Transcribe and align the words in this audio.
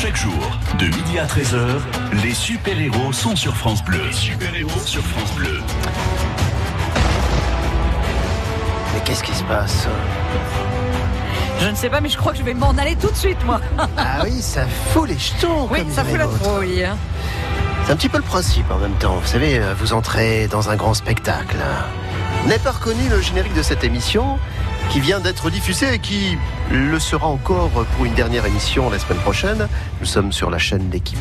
Chaque 0.00 0.16
jour, 0.16 0.58
de 0.78 0.84
midi 0.86 1.18
à 1.18 1.26
13h, 1.26 1.80
les 2.22 2.34
super-héros 2.34 3.12
sont 3.12 3.34
sur 3.34 3.56
France 3.56 3.82
Bleu. 3.84 4.00
Les 4.04 4.12
super-héros 4.12 4.80
sur 4.84 5.02
France 5.02 5.32
Bleu. 5.32 5.60
Mais 8.94 9.00
qu'est-ce 9.04 9.22
qui 9.24 9.34
se 9.34 9.42
passe 9.44 9.88
Je 11.60 11.68
ne 11.68 11.74
sais 11.74 11.88
pas, 11.88 12.00
mais 12.00 12.08
je 12.10 12.16
crois 12.18 12.32
que 12.32 12.38
je 12.38 12.44
vais 12.44 12.54
m'en 12.54 12.70
aller 12.72 12.94
tout 12.96 13.10
de 13.10 13.16
suite, 13.16 13.42
moi. 13.44 13.60
Ah 13.96 14.20
oui, 14.24 14.40
ça 14.42 14.66
fout 14.92 15.08
les 15.08 15.18
jetons. 15.18 15.66
Oui, 15.70 15.78
comme 15.80 15.90
ça 15.90 16.04
fout 16.04 16.18
la 16.18 16.26
trouille. 16.26 16.84
hein. 16.84 16.96
C'est 17.86 17.92
un 17.92 17.96
petit 17.96 18.08
peu 18.08 18.18
le 18.18 18.24
principe 18.24 18.70
en 18.70 18.78
même 18.78 18.94
temps. 18.94 19.16
Vous 19.16 19.26
savez, 19.28 19.58
euh, 19.58 19.74
vous 19.78 19.92
entrez 19.92 20.48
dans 20.48 20.68
un 20.70 20.76
grand 20.76 20.94
spectacle. 20.94 21.56
Vous 22.42 22.48
n'avez 22.48 22.62
pas 22.62 22.72
reconnu 22.72 23.08
le 23.08 23.20
générique 23.22 23.54
de 23.54 23.62
cette 23.62 23.82
émission 23.84 24.38
qui 24.90 25.00
vient 25.00 25.20
d'être 25.20 25.50
diffusée 25.50 25.94
et 25.94 25.98
qui 25.98 26.38
le 26.70 26.98
sera 26.98 27.26
encore 27.26 27.68
pour 27.70 28.04
une 28.04 28.14
dernière 28.14 28.46
émission 28.46 28.88
la 28.90 28.98
semaine 28.98 29.18
prochaine. 29.18 29.68
Nous 30.00 30.06
sommes 30.06 30.32
sur 30.32 30.50
la 30.50 30.58
chaîne 30.58 30.88
d'équipe 30.88 31.18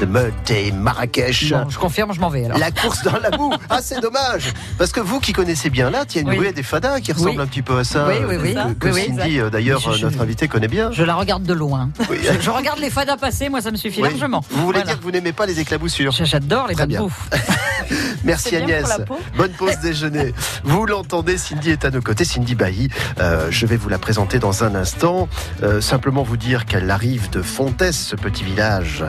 de 0.00 0.06
Meute 0.06 0.50
et 0.50 0.72
Marrakech. 0.72 1.50
Bon, 1.52 1.68
je 1.68 1.78
confirme, 1.78 2.12
je 2.12 2.20
m'en 2.20 2.28
vais 2.30 2.44
alors. 2.46 2.58
La 2.58 2.70
course 2.70 3.02
dans 3.04 3.18
la 3.18 3.30
boue. 3.30 3.52
Ah, 3.70 3.78
c'est 3.82 4.00
dommage. 4.00 4.52
Parce 4.78 4.92
que 4.92 5.00
vous 5.00 5.20
qui 5.20 5.32
connaissez 5.32 5.70
bien 5.70 5.90
là, 5.90 6.04
il 6.10 6.14
y 6.16 6.18
a 6.18 6.22
une 6.22 6.28
Oui. 6.30 6.38
ruée 6.38 6.52
des 6.52 6.62
fadas 6.62 7.00
qui 7.00 7.12
ressemble 7.12 7.30
Oui. 7.30 7.40
un 7.40 7.46
petit 7.46 7.62
peu 7.62 7.78
à 7.78 7.84
ça. 7.84 8.06
Oui, 8.08 8.14
oui, 8.28 8.36
oui. 8.42 8.54
Que, 8.54 8.88
que 8.88 8.94
Oui, 8.94 9.02
oui, 9.08 9.16
Cindy, 9.16 9.40
euh, 9.40 9.50
d'ailleurs, 9.50 9.80
notre 10.02 10.20
invité 10.20 10.48
connaît 10.48 10.68
bien. 10.68 10.90
Je 10.92 11.04
la 11.04 11.14
regarde 11.14 11.44
de 11.44 11.52
loin. 11.54 11.90
Oui. 12.10 12.18
Je, 12.22 12.40
je 12.40 12.50
regarde 12.50 12.78
les 12.80 12.90
fadas 12.90 13.16
passer, 13.16 13.48
moi 13.48 13.60
ça 13.60 13.70
me 13.70 13.76
suffit 13.76 14.00
largement. 14.02 14.44
Vous 14.50 14.62
voulez 14.66 14.78
Voilà. 14.80 14.86
dire 14.92 14.98
que 14.98 15.04
vous 15.04 15.10
n'aimez 15.12 15.32
pas 15.32 15.46
les 15.46 15.60
éclaboussures 15.60 16.12
J'adore 16.12 16.66
les 16.68 16.74
bonnes 16.74 16.96
bouffes. 16.96 17.28
Merci 18.24 18.54
Agnès. 18.54 19.00
Bonne 19.36 19.52
pause 19.52 19.78
déjeuner. 19.82 20.32
Vous 20.62 20.86
l'entendez, 20.86 21.36
Cindy 21.38 21.70
est 21.70 21.84
à 21.84 21.90
nos 21.90 22.00
côtés. 22.00 22.24
Cindy 22.24 22.54
Bailly, 22.54 22.88
euh, 23.18 23.48
je 23.50 23.66
vais 23.66 23.76
vous 23.76 23.88
la 23.88 23.98
présenter 23.98 24.38
dans 24.38 24.62
un 24.62 24.74
instant. 24.76 25.28
Euh, 25.62 25.80
simplement 25.80 26.22
vous 26.22 26.36
dire 26.36 26.64
qu'elle 26.64 26.90
arrive 26.90 27.30
de 27.30 27.42
Fontès, 27.42 27.96
ce 27.96 28.14
petit 28.14 28.44
village 28.44 29.04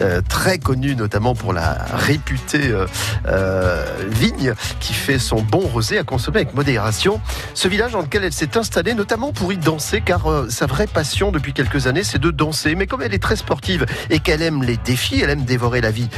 euh, 0.00 0.20
très 0.28 0.58
connu 0.58 0.96
notamment 0.96 1.34
pour 1.34 1.52
la 1.52 1.78
réputée 1.92 2.74
vigne 4.08 4.54
qui 4.80 4.94
fait 4.94 5.18
son 5.18 5.42
bon 5.42 5.60
rosé 5.60 5.98
à 5.98 6.04
consommer 6.04 6.38
avec 6.38 6.54
modération. 6.54 7.20
Ce 7.54 7.68
village 7.68 7.92
dans 7.92 8.02
lequel 8.02 8.24
elle 8.24 8.32
s'est 8.32 8.56
installée 8.56 8.94
notamment 8.94 9.32
pour 9.32 9.52
y 9.52 9.58
danser 9.58 10.00
car 10.00 10.26
sa 10.48 10.66
vraie 10.66 10.86
passion 10.86 11.30
depuis 11.30 11.52
quelques 11.52 11.86
années 11.86 12.04
c'est 12.04 12.18
de 12.18 12.30
danser. 12.30 12.74
Mais 12.74 12.86
comme 12.86 13.02
elle 13.02 13.14
est 13.14 13.22
très 13.22 13.36
sportive 13.36 13.86
et 14.10 14.18
qu'elle 14.18 14.42
aime 14.42 14.62
les 14.62 14.76
défis, 14.76 15.20
elle 15.20 15.30
aime 15.30 15.44
dévorer 15.44 15.80
la 15.80 15.90
vie 15.90 16.08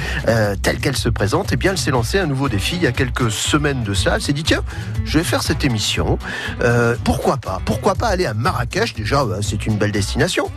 telle 0.63 0.79
qu'elle 0.79 0.97
se 0.97 1.09
présente, 1.09 1.51
eh 1.53 1.57
bien 1.57 1.73
elle 1.73 1.79
s'est 1.79 1.91
lancée 1.91 2.19
un 2.19 2.27
nouveau 2.27 2.38
défi 2.47 2.77
il 2.77 2.83
y 2.83 2.87
a 2.87 2.93
quelques 2.93 3.33
semaines 3.33 3.83
de 3.83 3.95
ça. 3.95 4.15
Elle 4.15 4.23
s'est 4.23 4.33
dit 4.33 4.45
tiens, 4.45 4.63
je 5.05 5.19
vais 5.19 5.25
faire 5.25 5.43
cette 5.43 5.65
émission. 5.65 6.19
Euh, 6.61 6.95
pourquoi 7.03 7.39
pas? 7.39 7.61
Pourquoi 7.65 7.97
pas 7.97 8.07
aller 8.07 8.27
à 8.27 8.35
Marrakech? 8.35 8.95
Déjà, 8.95 9.25
bah, 9.25 9.39
c'est 9.43 9.67
une 9.67 9.77
belle 9.77 9.93
destination. 9.93 10.49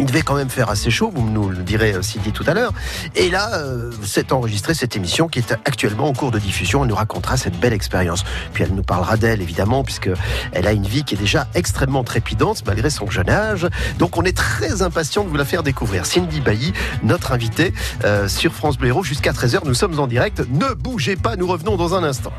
Il 0.00 0.06
devait 0.06 0.22
quand 0.22 0.34
même 0.34 0.48
faire 0.48 0.70
assez 0.70 0.90
chaud, 0.90 1.12
vous 1.14 1.28
nous 1.28 1.50
le 1.50 1.58
direz 1.58 1.92
euh, 1.92 2.00
Cindy 2.00 2.32
tout 2.32 2.44
à 2.46 2.54
l'heure. 2.54 2.72
Et 3.16 3.28
là, 3.28 3.50
euh, 3.56 3.92
s'est 4.02 4.32
enregistrée 4.32 4.72
cette 4.72 4.96
émission 4.96 5.28
qui 5.28 5.40
est 5.40 5.52
actuellement 5.66 6.08
en 6.08 6.14
cours 6.14 6.30
de 6.30 6.38
diffusion. 6.38 6.84
Elle 6.84 6.88
nous 6.88 6.94
racontera 6.94 7.36
cette 7.36 7.60
belle 7.60 7.74
expérience. 7.74 8.24
Puis 8.54 8.64
elle 8.64 8.72
nous 8.74 8.82
parlera 8.82 9.18
d'elle, 9.18 9.42
évidemment, 9.42 9.84
puisque 9.84 10.08
elle 10.52 10.66
a 10.66 10.72
une 10.72 10.86
vie 10.86 11.04
qui 11.04 11.16
est 11.16 11.18
déjà 11.18 11.48
extrêmement 11.54 12.02
trépidante 12.02 12.62
malgré 12.66 12.88
son 12.88 13.10
jeune 13.10 13.28
âge. 13.28 13.68
Donc 13.98 14.16
on 14.16 14.22
est 14.22 14.34
très 14.34 14.80
impatient 14.80 15.22
de 15.22 15.28
vous 15.28 15.36
la 15.36 15.44
faire 15.44 15.62
découvrir. 15.62 16.06
Cindy 16.06 16.40
Bailly, 16.40 16.72
notre 17.02 17.32
invitée 17.32 17.74
euh, 18.04 18.26
sur 18.26 18.54
France 18.54 18.78
Bleu 18.78 18.88
Héros 18.88 19.04
jusqu'à 19.04 19.32
13h. 19.32 19.60
Nous 19.66 19.74
sommes 19.74 20.00
en 20.00 20.06
direct. 20.06 20.42
Ne 20.48 20.72
bougez 20.72 21.16
pas, 21.16 21.36
nous 21.36 21.46
revenons 21.46 21.76
dans 21.76 21.94
un 21.94 22.04
instant. 22.04 22.32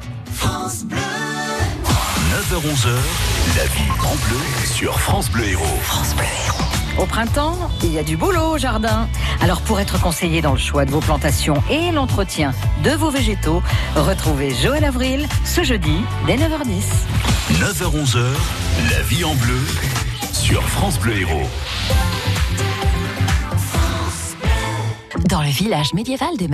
9h-11h, 2.32 2.88
la 3.56 3.66
vie 3.66 3.92
en 4.00 4.16
bleu 4.28 4.40
sur 4.66 5.00
France 5.00 5.30
Bleu 5.30 5.46
Héros. 5.46 5.80
Au 6.98 7.06
printemps, 7.06 7.58
il 7.84 7.94
y 7.94 8.00
a 8.00 8.04
du 8.04 8.18
boulot 8.18 8.54
au 8.54 8.58
jardin. 8.58 9.08
Alors 9.42 9.62
pour 9.62 9.80
être 9.80 10.00
conseillé 10.00 10.42
dans 10.42 10.52
le 10.52 10.60
choix 10.60 10.86
de 10.86 10.92
vos 10.92 11.00
plantations 11.00 11.62
et 11.70 11.92
l'entretien 11.92 12.54
de 12.84 12.92
vos 12.92 13.10
végétaux, 13.10 13.64
retrouvez 13.96 14.54
Joël 14.54 14.84
Avril 14.84 15.28
ce 15.46 15.64
jeudi 15.64 16.02
dès 16.28 16.36
9h10. 16.36 16.84
9h-11h, 17.54 18.24
la 18.92 19.02
vie 19.04 19.24
en 19.24 19.36
bleu 19.36 19.60
sur 20.34 20.64
France 20.64 21.00
Bleu 21.00 21.18
Héros. 21.18 21.50
Dans 25.30 25.42
le 25.42 25.50
village 25.50 25.94
médiéval 25.94 26.38
des 26.38 26.50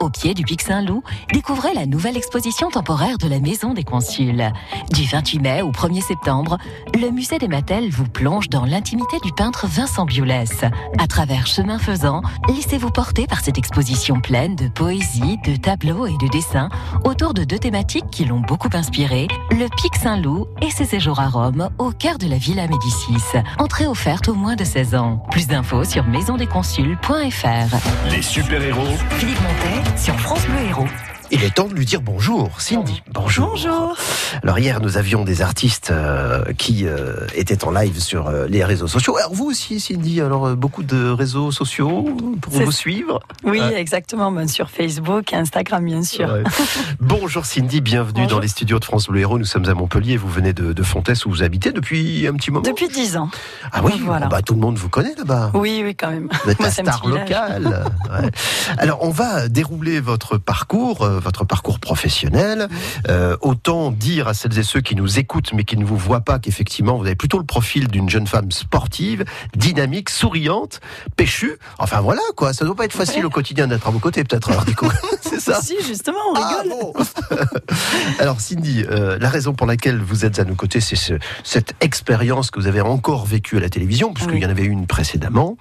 au 0.00 0.10
pied 0.10 0.34
du 0.34 0.42
Pic 0.42 0.60
Saint-Loup, 0.60 1.02
découvrez 1.32 1.72
la 1.74 1.86
nouvelle 1.86 2.16
exposition 2.16 2.70
temporaire 2.70 3.18
de 3.18 3.28
la 3.28 3.38
Maison 3.38 3.72
des 3.72 3.84
Consuls. 3.84 4.52
Du 4.90 5.04
28 5.04 5.38
mai 5.38 5.62
au 5.62 5.70
1er 5.70 6.02
septembre, 6.02 6.58
le 6.94 7.10
musée 7.10 7.38
des 7.38 7.48
Matelles 7.48 7.90
vous 7.90 8.08
plonge 8.08 8.48
dans 8.48 8.64
l'intimité 8.64 9.18
du 9.22 9.32
peintre 9.32 9.66
Vincent 9.66 10.04
Biolès. 10.04 10.64
À 10.98 11.06
travers 11.06 11.46
chemin 11.46 11.78
faisant, 11.78 12.22
laissez-vous 12.48 12.90
porter 12.90 13.26
par 13.26 13.40
cette 13.40 13.58
exposition 13.58 14.20
pleine 14.20 14.56
de 14.56 14.68
poésie, 14.68 15.38
de 15.44 15.56
tableaux 15.56 16.06
et 16.06 16.16
de 16.18 16.28
dessins 16.28 16.68
autour 17.04 17.32
de 17.34 17.44
deux 17.44 17.58
thématiques 17.58 18.10
qui 18.10 18.24
l'ont 18.24 18.40
beaucoup 18.40 18.70
inspiré, 18.72 19.28
le 19.50 19.66
Pic 19.80 19.96
Saint-Loup 19.96 20.46
et 20.62 20.70
ses 20.70 20.84
séjours 20.84 21.20
à 21.20 21.28
Rome, 21.28 21.70
au 21.78 21.90
cœur 21.90 22.18
de 22.18 22.28
la 22.28 22.36
Villa 22.36 22.66
Médicis. 22.66 23.38
Entrée 23.58 23.86
offerte 23.86 24.28
aux 24.28 24.34
moins 24.34 24.56
de 24.56 24.64
16 24.64 24.94
ans. 24.94 25.22
Plus 25.30 25.46
d'infos 25.46 25.84
sur 25.84 26.04
maisondesconsuls.fr. 26.04 27.93
Les 28.10 28.22
super-héros 28.22 28.96
Philippe 29.18 29.40
Montet 29.40 29.96
sur 29.96 30.18
France 30.20 30.46
Bleu 30.46 30.68
Héros. 30.68 30.88
Il 31.30 31.42
est 31.42 31.54
temps 31.54 31.66
de 31.66 31.74
lui 31.74 31.84
dire 31.86 32.00
bonjour, 32.02 32.60
Cindy. 32.60 33.02
Bonjour. 33.12 33.48
Bonjour. 33.50 33.96
Alors 34.42 34.58
hier, 34.58 34.80
nous 34.80 34.98
avions 34.98 35.24
des 35.24 35.42
artistes 35.42 35.90
euh, 35.90 36.44
qui 36.58 36.86
euh, 36.86 37.26
étaient 37.34 37.64
en 37.64 37.70
live 37.70 37.98
sur 37.98 38.28
euh, 38.28 38.46
les 38.46 38.62
réseaux 38.64 38.86
sociaux. 38.86 39.16
Alors 39.16 39.32
vous 39.34 39.46
aussi, 39.46 39.80
Cindy, 39.80 40.20
alors 40.20 40.54
beaucoup 40.54 40.82
de 40.82 41.08
réseaux 41.10 41.50
sociaux 41.50 42.04
pour 42.40 42.52
vous 42.52 42.70
suivre. 42.70 43.20
Oui, 43.42 43.60
exactement. 43.74 44.46
sur 44.46 44.70
Facebook 44.70 45.32
et 45.32 45.36
Instagram, 45.36 45.84
bien 45.84 46.02
sûr. 46.02 46.28
Ouais. 46.28 46.44
Bonjour 47.00 47.46
Cindy, 47.46 47.80
bienvenue 47.80 48.22
Bonjour. 48.22 48.38
dans 48.38 48.38
les 48.40 48.48
studios 48.48 48.78
de 48.78 48.84
France 48.84 49.08
Bleu 49.08 49.20
Héros. 49.20 49.38
Nous 49.38 49.44
sommes 49.44 49.68
à 49.68 49.74
Montpellier. 49.74 50.16
Vous 50.16 50.28
venez 50.28 50.52
de, 50.52 50.72
de 50.72 50.82
Fontès 50.82 51.24
où 51.26 51.30
vous 51.30 51.42
habitez 51.42 51.72
depuis 51.72 52.26
un 52.26 52.34
petit 52.34 52.50
moment. 52.50 52.62
Depuis 52.62 52.88
10 52.88 53.16
ans. 53.16 53.30
Ah 53.72 53.80
oui, 53.82 54.00
Voilà. 54.04 54.26
bah, 54.26 54.42
tout 54.42 54.54
le 54.54 54.60
monde 54.60 54.76
vous 54.76 54.88
connaît 54.88 55.14
là-bas. 55.16 55.50
Oui, 55.54 55.82
oui, 55.84 55.96
quand 55.96 56.10
même. 56.10 56.28
Vous 56.44 56.50
êtes 56.50 56.58
Moi, 56.60 56.68
un 56.68 56.70
star 56.70 57.06
locale. 57.06 57.84
Ouais. 58.04 58.30
Alors, 58.78 58.98
on 59.02 59.10
va 59.10 59.48
dérouler 59.48 59.98
votre 59.98 60.36
parcours, 60.36 61.08
votre 61.18 61.44
parcours 61.44 61.78
professionnel. 61.78 62.68
Euh, 63.08 63.36
autant 63.40 63.90
dire 63.90 64.28
à 64.28 64.34
celles 64.34 64.58
et 64.58 64.62
ceux 64.62 64.80
qui 64.80 64.94
nous 64.96 65.18
écoutent 65.18 65.52
mais 65.52 65.64
qui 65.64 65.76
ne 65.76 65.84
vous 65.84 65.96
voient 65.96 66.20
pas 66.20 66.38
qu'effectivement, 66.38 66.96
vous 66.96 67.06
avez 67.06 67.14
plutôt 67.14 67.38
le 67.38 67.44
profil 67.44 67.88
d'une 67.88 68.08
jeune 68.08 68.26
femme 68.26 68.50
sportive, 68.50 69.24
dynamique, 69.56 70.10
souriante, 70.10 70.80
péchue. 71.16 71.58
Enfin 71.78 72.00
voilà, 72.00 72.22
quoi. 72.36 72.52
Ça 72.52 72.64
doit 72.64 72.74
pas 72.74 72.84
être 72.84 72.92
facile 72.92 73.24
au 73.26 73.30
quotidien 73.30 73.66
d'être 73.66 73.86
à 73.86 73.90
vos 73.90 73.98
côtés, 73.98 74.24
peut-être. 74.24 74.50
Coup, 74.76 74.88
c'est 75.20 75.40
ça. 75.40 75.60
Si, 75.60 75.76
justement, 75.86 76.18
on 76.32 76.34
Ah, 76.36 76.60
rigole. 76.62 76.78
bon. 76.80 76.92
Alors 78.18 78.40
Cindy, 78.40 78.84
euh, 78.88 79.18
la 79.20 79.28
raison 79.28 79.54
pour 79.54 79.66
laquelle 79.66 80.00
vous 80.00 80.24
êtes 80.24 80.38
à 80.38 80.44
nos 80.44 80.54
côtés, 80.54 80.80
c'est 80.80 80.96
ce- 80.96 81.14
cette 81.42 81.74
expérience 81.80 82.50
que 82.50 82.60
vous 82.60 82.66
avez 82.66 82.80
encore 82.80 83.26
vécue 83.26 83.56
à 83.56 83.60
la 83.60 83.68
télévision, 83.68 84.12
puisqu'il 84.12 84.34
Oui. 84.36 84.40
y 84.42 84.46
en 84.46 84.50
avait 84.50 84.64
une 84.64 84.86
précédemment. 84.86 85.56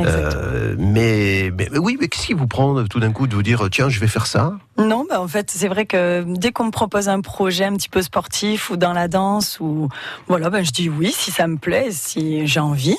Euh, 0.00 0.74
mais, 0.78 1.50
mais, 1.56 1.68
mais 1.72 1.78
oui, 1.78 1.96
mais 2.00 2.08
qu'est-ce 2.08 2.26
qui 2.26 2.32
vous 2.34 2.46
prend 2.46 2.78
euh, 2.78 2.84
tout 2.88 3.00
d'un 3.00 3.12
coup 3.12 3.26
de 3.26 3.34
vous 3.34 3.42
dire 3.42 3.68
tiens, 3.70 3.88
je 3.88 4.00
vais 4.00 4.06
faire 4.08 4.26
ça? 4.26 4.52
Non, 4.78 4.97
bah, 5.08 5.20
en 5.20 5.28
fait, 5.28 5.50
c'est 5.50 5.68
vrai 5.68 5.84
que 5.86 6.24
dès 6.26 6.52
qu'on 6.52 6.64
me 6.64 6.70
propose 6.70 7.08
un 7.08 7.20
projet 7.20 7.64
un 7.64 7.74
petit 7.76 7.88
peu 7.88 8.02
sportif 8.02 8.70
ou 8.70 8.76
dans 8.76 8.92
la 8.92 9.08
danse, 9.08 9.58
ou 9.60 9.88
voilà, 10.28 10.48
ben, 10.50 10.64
je 10.64 10.70
dis 10.70 10.88
oui 10.88 11.12
si 11.12 11.30
ça 11.30 11.46
me 11.46 11.56
plaît, 11.56 11.88
si 11.90 12.46
j'ai 12.46 12.60
envie. 12.60 12.96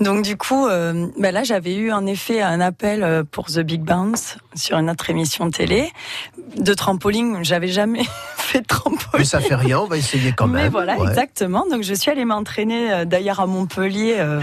Donc 0.00 0.22
du 0.24 0.36
coup, 0.36 0.66
euh, 0.66 1.06
ben 1.18 1.32
là, 1.32 1.44
j'avais 1.44 1.74
eu 1.76 1.92
en 1.92 2.06
effet 2.06 2.42
un 2.42 2.60
appel 2.60 3.02
euh, 3.02 3.22
pour 3.30 3.46
The 3.46 3.60
Big 3.60 3.82
Bounce 3.82 4.38
sur 4.54 4.78
une 4.78 4.90
autre 4.90 5.08
émission 5.10 5.50
télé 5.50 5.90
de 6.56 6.74
trampoline. 6.74 7.38
J'avais 7.42 7.68
jamais 7.68 8.02
fait 8.36 8.60
de 8.62 8.66
trampoline. 8.66 9.18
Mais 9.18 9.24
ça 9.24 9.40
fait 9.40 9.54
rien, 9.54 9.78
on 9.80 9.86
va 9.86 9.96
essayer 9.98 10.32
quand 10.32 10.46
même. 10.46 10.62
Mais 10.64 10.68
voilà, 10.68 10.96
Ouais. 10.98 11.08
exactement. 11.08 11.64
Donc 11.70 11.82
je 11.82 11.94
suis 11.94 12.10
allée 12.10 12.24
m'entraîner 12.24 12.92
euh, 12.92 13.04
d'ailleurs 13.04 13.40
à 13.40 13.46
Montpellier. 13.46 14.16
euh, 14.18 14.40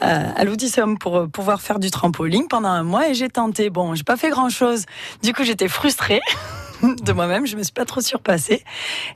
à 0.00 0.44
l'Auditorium 0.44 0.98
pour 0.98 1.16
euh, 1.16 1.26
pouvoir 1.26 1.60
faire 1.60 1.78
du 1.78 1.90
trampoline 1.90 2.48
pendant 2.48 2.68
un 2.68 2.82
mois 2.82 3.08
et 3.08 3.14
j'ai 3.14 3.28
tenté. 3.28 3.70
Bon, 3.70 3.94
j'ai 3.94 4.04
pas 4.04 4.16
fait 4.16 4.30
grand 4.30 4.48
chose. 4.48 4.84
Du 5.22 5.32
coup, 5.32 5.44
j'étais 5.44 5.68
frustrée 5.68 6.20
de 6.82 7.12
moi-même. 7.12 7.46
Je 7.46 7.56
me 7.56 7.62
suis 7.62 7.72
pas 7.72 7.84
trop 7.84 8.00
surpassée. 8.00 8.62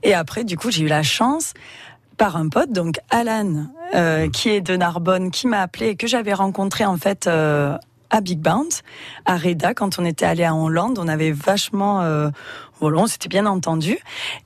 Et 0.02 0.14
après, 0.14 0.44
du 0.44 0.56
coup, 0.56 0.70
j'ai 0.70 0.84
eu 0.84 0.88
la 0.88 1.02
chance 1.02 1.54
par 2.16 2.36
un 2.36 2.48
pote, 2.50 2.70
donc 2.70 2.96
Alan, 3.08 3.68
euh, 3.94 4.28
qui 4.28 4.50
est 4.50 4.60
de 4.60 4.76
Narbonne, 4.76 5.30
qui 5.30 5.46
m'a 5.46 5.62
appelé 5.62 5.88
et 5.88 5.96
que 5.96 6.06
j'avais 6.06 6.34
rencontré 6.34 6.84
en 6.84 6.98
fait 6.98 7.26
euh, 7.26 7.78
à 8.10 8.20
Big 8.20 8.38
Bounce, 8.38 8.82
à 9.24 9.38
Reda, 9.38 9.72
quand 9.72 9.98
on 9.98 10.04
était 10.04 10.26
allé 10.26 10.44
à 10.44 10.54
Hollande. 10.54 10.98
On 10.98 11.08
avait 11.08 11.30
vachement, 11.30 12.02
euh, 12.02 12.28
voilà, 12.78 12.98
on 12.98 13.06
s'était 13.06 13.28
bien 13.28 13.46
entendu. 13.46 13.98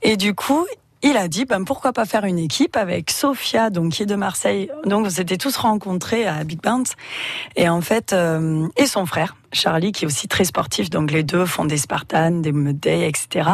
Et 0.03 0.15
du 0.15 0.33
coup, 0.33 0.65
il 1.05 1.17
a 1.17 1.27
dit, 1.27 1.45
ben, 1.45 1.63
pourquoi 1.63 1.93
pas 1.93 2.05
faire 2.05 2.25
une 2.25 2.39
équipe 2.39 2.75
avec 2.75 3.11
Sophia, 3.11 3.69
donc, 3.69 3.93
qui 3.93 4.03
est 4.03 4.07
de 4.07 4.15
Marseille. 4.15 4.69
Donc, 4.85 5.05
on 5.05 5.09
s'était 5.09 5.37
tous 5.37 5.55
rencontrés 5.55 6.25
à 6.25 6.43
Big 6.43 6.61
Bounce. 6.61 6.93
Et 7.55 7.69
en 7.69 7.81
fait, 7.81 8.11
euh, 8.11 8.67
et 8.75 8.87
son 8.87 9.05
frère, 9.05 9.35
Charlie, 9.55 9.91
qui 9.91 10.05
est 10.05 10.07
aussi 10.07 10.27
très 10.27 10.45
sportif. 10.45 10.89
Donc 10.89 11.11
les 11.11 11.23
deux 11.23 11.45
font 11.45 11.65
des 11.65 11.77
Spartans, 11.77 12.41
des 12.41 12.51
Day, 12.73 13.07
etc. 13.07 13.49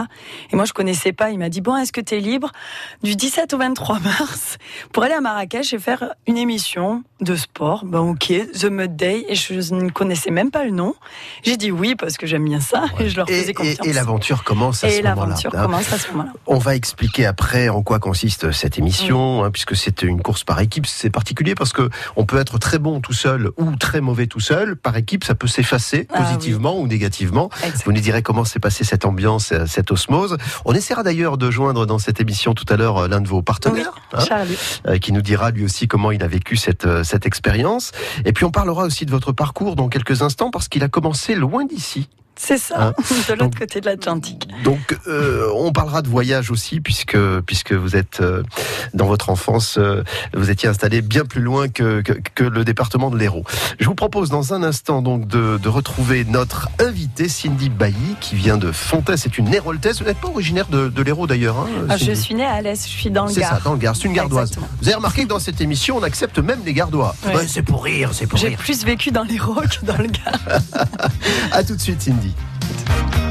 Et 0.52 0.56
moi, 0.56 0.66
je 0.66 0.74
connaissais 0.74 1.14
pas. 1.14 1.32
Il 1.32 1.40
m'a 1.40 1.50
dit, 1.50 1.62
bon, 1.62 1.76
est-ce 1.78 1.92
que 1.92 2.02
tu 2.02 2.16
es 2.16 2.20
libre 2.20 2.52
du 3.04 3.16
17 3.16 3.54
au 3.54 3.58
23 3.58 4.00
mars 4.00 4.58
pour 4.94 5.04
aller 5.04 5.14
à 5.14 5.22
Marrakech 5.22 5.74
et 5.74 5.80
faire 5.80 6.14
une 6.28 6.38
émission 6.38 7.04
de 7.20 7.36
sport? 7.36 7.86
Ben 7.86 8.00
ok, 8.00 8.34
The 8.60 8.66
Mud 8.66 8.96
Day. 8.96 9.26
Et 9.28 9.36
je 9.36 9.74
ne 9.74 9.90
connaissais 9.90 10.32
même 10.32 10.52
pas 10.52 10.64
le 10.64 10.72
nom. 10.72 10.96
J'ai 11.44 11.58
dit 11.58 11.72
oui 11.72 11.96
parce 11.96 12.18
que 12.18 12.26
j'aime 12.26 12.46
bien 12.46 12.60
ça 12.60 12.86
et 13.00 13.10
je 13.10 13.18
leur 13.18 13.28
faisais 13.28 13.54
confiance. 13.54 13.86
Et, 13.86 13.94
l'aventure 13.94 14.44
commence 14.44 14.84
à 14.84 14.90
ce 14.90 15.02
moment-là. 15.02 15.14
Et 15.14 15.22
l'aventure 15.22 15.52
hein. 15.56 15.62
commence 15.64 15.94
à 15.94 15.98
ce 15.98 16.12
moment-là. 16.12 16.34
On 16.48 16.58
va 16.58 16.76
expliquer 16.76 17.26
après 17.26 17.70
en 17.70 17.84
quoi 17.84 18.00
consiste 18.00 18.52
cette 18.52 18.78
émission, 18.78 19.44
hein, 19.44 19.52
puisque 19.52 19.76
c'est 19.76 20.02
une 20.02 20.22
course 20.22 20.44
par 20.44 20.60
équipe. 20.60 20.86
C'est 20.86 21.10
particulier 21.10 21.56
parce 21.56 21.74
que 21.74 21.90
on 22.16 22.26
peut 22.26 22.40
être 22.40 22.58
très 22.58 22.80
bon 22.80 23.02
tout 23.02 23.14
seul 23.14 23.52
ou 23.58 23.76
très 23.76 24.02
mauvais 24.02 24.28
tout 24.28 24.40
seul. 24.40 24.76
Par 24.76 24.98
équipe, 24.98 25.24
ça 25.24 25.36
peut 25.36 25.48
s'effacer 25.48 25.91
Ah 26.10 26.22
positivement 26.24 26.80
ou 26.80 26.88
négativement. 26.88 27.50
Vous 27.86 27.92
nous 27.92 28.02
direz 28.02 28.22
comment 28.24 28.46
s'est 28.46 28.60
passée 28.60 28.84
cette 28.84 29.06
ambiance, 29.06 29.52
euh, 29.52 29.66
cette 29.68 29.92
osmose. 29.92 30.38
On 30.66 30.74
essaiera 30.74 31.04
d'ailleurs 31.04 31.38
de 31.38 31.52
joindre 31.52 31.86
dans 31.86 32.00
cette 32.00 32.20
émission 32.20 32.54
tout 32.54 32.66
à 32.70 32.78
l'heure 32.78 32.98
euh, 32.98 33.08
l'un 33.08 33.22
de 33.22 33.28
vos 33.28 33.38
Oui, 33.38 33.44
partenaires. 33.44 33.94
hein, 34.14 34.26
Charlie. 34.26 34.58
euh, 34.88 34.98
qui 34.98 35.12
nous 35.14 35.22
dira 35.22 35.52
lui 35.52 35.64
aussi 35.66 35.88
comment 35.88 36.12
il 36.12 36.24
a 36.24 36.28
vécu 36.28 36.56
cette, 36.58 36.88
cette 37.04 37.26
expérience. 37.26 37.92
Et 38.26 38.34
puis 38.34 38.46
on 38.46 38.52
parlera 38.52 38.84
aussi 38.84 39.06
de 39.06 39.12
votre 39.12 39.32
parcours 39.32 39.76
dans 39.76 39.90
quelques 39.90 40.22
instants 40.22 40.52
parce 40.52 40.68
qu'il 40.68 40.84
a 40.84 40.88
commencé 40.90 41.36
loin 41.36 41.66
d'ici. 41.66 42.10
C'est 42.44 42.58
ça, 42.58 42.88
Hein 42.88 42.94
de 43.28 43.34
l'autre 43.34 43.44
Donc- 43.46 43.60
côté 43.60 43.82
de 43.82 43.86
l'Atlantique. 43.86 44.48
Donc 44.64 44.98
euh, 45.08 45.48
on 45.56 45.72
parlera 45.72 46.02
de 46.02 46.08
voyage 46.08 46.50
aussi 46.50 46.80
puisque 46.80 47.16
puisque 47.46 47.74
vous 47.74 47.96
êtes 47.96 48.20
euh, 48.22 48.42
dans 48.96 49.06
votre 49.06 49.30
enfance, 49.30 49.76
euh, 49.78 50.04
vous 50.34 50.50
étiez 50.50 50.68
installé 50.68 51.02
bien 51.04 51.24
plus 51.24 51.42
loin 51.42 51.68
que, 51.70 52.02
que, 52.02 52.14
que 52.34 52.44
le 52.44 52.66
département 52.66 53.12
de 53.12 53.18
l'Hérault. 53.18 53.44
Je 53.80 53.86
vous 53.86 53.94
propose 53.96 54.30
dans 54.30 54.54
un 54.56 54.64
instant 54.64 55.02
donc 55.04 55.28
de, 55.28 55.60
de 55.62 55.70
retrouver 55.70 56.26
notre 56.26 56.70
invitée 56.80 57.30
Cindy 57.30 57.70
Bailly 57.70 58.16
qui 58.20 58.36
vient 58.36 58.58
de 58.58 58.72
Fontaine. 58.72 59.18
C'est 59.18 59.38
une 59.38 59.54
héroltaise. 59.54 60.00
Vous 60.00 60.06
n'êtes 60.08 60.18
pas 60.20 60.30
originaire 60.30 60.68
de, 60.68 60.90
de 60.90 61.02
l'Hérault 61.04 61.28
d'ailleurs. 61.28 61.58
Hein, 61.60 61.68
Ah, 61.90 61.98
je 61.98 62.12
suis 62.12 62.34
née 62.34 62.46
à 62.46 62.54
Alès, 62.54 62.84
je 62.86 62.92
suis 62.92 63.12
dans 63.12 63.26
le 63.28 63.32
C'est 63.32 63.42
ça, 63.42 63.50
Gard. 63.52 63.62
dans 63.62 63.74
le 63.74 63.78
Gard. 63.80 63.96
C'est 63.96 64.06
une 64.08 64.14
gardoise. 64.14 64.50
Exactement. 64.50 64.68
Vous 64.82 64.88
avez 64.88 64.96
remarqué 64.96 65.24
que 65.24 65.28
dans 65.30 65.40
cette 65.40 65.62
émission, 65.62 65.98
on 65.98 66.04
accepte 66.04 66.40
même 66.40 66.62
les 66.66 66.74
gardois. 66.74 67.16
Ouais. 67.28 67.36
Ouais, 67.36 67.48
c'est 67.48 67.62
pour 67.62 67.84
rire, 67.84 68.10
c'est 68.14 68.26
pour 68.26 68.40
J'ai 68.40 68.48
rire. 68.50 68.58
plus 68.58 68.84
vécu 68.84 69.12
dans 69.12 69.24
les 69.24 69.38
que 69.38 69.86
dans 69.86 69.98
le 69.98 70.08
Gard. 70.08 70.40
À 71.52 71.64
tout 71.64 71.76
de 71.76 71.82
suite, 71.82 72.02
Cindy. 72.02 72.31
vie. 72.32 73.31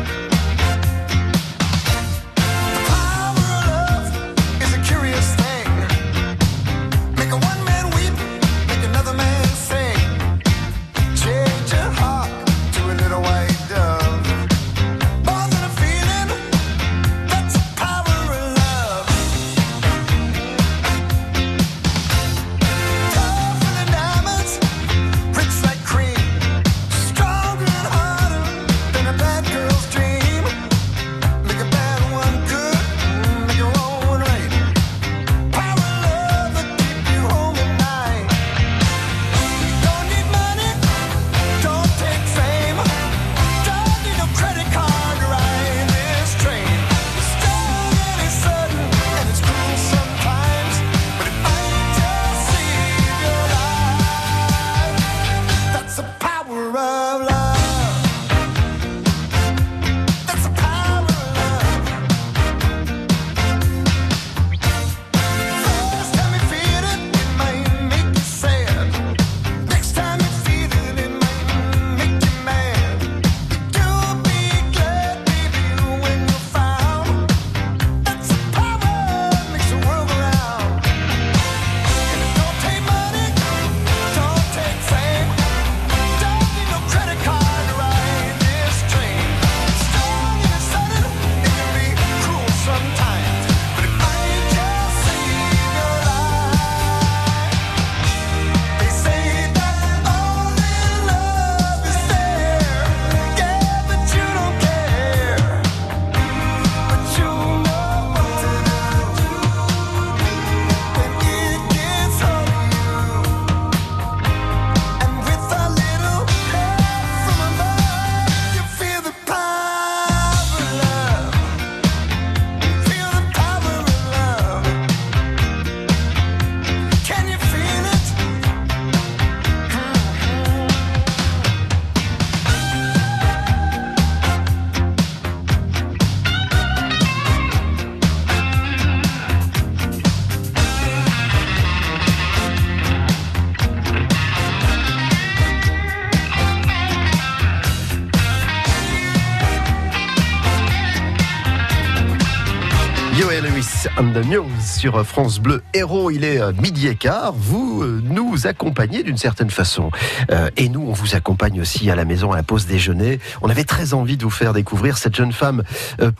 News 154.18 154.50
sur 154.60 155.06
France 155.06 155.38
Bleu 155.38 155.62
Héros. 155.72 156.10
Il 156.10 156.24
est 156.24 156.40
euh, 156.40 156.52
midi 156.52 156.88
et 156.88 156.96
quart. 156.96 157.32
Vous 157.32 157.82
euh, 157.82 158.02
nous 158.02 158.48
accompagnez 158.48 159.04
d'une 159.04 159.16
certaine 159.16 159.50
façon. 159.50 159.90
Euh, 160.32 160.50
et 160.56 160.68
nous, 160.68 160.80
on 160.80 160.92
vous 160.92 161.14
accompagne 161.14 161.60
aussi 161.60 161.88
à 161.90 161.94
la 161.94 162.04
maison 162.04 162.32
à 162.32 162.36
la 162.36 162.42
pause 162.42 162.66
déjeuner. 162.66 163.20
On 163.40 163.48
avait 163.48 163.64
très 163.64 163.94
envie 163.94 164.16
de 164.16 164.24
vous 164.24 164.30
faire 164.30 164.52
découvrir 164.52 164.98
cette 164.98 165.14
jeune 165.14 165.32
femme 165.32 165.62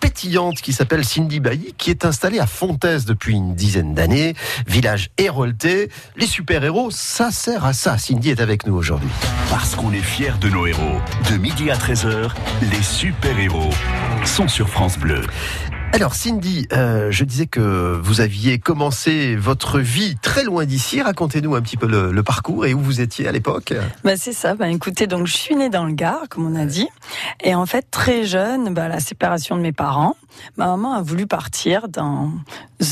pétillante 0.00 0.60
qui 0.60 0.72
s'appelle 0.72 1.04
Cindy 1.04 1.40
Bailly, 1.40 1.74
qui 1.76 1.90
est 1.90 2.04
installée 2.04 2.38
à 2.38 2.46
Fontaise 2.46 3.06
depuis 3.06 3.34
une 3.34 3.54
dizaine 3.54 3.94
d'années. 3.94 4.34
Village 4.68 5.10
hérolté. 5.18 5.90
Les 6.16 6.26
super-héros, 6.26 6.90
ça 6.92 7.30
sert 7.30 7.64
à 7.64 7.72
ça. 7.72 7.98
Cindy 7.98 8.30
est 8.30 8.40
avec 8.40 8.66
nous 8.66 8.74
aujourd'hui. 8.74 9.10
Parce 9.50 9.74
qu'on 9.74 9.92
est 9.92 9.98
fiers 10.02 10.38
de 10.40 10.48
nos 10.48 10.66
héros. 10.66 11.00
De 11.30 11.36
midi 11.36 11.70
à 11.70 11.76
13h, 11.76 12.30
les 12.70 12.82
super-héros 12.82 13.70
sont 14.24 14.48
sur 14.48 14.68
France 14.68 14.96
Bleu. 14.96 15.22
Alors 15.92 16.14
Cindy, 16.14 16.66
euh, 16.72 17.10
je 17.10 17.24
disais 17.24 17.46
que 17.46 18.00
vous 18.00 18.20
aviez 18.20 18.58
commencé 18.58 19.36
votre 19.36 19.80
vie 19.80 20.16
très 20.22 20.44
loin 20.44 20.64
d'ici. 20.64 21.02
Racontez-nous 21.02 21.54
un 21.56 21.60
petit 21.60 21.76
peu 21.76 21.86
le, 21.86 22.10
le 22.12 22.22
parcours 22.22 22.64
et 22.64 22.72
où 22.72 22.80
vous 22.80 23.00
étiez 23.00 23.28
à 23.28 23.32
l'époque. 23.32 23.74
Bah, 24.02 24.16
c'est 24.16 24.32
ça. 24.32 24.54
Bah, 24.54 24.68
écoutez, 24.68 25.06
donc 25.06 25.26
je 25.26 25.36
suis 25.36 25.56
née 25.56 25.68
dans 25.68 25.84
le 25.84 25.92
Gard, 25.92 26.28
comme 26.30 26.46
on 26.46 26.58
a 26.58 26.64
dit, 26.64 26.88
et 27.42 27.54
en 27.54 27.66
fait 27.66 27.86
très 27.90 28.24
jeune, 28.24 28.72
bah, 28.72 28.88
la 28.88 29.00
séparation 29.00 29.56
de 29.56 29.62
mes 29.62 29.72
parents, 29.72 30.16
ma 30.56 30.68
maman 30.68 30.94
a 30.94 31.02
voulu 31.02 31.26
partir 31.26 31.88
dans 31.88 32.30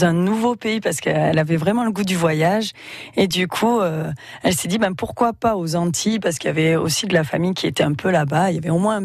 un 0.03 0.13
nouveau 0.13 0.55
pays 0.57 0.81
parce 0.81 0.99
qu'elle 0.99 1.39
avait 1.39 1.57
vraiment 1.57 1.85
le 1.85 1.93
goût 1.93 2.05
du 2.05 2.17
voyage, 2.17 2.73
et 3.17 3.27
du 3.27 3.49
coup, 3.49 3.81
euh, 3.81 4.13
elle 4.43 4.55
s'est 4.55 4.69
dit, 4.69 4.79
ben 4.79 4.95
pourquoi 4.95 5.33
pas 5.33 5.57
aux 5.57 5.77
Antilles, 5.77 6.19
parce 6.19 6.37
qu'il 6.39 6.49
y 6.49 6.51
avait 6.51 6.77
aussi 6.77 7.07
de 7.07 7.15
la 7.15 7.25
famille 7.25 7.55
qui 7.55 7.67
était 7.67 7.85
un 7.85 7.95
peu 7.95 8.11
là-bas. 8.11 8.51
Il 8.51 8.57
y 8.57 8.59
avait 8.59 8.71
au 8.71 8.79
moins 8.79 9.03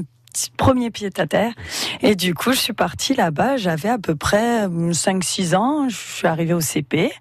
premier 0.57 0.91
pied 0.91 1.09
à 1.17 1.27
terre. 1.27 1.53
Et 2.01 2.15
du 2.15 2.33
coup, 2.33 2.51
je 2.53 2.59
suis 2.59 2.73
partie 2.73 3.13
là-bas. 3.15 3.57
J'avais 3.57 3.89
à 3.89 3.97
peu 3.97 4.15
près 4.15 4.67
5-6 4.67 5.55
ans. 5.55 5.89
Je 5.89 5.95
suis 5.95 6.27
arrivée 6.27 6.53
au 6.53 6.61
CP. 6.61 7.11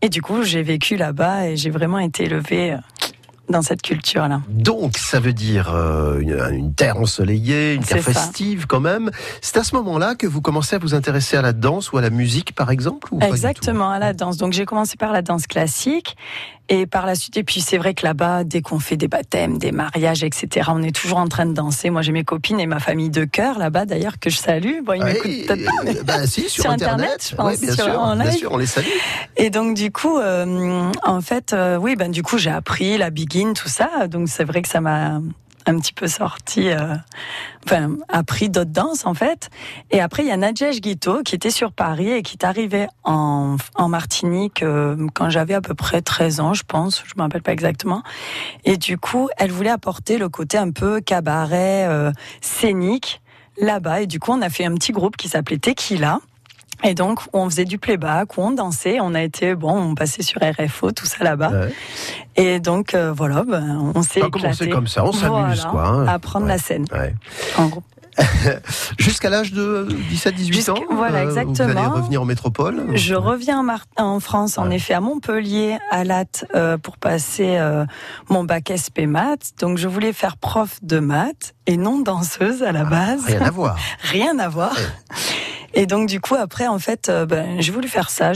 Et 0.00 0.08
du 0.08 0.22
coup, 0.22 0.42
j'ai 0.42 0.62
vécu 0.62 0.96
là-bas 0.96 1.48
et 1.48 1.56
j'ai 1.56 1.70
vraiment 1.70 1.98
été 1.98 2.24
élevée 2.24 2.72
euh, 2.72 2.78
dans 3.48 3.62
cette 3.62 3.82
culture-là. 3.82 4.42
Donc, 4.48 4.96
ça 4.96 5.18
veut 5.18 5.32
dire 5.32 5.74
euh, 5.74 6.20
une, 6.20 6.38
une 6.52 6.74
terre 6.74 6.98
ensoleillée, 6.98 7.74
une 7.74 7.82
terre 7.82 8.02
ça. 8.02 8.12
festive 8.12 8.66
quand 8.66 8.78
même. 8.78 9.10
C'est 9.40 9.56
à 9.56 9.64
ce 9.64 9.74
moment-là 9.74 10.14
que 10.14 10.26
vous 10.26 10.40
commencez 10.40 10.76
à 10.76 10.78
vous 10.78 10.94
intéresser 10.94 11.36
à 11.36 11.42
la 11.42 11.52
danse 11.52 11.90
ou 11.90 11.98
à 11.98 12.00
la 12.00 12.10
musique, 12.10 12.54
par 12.54 12.70
exemple 12.70 13.08
ou 13.12 13.20
Exactement, 13.20 13.90
à 13.90 13.98
la 13.98 14.12
danse. 14.12 14.36
Donc 14.36 14.52
j'ai 14.52 14.66
commencé 14.66 14.96
par 14.96 15.12
la 15.12 15.22
danse 15.22 15.46
classique 15.48 16.16
et 16.68 16.86
par 16.86 17.06
la 17.06 17.14
suite, 17.14 17.36
et 17.36 17.44
puis 17.44 17.60
c'est 17.60 17.78
vrai 17.78 17.94
que 17.94 18.04
là-bas, 18.04 18.44
dès 18.44 18.60
qu'on 18.62 18.78
fait 18.78 18.96
des 18.96 19.08
baptêmes, 19.08 19.58
des 19.58 19.72
mariages, 19.72 20.22
etc., 20.24 20.68
on 20.72 20.82
est 20.82 20.94
toujours 20.94 21.18
en 21.18 21.26
train 21.28 21.46
de 21.46 21.52
danser. 21.54 21.90
Moi 21.90 22.02
j'ai 22.02 22.12
mes 22.12 22.24
copines 22.24 22.60
et 22.60 22.66
ma 22.66 22.78
famille 22.80 23.10
de 23.10 23.24
cœur 23.24 23.58
là-bas 23.58 23.86
d'ailleurs 23.86 24.18
que 24.18 24.30
je 24.30 24.36
salue. 24.36 24.82
Bon, 24.84 24.92
ils 24.94 25.02
Ouais, 25.02 25.12
m'écoutent 25.14 25.46
peut-être 25.46 25.64
pas, 25.64 25.72
mais- 25.84 25.96
euh, 25.98 26.02
bah, 26.04 26.26
si, 26.26 26.48
sur, 26.48 26.62
Sur 26.64 26.70
Internet, 26.72 27.26
je 27.30 27.34
pense, 27.36 27.46
Ouais, 27.46 27.56
bien 27.58 27.74
sur- 27.74 27.84
sûr, 27.84 28.00
en 28.00 28.16
bien 28.16 28.30
sûr, 28.32 28.52
on 28.52 28.58
les 28.58 28.66
salue. 28.66 28.86
Et 29.36 29.50
donc 29.50 29.74
du 29.76 29.90
coup, 29.90 30.18
euh, 30.18 30.90
en 31.04 31.20
fait, 31.20 31.52
euh, 31.52 31.76
oui, 31.76 31.96
ben 31.96 32.10
du 32.10 32.22
coup 32.22 32.38
j'ai 32.38 32.50
appris 32.50 32.98
la 32.98 33.10
begin, 33.10 33.52
tout 33.54 33.68
ça. 33.68 34.06
Donc 34.08 34.28
c'est 34.28 34.44
vrai 34.44 34.62
que 34.62 34.68
ça 34.68 34.80
m'a 34.80 35.20
un 35.68 35.78
petit 35.78 35.92
peu 35.92 36.08
sorti, 36.08 36.70
euh, 36.70 36.94
enfin 37.64 37.96
appris 38.08 38.48
d'autres 38.48 38.70
danses 38.70 39.06
en 39.06 39.14
fait. 39.14 39.50
Et 39.90 40.00
après 40.00 40.22
il 40.22 40.28
y 40.28 40.32
a 40.32 40.36
Nadège 40.36 40.80
Guito 40.80 41.22
qui 41.22 41.34
était 41.34 41.50
sur 41.50 41.72
Paris 41.72 42.10
et 42.10 42.22
qui 42.22 42.36
est 42.36 42.44
arrivée 42.44 42.86
en, 43.04 43.56
en 43.74 43.88
Martinique 43.88 44.62
euh, 44.62 44.96
quand 45.14 45.30
j'avais 45.30 45.54
à 45.54 45.60
peu 45.60 45.74
près 45.74 46.02
13 46.02 46.40
ans, 46.40 46.54
je 46.54 46.62
pense, 46.66 47.02
je 47.06 47.12
me 47.16 47.22
rappelle 47.22 47.42
pas 47.42 47.52
exactement. 47.52 48.02
Et 48.64 48.76
du 48.76 48.98
coup, 48.98 49.28
elle 49.36 49.50
voulait 49.50 49.70
apporter 49.70 50.18
le 50.18 50.28
côté 50.28 50.58
un 50.58 50.70
peu 50.70 51.00
cabaret, 51.00 51.86
euh, 51.86 52.12
scénique 52.40 53.20
là-bas. 53.60 54.02
Et 54.02 54.06
du 54.06 54.20
coup, 54.20 54.32
on 54.32 54.42
a 54.42 54.50
fait 54.50 54.64
un 54.64 54.74
petit 54.74 54.92
groupe 54.92 55.16
qui 55.16 55.28
s'appelait 55.28 55.58
Tequila. 55.58 56.20
Et 56.84 56.94
donc, 56.94 57.20
on 57.32 57.50
faisait 57.50 57.64
du 57.64 57.78
playback, 57.78 58.36
où 58.38 58.42
on 58.42 58.50
dansait, 58.52 58.98
on 59.00 59.14
a 59.14 59.22
été, 59.22 59.54
bon, 59.54 59.76
on 59.76 59.94
passait 59.94 60.22
sur 60.22 60.40
RFO, 60.40 60.92
tout 60.92 61.06
ça 61.06 61.24
là-bas. 61.24 61.50
Ouais. 61.50 61.74
Et 62.36 62.60
donc, 62.60 62.94
euh, 62.94 63.12
voilà, 63.12 63.42
ben, 63.42 63.92
on 63.94 64.02
s'est 64.02 64.22
On 64.22 64.26
a 64.26 64.30
commencé 64.30 64.64
éclaté. 64.64 64.70
comme 64.70 64.86
ça, 64.86 65.04
on 65.04 65.12
s'amuse, 65.12 65.28
Voilà, 65.28 65.70
quoi, 65.70 65.86
hein. 65.88 66.06
À 66.06 66.18
prendre 66.20 66.46
Ouais. 66.46 66.52
la 66.52 66.58
scène, 66.58 66.84
Ouais. 66.92 67.14
en 67.56 67.66
gros. 67.66 67.82
Jusqu'à 68.98 69.30
l'âge 69.30 69.52
de 69.52 69.86
17-18 70.10 70.52
Jusqu'à- 70.54 70.72
ans 70.72 70.76
voilà, 70.90 71.18
euh, 71.20 71.24
Vous 71.30 71.38
allez 71.38 71.50
exactement. 71.50 71.90
revenir 71.90 72.22
en 72.22 72.24
métropole 72.24 72.84
Je 72.94 73.14
reviens 73.14 73.60
en, 73.96 74.02
en 74.04 74.18
France, 74.20 74.58
en 74.58 74.68
Ouais. 74.68 74.76
effet, 74.76 74.94
à 74.94 75.00
Montpellier, 75.00 75.78
à 75.92 76.02
Latte, 76.04 76.44
euh, 76.54 76.78
pour 76.78 76.96
passer 76.96 77.56
euh, 77.58 77.84
mon 78.28 78.42
bac 78.44 78.70
SP 78.74 79.06
maths. 79.06 79.52
Donc, 79.60 79.78
je 79.78 79.86
voulais 79.86 80.12
faire 80.12 80.36
prof 80.36 80.78
de 80.82 80.98
maths 80.98 81.54
et 81.66 81.76
non 81.76 82.00
danseuse 82.00 82.62
à 82.64 82.72
la 82.72 82.84
base. 82.84 83.24
Rien 83.26 83.42
à 83.42 83.50
voir. 83.52 83.76
Rien 84.00 84.38
à 84.40 84.48
voir. 84.48 84.74
Et 85.78 85.86
donc 85.86 86.08
du 86.08 86.20
coup 86.20 86.34
après 86.34 86.66
en 86.66 86.80
fait 86.80 87.08
euh, 87.08 87.24
ben, 87.24 87.60
j'ai 87.60 87.70
voulu 87.70 87.86
faire 87.86 88.10
ça. 88.10 88.32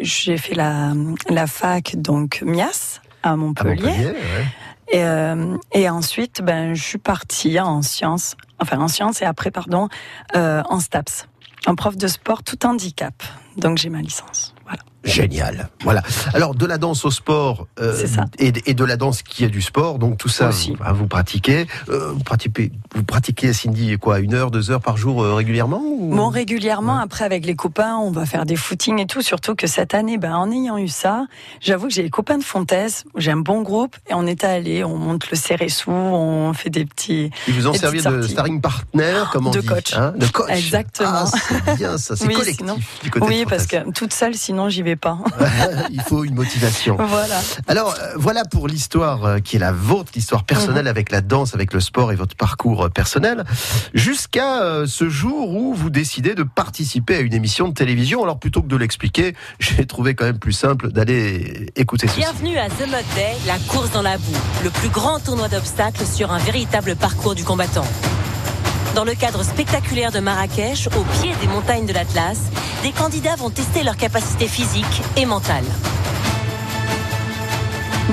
J'ai 0.00 0.36
fait 0.36 0.56
la, 0.56 0.92
la 1.28 1.46
fac 1.46 1.94
donc 1.96 2.42
Mias 2.44 3.00
à 3.22 3.30
À 3.30 3.36
Montpellier. 3.36 3.86
Montpellier, 3.86 4.06
ouais. 4.08 4.46
Et, 4.92 5.04
euh, 5.04 5.56
et 5.70 5.88
ensuite 5.88 6.42
ben 6.42 6.74
je 6.74 6.82
suis 6.82 6.98
partie 6.98 7.60
en 7.60 7.80
sciences, 7.82 8.34
enfin 8.58 8.78
en 8.80 8.88
sciences 8.88 9.22
et 9.22 9.24
après 9.24 9.52
pardon 9.52 9.88
euh, 10.34 10.62
en 10.68 10.80
STAPS, 10.80 11.28
en 11.68 11.76
prof 11.76 11.96
de 11.96 12.08
sport 12.08 12.42
tout 12.42 12.66
handicap. 12.66 13.14
Donc 13.56 13.78
j'ai 13.78 13.88
ma 13.88 14.00
licence. 14.00 14.52
Génial. 15.04 15.68
Voilà. 15.82 16.02
Alors, 16.34 16.54
de 16.54 16.66
la 16.66 16.76
danse 16.78 17.04
au 17.04 17.10
sport 17.10 17.66
euh. 17.80 18.06
Et, 18.38 18.52
et 18.66 18.74
de 18.74 18.84
la 18.84 18.96
danse 18.96 19.22
qui 19.22 19.44
est 19.44 19.48
du 19.48 19.62
sport, 19.62 19.98
donc 19.98 20.18
tout 20.18 20.28
ça, 20.28 20.48
Aussi. 20.50 20.70
vous, 20.72 20.76
ah, 20.84 20.92
vous 20.92 21.06
pratiquez. 21.06 21.66
Euh, 21.88 22.12
vous 22.12 22.22
pratiquez. 22.22 22.70
Vous 22.94 23.02
pratiquez, 23.04 23.52
Cindy, 23.52 23.96
quoi, 23.98 24.18
une 24.20 24.34
heure, 24.34 24.50
deux 24.50 24.70
heures 24.70 24.80
par 24.80 24.96
jour 24.96 25.22
euh, 25.22 25.34
régulièrement 25.34 25.80
ou- 25.82 26.14
Bon, 26.14 26.28
régulièrement, 26.28 26.96
Ouais. 26.96 27.02
après, 27.04 27.24
avec 27.24 27.46
les 27.46 27.54
copains, 27.54 27.96
on 27.96 28.10
va 28.10 28.26
faire 28.26 28.44
des 28.44 28.56
footings 28.56 28.98
et 29.00 29.06
tout. 29.06 29.22
Surtout 29.22 29.54
que 29.54 29.66
cette 29.66 29.94
année, 29.94 30.18
ben, 30.18 30.34
en 30.34 30.50
ayant 30.50 30.76
eu 30.76 30.88
ça, 30.88 31.26
j'avoue 31.60 31.88
que 31.88 31.94
j'ai 31.94 32.02
les 32.02 32.10
copains 32.10 32.38
de 32.38 32.44
Fontaise, 32.44 33.04
j'ai 33.16 33.30
un 33.30 33.36
bon 33.36 33.62
groupe, 33.62 33.96
et 34.10 34.14
on 34.14 34.26
est 34.26 34.44
allé, 34.44 34.84
on 34.84 34.96
monte 34.98 35.30
le 35.30 35.36
Céressou, 35.36 35.90
on 35.92 36.52
fait 36.52 36.70
des 36.70 36.84
petits. 36.84 37.30
Ils 37.48 37.54
vous 37.54 37.66
ont 37.68 37.74
servi 37.74 38.02
de 38.02 38.22
starring 38.22 38.60
partner, 38.60 39.22
comme 39.32 39.46
on 39.46 39.50
De 39.50 39.60
dit 39.60 39.66
coach. 39.66 39.94
hein, 39.96 40.12
De 40.16 40.26
coach. 40.26 40.50
Exactement. 40.50 41.10
Ah, 41.12 41.26
c'est 41.26 41.76
bien 41.76 41.96
ça, 41.96 42.16
c'est 42.16 42.26
Oui, 42.28 42.34
collectif 42.34 42.56
sinon- 42.66 42.78
du 43.02 43.10
côté 43.10 43.26
Oui, 43.26 43.44
de 43.44 43.48
parce 43.48 43.66
que 43.66 43.90
toute 43.92 44.12
seule, 44.12 44.34
sinon, 44.34 44.68
j'y 44.68 44.82
vais 44.82 44.89
pas. 44.96 45.18
Il 45.90 46.00
faut 46.02 46.24
une 46.24 46.34
motivation. 46.34 46.96
voilà. 46.96 47.40
Alors 47.68 47.94
euh, 48.00 48.12
voilà 48.16 48.44
pour 48.44 48.68
l'histoire 48.68 49.24
euh, 49.24 49.38
qui 49.38 49.56
est 49.56 49.58
la 49.58 49.72
vôtre, 49.72 50.12
l'histoire 50.14 50.44
personnelle 50.44 50.84
Mhm. 50.84 50.88
avec 50.90 51.10
la 51.10 51.20
danse, 51.20 51.54
avec 51.54 51.72
le 51.72 51.80
sport 51.80 52.12
et 52.12 52.16
votre 52.16 52.36
parcours 52.36 52.84
euh, 52.84 52.88
personnel, 52.88 53.44
jusqu'à 53.94 54.84
ce 54.86 55.08
jour 55.08 55.50
où 55.50 55.74
vous 55.74 55.90
décidez 55.90 56.34
de 56.34 56.42
participer 56.42 57.16
à 57.16 57.20
une 57.20 57.34
émission 57.34 57.68
de 57.68 57.74
télévision. 57.74 58.22
Alors 58.22 58.38
plutôt 58.38 58.62
que 58.62 58.68
de 58.68 58.76
l'expliquer, 58.76 59.34
j'ai 59.58 59.86
trouvé 59.86 60.14
quand 60.14 60.24
même 60.24 60.38
plus 60.38 60.52
simple 60.52 60.90
d'aller 60.92 61.66
écouter 61.76 62.06
ceci. 62.06 62.20
Bienvenue 62.20 62.58
à 62.58 62.68
The 62.68 62.86
Mud 62.86 63.04
Day, 63.14 63.34
la 63.46 63.58
course 63.68 63.90
dans 63.92 64.02
la 64.02 64.16
boue, 64.18 64.36
le 64.64 64.70
plus 64.70 64.88
grand 64.88 65.18
tournoi 65.20 65.48
d'obstacles 65.48 66.04
sur 66.06 66.30
un 66.32 66.38
véritable 66.38 66.96
parcours 66.96 67.34
du 67.34 67.44
combattant. 67.44 67.86
Dans 68.94 69.04
le 69.04 69.14
cadre 69.14 69.44
spectaculaire 69.44 70.10
de 70.10 70.18
Marrakech, 70.18 70.88
au 70.88 71.04
pied 71.20 71.32
des 71.40 71.46
montagnes 71.46 71.86
de 71.86 71.92
l'Atlas, 71.92 72.38
des 72.82 72.90
candidats 72.90 73.36
vont 73.36 73.48
tester 73.48 73.84
leurs 73.84 73.96
capacités 73.96 74.48
physiques 74.48 75.02
et 75.16 75.26
mentales. 75.26 75.64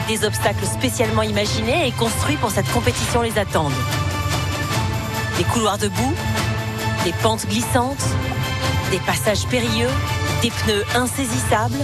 Des 0.08 0.24
obstacles 0.24 0.66
spécialement 0.66 1.24
imaginés 1.24 1.88
et 1.88 1.92
construits 1.92 2.38
pour 2.38 2.52
cette 2.52 2.72
compétition 2.72 3.24
les 3.24 3.40
attendent. 3.40 3.74
Des 5.40 5.44
couloirs 5.46 5.80
de 5.80 5.88
boue, 5.88 6.14
des 7.04 7.14
pentes 7.24 7.48
glissantes, 7.48 8.06
des 8.92 9.00
passages 9.00 9.48
périlleux, 9.48 9.90
des 10.44 10.52
pneus 10.52 10.86
insaisissables, 10.96 11.80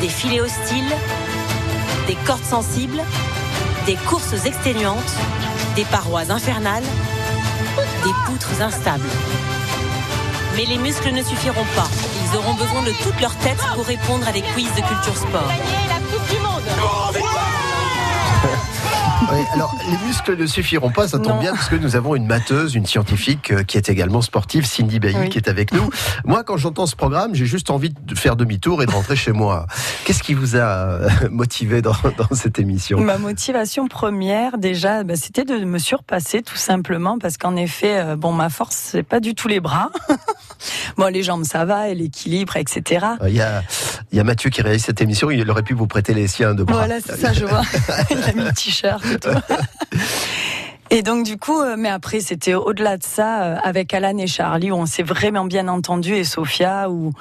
des 0.00 0.08
filets 0.08 0.40
hostiles, 0.40 0.92
des 2.06 2.16
cordes 2.26 2.44
sensibles, 2.44 3.02
des 3.84 3.96
courses 3.96 4.46
exténuantes, 4.46 5.12
des 5.76 5.84
parois 5.84 6.30
infernales, 6.30 6.84
des 8.04 8.12
poutres 8.26 8.60
instables. 8.60 9.08
Mais 10.56 10.64
les 10.64 10.78
muscles 10.78 11.12
ne 11.12 11.22
suffiront 11.22 11.66
pas. 11.76 11.88
Ils 12.24 12.36
auront 12.36 12.54
besoin 12.54 12.82
de 12.82 12.92
toute 13.02 13.20
leur 13.20 13.34
tête 13.36 13.60
pour 13.74 13.86
répondre 13.86 14.26
à 14.26 14.32
des 14.32 14.42
quiz 14.42 14.68
de 14.74 14.80
culture 14.80 15.16
sport. 15.16 15.52
Alors 19.54 19.74
les 19.90 20.06
muscles 20.06 20.36
ne 20.36 20.46
suffiront 20.46 20.90
pas, 20.90 21.08
ça 21.08 21.18
tombe 21.18 21.34
Non. 21.34 21.40
bien 21.40 21.52
parce 21.52 21.68
que 21.68 21.76
nous 21.76 21.96
avons 21.96 22.14
une 22.14 22.26
mateuse, 22.26 22.74
une 22.74 22.86
scientifique 22.86 23.50
euh, 23.50 23.62
qui 23.64 23.76
est 23.76 23.88
également 23.88 24.20
sportive, 24.22 24.64
Cindy 24.64 25.00
Bailly, 25.00 25.16
Oui. 25.22 25.28
qui 25.28 25.38
est 25.38 25.48
avec 25.48 25.72
nous. 25.72 25.90
Moi, 26.24 26.44
quand 26.44 26.56
j'entends 26.56 26.86
ce 26.86 26.94
programme, 26.94 27.34
j'ai 27.34 27.46
juste 27.46 27.70
envie 27.70 27.90
de 27.90 28.14
faire 28.14 28.36
demi-tour 28.36 28.82
et 28.82 28.86
de 28.86 28.90
rentrer 28.90 29.16
chez 29.16 29.32
moi. 29.32 29.66
Qu'est-ce 30.04 30.22
qui 30.22 30.34
vous 30.34 30.56
a 30.56 30.60
euh, 30.60 31.08
motivé 31.30 31.82
dans, 31.82 31.94
dans 32.16 32.28
cette 32.34 32.58
émission? 32.58 33.00
Ma 33.00 33.18
motivation 33.18 33.88
première, 33.88 34.58
déjà, 34.58 35.02
bah, 35.02 35.14
c'était 35.16 35.44
de 35.44 35.56
me 35.64 35.78
surpasser, 35.78 36.42
tout 36.42 36.56
simplement, 36.56 37.18
parce 37.18 37.36
qu'en 37.38 37.56
effet, 37.56 37.98
euh, 37.98 38.16
bon, 38.16 38.32
ma 38.32 38.50
force, 38.50 38.76
c'est 38.76 39.02
pas 39.02 39.20
du 39.20 39.34
tout 39.34 39.48
les 39.48 39.60
bras. 39.60 39.90
bon, 40.96 41.12
les 41.12 41.22
jambes, 41.22 41.44
ça 41.44 41.64
va, 41.64 41.88
et 41.88 41.94
l'équilibre, 41.94 42.56
etc. 42.56 43.06
Il 43.26 43.34
y, 43.34 43.40
a, 43.40 43.62
il 44.12 44.18
y 44.18 44.20
a 44.20 44.24
Mathieu 44.24 44.50
qui 44.50 44.62
réalise 44.62 44.84
cette 44.84 45.00
émission, 45.00 45.30
il 45.30 45.50
aurait 45.50 45.62
pu 45.62 45.74
vous 45.74 45.86
prêter 45.86 46.14
les 46.14 46.28
siens 46.28 46.54
de 46.54 46.62
bras. 46.62 46.76
Voilà, 46.86 46.96
c'est 47.04 47.16
ça, 47.18 47.32
je 47.32 47.44
vois. 47.44 47.62
Il 48.10 48.22
a 48.22 48.32
mis 48.32 48.44
le 48.44 48.52
t-shirt 48.52 48.77
tout. 48.80 49.28
Et 50.90 51.02
donc 51.02 51.26
du 51.26 51.36
coup, 51.36 51.60
euh, 51.60 51.76
mais 51.78 51.90
après 51.90 52.20
c'était 52.20 52.54
au-delà 52.54 52.96
de 52.96 53.02
ça 53.04 53.42
euh, 53.42 53.56
avec 53.62 53.92
Alan 53.92 54.16
et 54.16 54.26
Charlie 54.26 54.70
où 54.70 54.74
on 54.76 54.86
s'est 54.86 55.02
vraiment 55.02 55.44
bien 55.44 55.68
entendu 55.68 56.14
et 56.14 56.24
Sophia 56.24 56.88
où 56.88 57.12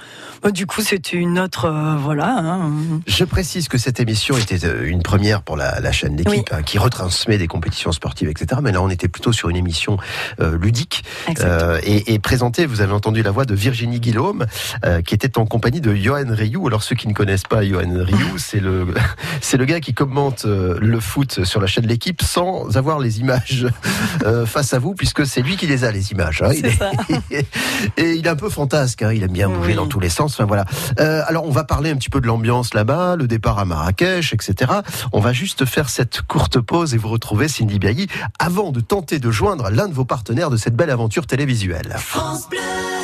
bah, 0.41 0.51
du 0.51 0.65
coup 0.65 0.81
c'était 0.81 1.17
une 1.17 1.37
autre 1.37 1.65
euh, 1.65 1.95
voilà. 1.97 2.29
hein. 2.37 2.71
Je 3.07 3.25
précise 3.25 3.67
que 3.67 3.77
cette 3.77 3.99
émission 3.99 4.37
était 4.37 4.63
euh, 4.65 4.87
une 4.87 5.01
première 5.03 5.41
pour 5.41 5.57
la, 5.57 5.81
la 5.81 5.91
chaîne 5.91 6.15
d'équipe 6.15 6.31
Oui. 6.33 6.45
hein, 6.57 6.61
qui 6.63 6.77
retransmet 6.77 7.37
des 7.37 7.47
compétitions 7.47 7.91
sportives, 7.91 8.29
etc. 8.29 8.61
Mais 8.63 8.71
là, 8.71 8.81
on 8.81 8.89
était 8.89 9.09
plutôt 9.09 9.33
sur 9.33 9.49
une 9.49 9.57
émission 9.57 9.97
euh, 10.39 10.57
ludique 10.57 11.03
euh, 11.41 11.79
et, 11.83 12.13
et 12.13 12.19
présentée. 12.19 12.65
Vous 12.65 12.79
avez 12.79 12.93
entendu 12.93 13.21
la 13.21 13.31
voix 13.31 13.43
de 13.45 13.53
Virginie 13.53 13.99
Guillaume, 13.99 14.45
euh, 14.85 15.01
qui 15.01 15.13
était 15.13 15.37
en 15.37 15.45
compagnie 15.45 15.81
de 15.81 15.93
Johan 15.93 16.23
Rioux. 16.29 16.67
Alors 16.67 16.83
ceux 16.83 16.95
qui 16.95 17.07
ne 17.09 17.13
connaissent 17.13 17.43
pas 17.43 17.65
Johan 17.65 17.91
Rioux, 18.05 18.37
c'est 18.37 18.61
le 18.61 18.87
c'est 19.41 19.57
le 19.57 19.65
gars 19.65 19.81
qui 19.81 19.93
commente 19.93 20.45
le 20.45 20.99
foot 21.01 21.43
sur 21.43 21.59
la 21.59 21.67
chaîne 21.67 21.85
l'équipe 21.85 22.21
sans 22.21 22.77
avoir 22.77 22.99
les 22.99 23.19
images 23.19 23.56
euh, 24.25 24.45
face 24.45 24.73
à 24.73 24.79
vous, 24.79 24.93
puisque 24.93 25.25
c'est 25.25 25.41
lui 25.41 25.57
qui 25.57 25.67
les 25.67 25.83
a 25.83 25.91
les 25.91 26.11
images. 26.11 26.41
hein. 26.41 26.49
Il 26.53 26.61
C'est 26.61 26.67
est- 26.67 26.77
ça. 26.77 26.91
et 27.97 28.11
il 28.13 28.25
est 28.25 28.29
un 28.29 28.35
peu 28.35 28.49
fantasque, 28.49 29.01
hein, 29.01 29.11
il 29.13 29.23
aime 29.23 29.31
bien 29.31 29.49
bouger 29.49 29.69
Oui. 29.71 29.75
dans 29.75 29.87
tous 29.87 29.99
les 29.99 30.09
sens. 30.09 30.33
Enfin 30.33 30.45
voilà. 30.45 30.65
Euh, 30.99 31.21
alors 31.27 31.45
on 31.45 31.51
va 31.51 31.63
parler 31.63 31.89
un 31.91 31.95
petit 31.95 32.09
peu 32.09 32.21
de 32.21 32.27
l'ambiance 32.27 32.73
là-bas, 32.73 33.15
le 33.15 33.27
départ 33.27 33.59
à 33.59 33.65
Marrakech, 33.65 34.33
etc. 34.33 34.71
On 35.13 35.19
va 35.19 35.33
juste 35.33 35.65
faire 35.65 35.89
cette 35.89 36.21
courte 36.21 36.59
pause 36.59 36.93
et 36.93 36.97
vous 36.97 37.09
retrouver 37.09 37.47
Cindy 37.47 37.79
Biailly 37.79 38.07
avant 38.39 38.71
de 38.71 38.79
tenter 38.81 39.19
de 39.19 39.31
joindre 39.31 39.69
l'un 39.69 39.87
de 39.87 39.93
vos 39.93 40.05
partenaires 40.05 40.49
de 40.49 40.57
cette 40.57 40.75
belle 40.75 40.89
aventure 40.91 41.27
télévisuelle. 41.27 41.95
Cette 41.97 42.96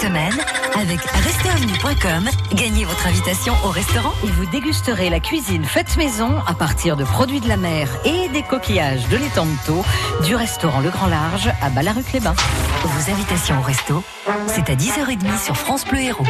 semaine, 0.00 0.32
avec 0.80 0.98
gagnez 2.54 2.84
votre 2.86 3.06
invitation 3.06 3.52
au 3.64 3.68
restaurant. 3.68 4.14
Et 4.24 4.28
vous 4.28 4.46
dégusterez 4.46 5.10
la 5.10 5.20
cuisine 5.20 5.64
faite 5.64 5.94
maison 5.98 6.30
à 6.46 6.54
partir 6.54 6.96
de 6.96 7.04
produits 7.04 7.40
de 7.40 7.48
la 7.48 7.58
mer 7.58 7.88
et 8.06 8.28
des 8.30 8.42
coquillages 8.42 9.06
de 9.08 9.16
l'étang 9.18 9.44
de 9.44 10.24
du 10.24 10.34
restaurant 10.34 10.80
Le 10.80 10.88
Grand 10.88 11.08
Large 11.08 11.50
à 11.60 11.68
Ballaruc-les-Bains. 11.68 12.36
Vos 12.82 13.12
invitations 13.12 13.58
au 13.58 13.62
resto, 13.62 14.02
c'est 14.46 14.70
à 14.70 14.74
10h30 14.74 15.44
sur 15.44 15.56
France 15.56 15.84
Bleu 15.84 16.00
Héros. 16.00 16.24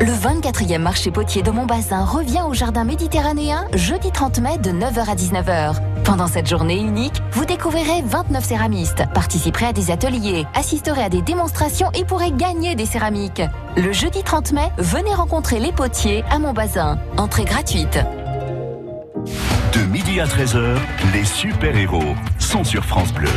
Le 0.00 0.12
24e 0.12 0.78
marché 0.78 1.10
potier 1.10 1.42
de 1.42 1.50
Montbazin 1.50 2.04
revient 2.04 2.42
au 2.48 2.54
jardin 2.54 2.84
méditerranéen 2.84 3.66
jeudi 3.74 4.10
30 4.10 4.40
mai 4.40 4.58
de 4.58 4.70
9h 4.70 5.08
à 5.08 5.14
19h. 5.14 5.76
Pendant 6.04 6.26
cette 6.26 6.48
journée 6.48 6.80
unique, 6.80 7.22
vous 7.32 7.44
découvrirez 7.44 8.02
29 8.04 8.44
céramistes, 8.44 9.04
participerez 9.14 9.66
à 9.66 9.72
des 9.72 9.90
ateliers, 9.90 10.46
assisterez 10.54 11.02
à 11.02 11.08
des 11.08 11.22
démonstrations 11.22 11.90
et 11.92 12.04
pourrez 12.04 12.32
gagner 12.32 12.74
des 12.74 12.86
céramiques. 12.86 13.42
Le 13.76 13.92
jeudi 13.92 14.22
30 14.22 14.52
mai, 14.52 14.68
venez 14.78 15.14
rencontrer 15.14 15.60
les 15.60 15.72
potiers 15.72 16.24
à 16.30 16.38
Montbazin. 16.38 16.98
Entrée 17.16 17.44
gratuite. 17.44 17.98
De 19.72 19.80
midi 19.84 20.20
à 20.20 20.26
13h, 20.26 20.76
les 21.12 21.24
super-héros 21.24 22.14
sont 22.38 22.64
sur 22.64 22.84
France 22.84 23.12
Bleu. 23.12 23.30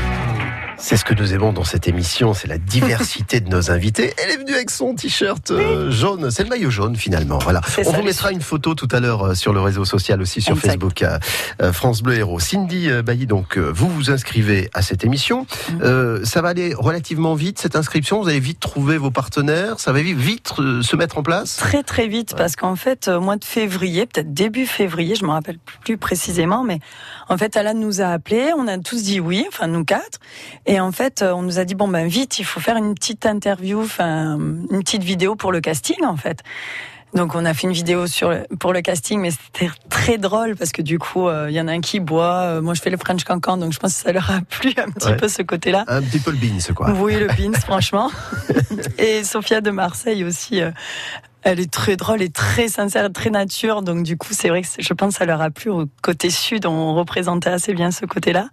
C'est 0.77 0.98
ce 0.98 1.05
que 1.05 1.13
nous 1.13 1.34
aimons 1.34 1.53
dans 1.53 1.63
cette 1.63 1.88
émission, 1.88 2.34
c'est 2.34 2.48
la 2.48 2.58
diversité 2.58 3.39
de 3.39 3.50
nos 3.50 3.72
invités. 3.72 4.13
Elle 4.24 4.32
est 4.32 4.38
venue 4.38 4.53
avec 4.53 4.70
son 4.70 4.94
t-shirt 4.94 5.51
euh, 5.51 5.89
jaune, 5.91 6.29
c'est 6.32 6.44
le 6.44 6.50
maillot 6.50 6.70
jaune 6.70 6.96
finalement. 6.96 7.38
Voilà. 7.39 7.62
On 7.79 7.84
ça, 7.84 7.91
vous 7.91 8.03
mettra 8.03 8.32
une 8.32 8.41
photo 8.41 8.75
tout 8.75 8.88
à 8.91 9.00
l'heure 9.00 9.24
euh, 9.24 9.34
sur 9.36 9.53
le 9.53 9.62
réseau 9.62 9.86
social 9.86 10.22
aussi 10.22 10.41
sur 10.41 10.55
Exact. 10.55 10.72
Facebook 10.72 11.03
euh, 11.03 11.72
France 11.74 12.01
Bleu 12.01 12.15
Héros. 12.15 12.39
Cindy 12.39 12.89
Bailly, 13.03 13.25
donc 13.25 13.58
vous 13.58 13.89
vous 13.89 14.12
inscrivez 14.12 14.70
à 14.74 14.82
cette 14.82 15.05
émission. 15.05 15.48
Mhm. 15.70 15.82
Euh, 15.82 16.25
ça 16.25 16.41
va 16.41 16.50
aller 16.50 16.74
relativement 16.74 17.36
vite 17.36 17.60
cette 17.60 17.75
inscription. 17.75 18.22
Vous 18.22 18.29
allez 18.29 18.39
vite 18.39 18.60
trouver 18.60 18.98
vos 18.98 19.12
partenaires. 19.12 19.79
Ça 19.79 19.91
va 19.91 20.01
vite, 20.01 20.17
vite 20.17 20.51
euh, 20.60 20.82
se 20.82 20.96
mettre 20.96 21.17
en 21.17 21.24
place. 21.24 21.58
Très 21.58 21.84
très 21.84 22.08
vite 22.08 22.36
parce 22.36 22.55
qu'en 22.55 22.75
fait 22.75 23.08
au 23.08 23.22
mois 23.22 23.38
de 23.38 23.46
février, 23.46 24.05
peut-être 24.05 24.34
début 24.34 24.65
février, 24.65 25.15
je 25.15 25.25
me 25.25 25.32
rappelle 25.32 25.58
plus 25.84 25.98
précisément, 25.98 26.63
mais 26.63 26.79
en 27.29 27.38
fait 27.38 27.58
Alan 27.58 27.74
nous 27.74 28.01
a 28.01 28.08
appelés, 28.08 28.51
on 28.58 28.67
a 28.67 28.77
tous 28.77 29.03
dit 29.03 29.20
oui, 29.20 29.46
enfin 29.48 29.67
nous 29.67 29.84
quatre, 29.84 30.20
et 30.65 30.79
en 30.79 30.91
fait 30.91 31.22
euh, 31.22 31.31
on 31.34 31.41
nous 31.41 31.60
a 31.60 31.65
dit 31.65 31.75
bon 31.75 31.88
ben 31.88 32.07
vite, 32.07 32.39
il 32.39 32.45
faut 32.45 32.60
faire 32.60 32.77
une 32.77 32.93
petite 32.95 33.25
interview, 33.25 33.81
enfin 33.81 34.38
une 34.38 34.79
petite 34.84 35.03
vidéo 35.03 35.36
pour 35.36 35.51
le 35.51 35.62
casting 35.62 36.03
en 36.05 36.17
fait. 36.17 36.39
Donc 37.13 37.34
on 37.34 37.45
a 37.45 37.53
fait 37.53 37.67
une 37.67 37.72
vidéo 37.74 38.07
sur 38.07 38.29
le- 38.29 38.45
pour 38.60 38.74
le 38.74 38.81
casting, 38.81 39.22
mais 39.22 39.31
c'était 39.31 39.72
très 39.89 40.17
drôle 40.17 40.57
parce 40.57 40.74
que 40.74 40.81
du 40.81 41.00
coup 41.00 41.29
euh, 41.29 41.48
il 41.50 41.55
y 41.55 41.62
en 41.62 41.67
a 41.69 41.72
un 41.72 41.79
qui 41.79 42.01
boit, 42.01 42.41
euh, 42.41 42.62
moi 42.62 42.74
je 42.74 42.81
fais 42.81 42.89
le 42.89 42.98
French 42.98 43.24
Cancan, 43.24 43.55
donc 43.55 43.72
je 43.72 43.79
pense 43.79 43.93
que 43.95 44.01
ça 44.03 44.12
leur 44.12 44.29
a 44.31 44.41
plu 44.50 44.74
un 44.77 44.91
petit 44.91 45.07
Ouais. 45.07 45.15
peu 45.15 45.29
ce 45.29 45.41
côté-là. 45.41 45.86
Un 45.88 46.01
petit 46.01 46.19
peu 46.19 46.31
le 46.31 46.38
beans, 46.38 46.74
quoi. 46.75 46.91
Oui, 46.91 47.15
le 47.17 47.27
Beans, 47.27 47.57
franchement. 47.62 48.12
Et 48.98 49.24
Sophia 49.24 49.62
de 49.62 49.72
Marseille 49.72 50.25
aussi. 50.25 50.62
euh, 50.62 50.72
Elle 51.48 51.60
est 51.60 51.70
très 51.72 51.96
drôle 51.96 52.24
et 52.24 52.30
très 52.30 52.68
sincère, 52.70 53.08
très 53.14 53.30
nature. 53.30 53.84
Donc, 53.84 54.02
du 54.02 54.18
coup, 54.18 54.30
c'est 54.32 54.50
vrai 54.50 54.64
que 54.64 54.68
je 54.80 54.94
pense 54.96 55.14
que 55.14 55.20
ça 55.20 55.25
leur 55.25 55.42
a 55.42 55.52
plu 55.52 55.70
au 55.70 55.86
côté 56.02 56.32
sud. 56.32 56.66
On 56.66 56.96
représentait 56.96 57.52
assez 57.52 57.75
bien 57.75 57.92
ce 57.92 58.08
côté-là. 58.08 58.48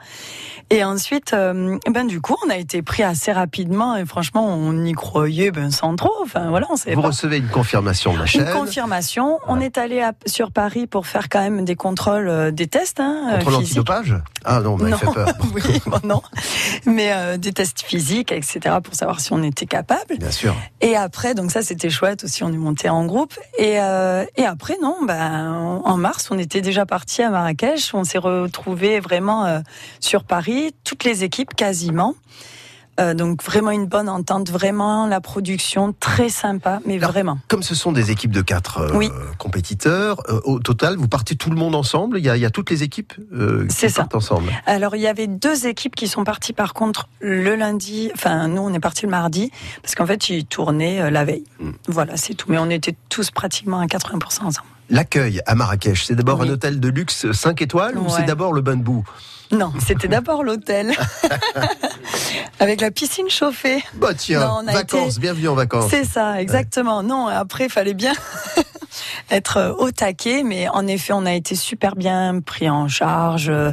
Et 0.69 0.85
ensuite, 0.85 1.33
euh, 1.33 1.79
ben, 1.91 2.07
du 2.07 2.21
coup, 2.21 2.37
on 2.47 2.51
a 2.51 2.57
été 2.57 2.83
pris 2.83 3.03
assez 3.03 3.33
rapidement. 3.33 3.97
Et 3.97 4.05
franchement, 4.05 4.47
on 4.47 4.85
y 4.85 4.93
croyait, 4.93 5.51
ben, 5.51 5.71
sans 5.71 5.97
trop. 5.97 6.13
Enfin, 6.23 6.51
voilà, 6.51 6.67
on 6.71 6.75
Vous 6.75 7.01
pas. 7.01 7.09
recevez 7.09 7.39
une 7.39 7.49
confirmation 7.49 8.13
de 8.13 8.19
la 8.19 8.27
chaîne. 8.27 8.47
Une 8.47 8.53
confirmation. 8.53 9.39
On 9.49 9.59
est 9.59 9.79
allé 9.79 10.03
à- 10.03 10.13
sur 10.27 10.53
Paris 10.53 10.87
pour 10.87 11.07
faire 11.07 11.31
quand 11.31 11.41
même 11.41 11.65
des 11.65 11.77
contrôles, 11.77 12.29
euh, 12.29 12.51
des 12.51 12.67
tests, 12.67 13.01
hein, 13.01 13.31
euh, 13.33 13.37
Contrôle 13.39 13.55
antidopage? 13.55 14.17
Ah 14.45 14.61
non, 14.61 14.77
mais 14.77 14.91
Non. 14.91 14.99
fait 14.99 15.07
peur. 15.13 15.29
oui, 15.55 15.81
bon, 15.87 15.99
non. 16.05 16.23
Mais 16.85 17.11
euh, 17.15 17.39
des 17.39 17.53
tests 17.53 17.81
physiques, 17.81 18.33
etc., 18.33 18.77
pour 18.85 18.95
savoir 18.95 19.21
si 19.21 19.33
on 19.33 19.43
était 19.43 19.67
capable. 19.67 20.19
Bien 20.19 20.31
sûr. 20.31 20.55
Et 20.83 20.95
après, 20.95 21.35
donc 21.35 21.51
ça, 21.51 21.63
c'était 21.63 21.89
chouette 21.91 22.25
aussi. 22.25 22.45
On 22.45 22.53
est 22.53 22.57
monté 22.59 22.82
en 22.89 23.05
groupe. 23.05 23.35
Et, 23.59 23.81
euh, 23.81 24.25
et 24.37 24.45
après, 24.45 24.77
non, 24.81 24.97
ben, 25.03 25.81
en 25.85 25.97
mars, 25.97 26.29
on 26.31 26.39
était 26.39 26.61
déjà 26.61 26.87
parti 26.87 27.23
à 27.23 27.31
Marrakech. 27.31 27.95
On 27.95 28.05
s'est 28.05 28.19
retrouvés 28.19 29.01
vraiment 29.01 29.45
euh, 29.45 29.61
sur 30.01 30.25
Paris, 30.25 30.75
toutes 30.85 31.05
les 31.05 31.25
équipes 31.25 31.55
quasiment. 31.55 32.15
Euh, 33.01 33.15
donc 33.15 33.43
vraiment 33.43 33.71
une 33.71 33.87
bonne 33.87 34.09
entente, 34.09 34.51
vraiment 34.51 35.07
la 35.07 35.21
production 35.23 35.95
très 35.99 36.29
sympa, 36.29 36.81
mais 36.85 36.99
Alors, 36.99 37.11
vraiment. 37.13 37.39
Comme 37.49 37.63
ce 37.63 37.75
sont 37.75 37.91
des 37.91 38.11
équipes 38.11 38.33
de 38.33 38.43
quatre 38.43 38.79
euh, 38.79 38.91
Oui. 38.95 39.11
compétiteurs, 39.39 40.21
euh, 40.29 40.41
au 40.45 40.59
total, 40.59 40.97
vous 40.97 41.09
partez 41.09 41.35
tout 41.35 41.49
le 41.51 41.57
monde 41.57 41.75
ensemble 41.75 42.19
il 42.19 42.25
y 42.25 42.29
a, 42.29 42.37
il 42.37 42.41
y 42.43 42.45
a 42.45 42.51
toutes 42.51 42.71
les 42.71 42.83
équipes 42.83 43.15
qui 43.15 43.75
C'est 43.75 43.89
ça. 43.89 44.03
partent 44.03 44.17
ensemble. 44.17 44.51
Alors 44.67 44.95
il 44.95 45.01
y 45.03 45.07
avait 45.07 45.27
deux 45.27 45.67
équipes 45.67 45.95
qui 45.95 46.07
sont 46.07 46.25
parties 46.25 46.53
par 46.53 46.75
contre 46.75 47.09
le 47.21 47.55
lundi, 47.57 48.11
enfin 48.15 48.49
nous 48.49 48.63
on 48.63 48.73
est 48.75 48.81
partis 48.81 49.07
le 49.07 49.11
mardi 49.11 49.51
parce 49.81 49.95
qu'en 49.95 50.07
fait 50.07 50.29
ils 50.29 50.45
tournaient 50.45 51.11
la 51.11 51.25
veille. 51.25 51.45
Mm. 51.61 51.71
Voilà, 51.89 52.17
c'est 52.17 52.35
tout. 52.35 52.51
Mais 52.51 52.59
on 52.59 52.69
était 52.71 52.95
tous 53.09 53.31
pratiquement 53.31 53.81
à 53.81 53.87
80% 53.87 54.45
ensemble. 54.45 54.69
L'accueil 54.91 55.41
à 55.47 55.55
Marrakech, 55.55 56.05
c'est 56.05 56.15
d'abord 56.15 56.41
Oui. 56.41 56.49
un 56.49 56.53
hôtel 56.53 56.81
de 56.81 56.89
luxe 56.89 57.31
5 57.33 57.63
étoiles 57.63 57.97
ou 57.99 58.09
c'est 58.09 58.25
d'abord 58.25 58.53
le 58.53 58.61
bain 58.61 58.77
de 58.77 58.83
boue? 58.83 59.05
Non, 59.51 59.73
c'était 59.87 60.09
d'abord 60.09 60.43
l'hôtel 60.45 60.93
avec 62.59 62.81
la 62.81 62.91
piscine 62.91 63.29
chauffée. 63.29 63.85
Bah 63.95 64.15
tiens, 64.15 64.41
Non, 64.47 64.61
on 64.65 64.69
a 64.69 64.73
vacances, 64.73 65.13
été- 65.13 65.21
bienvenue 65.21 65.49
en 65.49 65.55
vacances. 65.55 65.91
C'est 65.91 66.05
ça, 66.05 66.41
exactement. 66.41 67.03
Non, 67.03 67.27
après, 67.29 67.65
il 67.67 67.71
fallait 67.71 67.93
bien 67.95 68.15
être 69.31 69.57
euh, 69.57 69.73
au 69.79 69.91
taquet, 69.91 70.43
mais 70.45 70.69
en 70.69 70.87
effet, 70.87 71.13
on 71.13 71.27
a 71.27 71.33
été 71.33 71.55
super 71.57 71.97
bien 71.97 72.41
pris 72.41 72.69
en 72.71 72.89
charge. 72.89 73.49
Euh, 73.49 73.73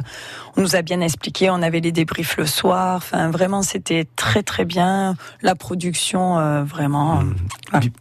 On 0.56 0.62
nous 0.62 0.74
a 0.76 0.82
bien 0.82 1.00
expliqué, 1.00 1.48
on 1.50 1.62
avait 1.62 1.80
les 1.80 1.92
débriefs 1.92 2.36
le 2.36 2.46
soir. 2.46 2.96
Enfin, 2.96 3.30
vraiment, 3.30 3.62
c'était 3.62 4.06
très 4.16 4.42
très 4.42 4.64
bien. 4.64 5.16
La 5.42 5.54
production, 5.54 6.38
euh, 6.38 6.62
vraiment. 6.64 7.22
Bi- 7.80 7.92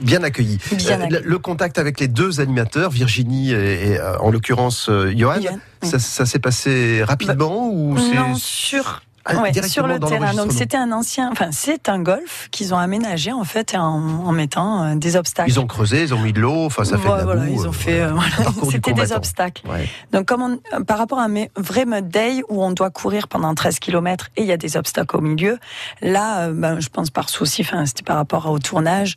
Bien 0.00 0.22
accueilli. 0.22 0.58
Bien 0.76 1.00
accueilli. 1.00 1.22
le 1.24 1.38
contact 1.38 1.78
avec 1.78 2.00
les 2.00 2.08
deux 2.08 2.40
animateurs, 2.40 2.90
Virginie 2.90 3.52
et, 3.52 3.92
et, 3.92 4.00
en 4.00 4.30
l'occurrence 4.30 4.90
Johan, 5.14 5.36
oui. 5.82 5.88
ça, 5.88 6.24
s'est 6.26 6.38
passé 6.38 7.02
rapidement 7.04 7.68
ou 7.70 7.96
c'est 7.98 8.14
Non, 8.14 8.34
sur. 8.36 9.02
Ah, 9.30 9.42
Ouais, 9.42 9.50
directement 9.52 9.72
sur 9.72 9.86
le 9.86 9.98
dans 9.98 10.08
terrain. 10.08 10.32
Donc 10.34 10.52
c'était 10.52 10.76
un 10.76 10.90
ancien, 10.92 11.28
enfin 11.30 11.48
c'est 11.52 11.88
un 11.88 12.00
golf 12.00 12.48
qu'ils 12.50 12.72
ont 12.74 12.78
aménagé 12.78 13.32
en 13.32 13.44
fait 13.44 13.74
en, 13.76 13.80
en 14.24 14.32
mettant 14.32 14.82
euh, 14.84 14.94
des 14.94 15.16
obstacles. 15.16 15.50
Ils 15.50 15.60
ont 15.60 15.66
creusé, 15.66 16.02
ils 16.02 16.14
ont 16.14 16.18
mis 16.20 16.32
de 16.32 16.40
l'eau, 16.40 16.64
enfin 16.64 16.84
ça 16.84 16.96
fait 16.98 17.08
de 17.08 17.12
la 17.14 17.24
voilà, 17.24 17.42
boue. 17.44 17.52
ils 17.52 17.66
euh, 17.66 17.68
ont 17.68 17.72
fait. 17.72 18.00
euh, 18.00 18.12
voilà. 18.12 18.30
parcours 18.36 18.66
du 18.68 18.72
C'était 18.72 18.92
des 18.94 19.12
obstacles. 19.12 19.66
Ouais. 19.68 19.88
Donc, 20.12 20.26
comme 20.26 20.42
on- 20.42 20.60
euh, 20.76 20.82
par 20.84 20.98
rapport 20.98 21.18
à 21.18 21.24
un 21.26 21.34
vrai 21.56 21.84
mode 21.84 22.08
day 22.08 22.42
où 22.48 22.62
on 22.64 22.72
doit 22.72 22.90
courir 22.90 23.28
pendant 23.28 23.54
13 23.54 23.78
km 23.78 24.28
et 24.36 24.42
il 24.42 24.46
y 24.48 24.52
a 24.52 24.56
des 24.56 24.76
obstacles 24.76 25.16
au 25.16 25.20
milieu, 25.20 25.58
là, 26.00 26.46
euh, 26.48 26.52
ben, 26.54 26.80
je 26.80 26.88
pense 26.88 27.10
par 27.10 27.28
souci, 27.28 27.62
enfin, 27.62 27.84
c'était 27.86 28.02
par 28.04 28.16
rapport 28.16 28.46
au 28.50 28.58
tournage. 28.58 29.16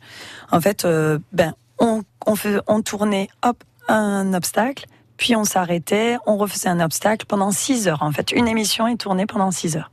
En 0.50 0.60
fait, 0.60 0.84
euh, 0.84 1.18
ben, 1.32 1.54
on, 1.78 2.02
on, 2.26 2.36
fait, 2.36 2.56
on 2.66 2.82
tournait, 2.82 3.28
hop, 3.42 3.62
un 3.88 4.34
obstacle, 4.34 4.86
puis 5.16 5.36
on 5.36 5.44
s'arrêtait, 5.44 6.16
on 6.26 6.36
refaisait 6.36 6.68
un 6.68 6.80
obstacle 6.80 7.26
pendant 7.26 7.52
6 7.52 7.86
heures. 7.86 8.02
En 8.02 8.10
fait, 8.10 8.32
une 8.32 8.48
émission 8.48 8.88
est 8.88 8.96
tournée 8.96 9.26
pendant 9.26 9.50
6 9.52 9.76
heures. 9.76 9.90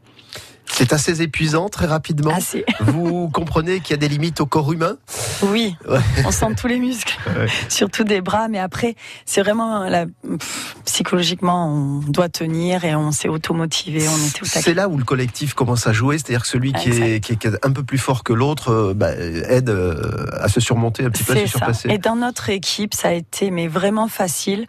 C'est 0.71 0.93
assez 0.93 1.21
épuisant 1.21 1.67
très 1.69 1.85
rapidement. 1.87 2.31
Assez. 2.33 2.63
Vous 2.79 3.27
comprenez 3.29 3.79
qu'il 3.81 3.91
y 3.91 3.93
a 3.93 3.97
des 3.97 4.07
limites 4.07 4.39
au 4.41 4.45
corps 4.45 4.71
humain 4.71 4.95
Oui, 5.43 5.75
Ouais. 5.87 5.99
on 6.25 6.31
sent 6.31 6.53
tous 6.57 6.67
les 6.67 6.79
muscles, 6.79 7.17
Ouais. 7.27 7.47
surtout 7.67 8.03
des 8.03 8.21
bras, 8.21 8.47
mais 8.47 8.59
après, 8.59 8.95
c'est 9.25 9.41
vraiment 9.41 9.83
la, 9.89 10.05
pff, 10.05 10.75
psychologiquement, 10.85 11.67
on 11.67 11.99
doit 11.99 12.29
tenir 12.29 12.85
et 12.85 12.95
on 12.95 13.11
s'est 13.11 13.27
automotivé, 13.29 14.07
on 14.07 14.27
était 14.27 14.41
au 14.41 14.45
taquet. 14.45 14.61
C'est 14.61 14.73
là 14.73 14.87
où 14.87 14.97
le 14.97 15.03
collectif 15.03 15.53
commence 15.53 15.87
à 15.87 15.93
jouer, 15.93 16.17
c'est-à-dire 16.17 16.43
que 16.43 16.47
celui 16.47 16.71
qui 16.73 16.89
est, 16.89 17.19
qui 17.19 17.37
un 17.63 17.71
peu 17.71 17.83
plus 17.83 17.97
fort 17.97 18.23
que 18.23 18.33
l'autre 18.33 18.69
euh, 18.71 18.93
bah, 18.93 19.11
aide 19.15 19.69
euh, 19.69 20.25
à 20.39 20.47
se 20.49 20.59
surmonter 20.59 21.03
un 21.05 21.09
petit 21.09 21.23
peu, 21.23 21.33
à 21.33 21.37
se 21.41 21.47
surpasser. 21.47 21.89
Et 21.89 21.97
dans 21.97 22.15
notre 22.15 22.49
équipe, 22.49 22.93
ça 22.93 23.09
a 23.09 23.13
été 23.13 23.49
mais 23.51 23.67
vraiment 23.67 24.07
facile 24.07 24.65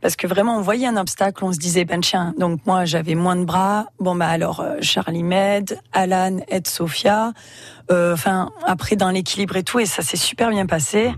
parce 0.00 0.14
que 0.16 0.26
vraiment 0.26 0.56
on 0.58 0.62
voyait 0.62 0.86
un 0.86 0.96
obstacle, 0.96 1.44
on 1.44 1.52
se 1.52 1.58
disait 1.58 1.84
ben 1.84 2.00
tiens, 2.00 2.34
donc 2.38 2.60
moi 2.66 2.84
j'avais 2.84 3.14
moins 3.14 3.36
de 3.36 3.44
bras, 3.44 3.86
bon 3.98 4.14
bah 4.14 4.28
alors 4.28 4.60
euh, 4.60 4.76
Charlie 4.80 5.22
m'aide, 5.38 5.80
Alan 5.92 6.38
aide 6.48 6.66
Sophia, 6.66 7.32
Euh, 7.90 8.12
enfin 8.12 8.50
après 8.66 8.96
dans 8.96 9.10
l'équilibre 9.10 9.56
et 9.56 9.62
tout 9.62 9.78
et 9.80 9.86
ça 9.86 10.02
s'est 10.02 10.18
super 10.18 10.50
bien 10.50 10.66
passé. 10.66 11.10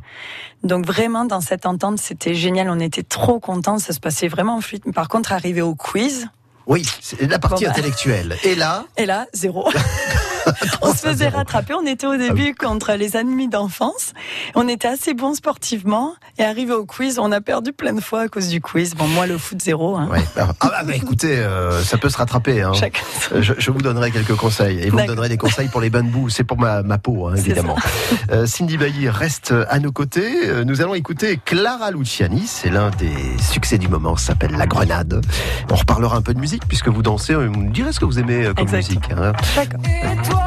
Donc 0.62 0.86
vraiment 0.86 1.24
dans 1.24 1.40
cette 1.40 1.66
entente 1.66 1.98
c'était 1.98 2.34
génial, 2.34 2.70
on 2.70 2.78
était 2.78 3.02
trop 3.02 3.40
contents, 3.40 3.78
ça 3.80 3.92
se 3.92 3.98
passait 3.98 4.28
vraiment 4.28 4.60
fluide. 4.60 4.84
Par 4.94 5.08
contre 5.08 5.32
arrivé 5.32 5.62
au 5.62 5.74
quiz 5.74 6.28
Oui, 6.66 6.86
c'est 7.00 7.22
la 7.28 7.38
partie 7.40 7.64
Bon, 7.64 7.70
bah. 7.70 7.76
intellectuelle. 7.76 8.36
Et 8.44 8.54
là, 8.54 8.84
et 8.96 9.06
là 9.06 9.26
zéro. 9.32 9.68
on 10.82 10.92
se 10.92 10.98
faisait 11.08 11.28
rattraper. 11.28 11.74
On 11.74 11.86
était 11.86 12.06
au 12.06 12.16
début 12.16 12.54
Ah 12.58 12.64
contre 12.66 12.92
les 12.92 13.16
ennemis 13.16 13.48
d'enfance. 13.48 14.12
On 14.54 14.68
était 14.68 14.88
assez 14.88 15.14
bons 15.14 15.34
sportivement. 15.34 16.14
Et 16.38 16.44
arrivé 16.44 16.72
au 16.72 16.84
quiz, 16.86 17.18
on 17.18 17.32
a 17.32 17.40
perdu 17.40 17.72
plein 17.72 17.92
de 17.92 18.00
fois 18.00 18.22
à 18.22 18.28
cause 18.28 18.48
du 18.48 18.60
quiz. 18.60 18.94
Bon, 18.94 19.06
moi, 19.08 19.26
le 19.26 19.38
foot 19.38 19.60
zéro. 19.60 19.96
Hein. 19.96 20.08
ouais. 20.10 20.22
ah 20.36 20.48
bah, 20.62 20.82
bah, 20.84 20.94
écoutez, 20.94 21.36
euh, 21.38 21.82
ça 21.82 21.98
peut 21.98 22.08
se 22.08 22.16
rattraper. 22.18 22.62
Hein. 22.62 22.72
Chacun. 22.74 23.02
Je, 23.40 23.54
je 23.56 23.70
vous 23.70 23.80
donnerai 23.82 24.10
quelques 24.10 24.36
conseils. 24.36 24.80
Et 24.80 24.90
vous 24.90 24.98
me 24.98 25.06
donnerez 25.06 25.28
des 25.28 25.36
conseils 25.36 25.68
pour 25.68 25.80
les 25.80 25.90
bains 25.90 26.02
de 26.02 26.08
boue. 26.08 26.28
C'est 26.28 26.44
pour 26.44 26.58
ma, 26.58 26.82
ma 26.82 26.98
peau, 26.98 27.28
hein, 27.28 27.34
évidemment. 27.36 27.76
Euh, 28.30 28.46
Cindy 28.46 28.76
Bailly 28.76 29.08
reste 29.08 29.54
à 29.68 29.78
nos 29.78 29.92
côtés. 29.92 30.48
Euh, 30.48 30.64
Nous 30.64 30.80
allons 30.80 30.94
écouter 30.94 31.38
Clara 31.44 31.90
Luciani. 31.90 32.44
C'est 32.46 32.70
l'un 32.70 32.90
des 32.90 33.12
succès 33.42 33.78
du 33.78 33.88
moment. 33.88 34.16
Ça 34.16 34.28
s'appelle 34.28 34.52
La 34.52 34.66
Grenade. 34.66 35.20
On 35.70 35.74
reparlera 35.74 36.16
un 36.16 36.22
peu 36.22 36.34
de 36.34 36.40
musique 36.40 36.66
puisque 36.68 36.88
vous 36.88 37.02
dansez. 37.02 37.34
Vous 37.34 37.44
nous 37.48 37.70
direz 37.70 37.92
ce 37.92 38.00
que 38.00 38.04
vous 38.04 38.18
aimez 38.18 38.50
comme 38.56 38.70
musique. 38.70 39.10
hein. 39.16 39.32
D'accord. 39.56 40.39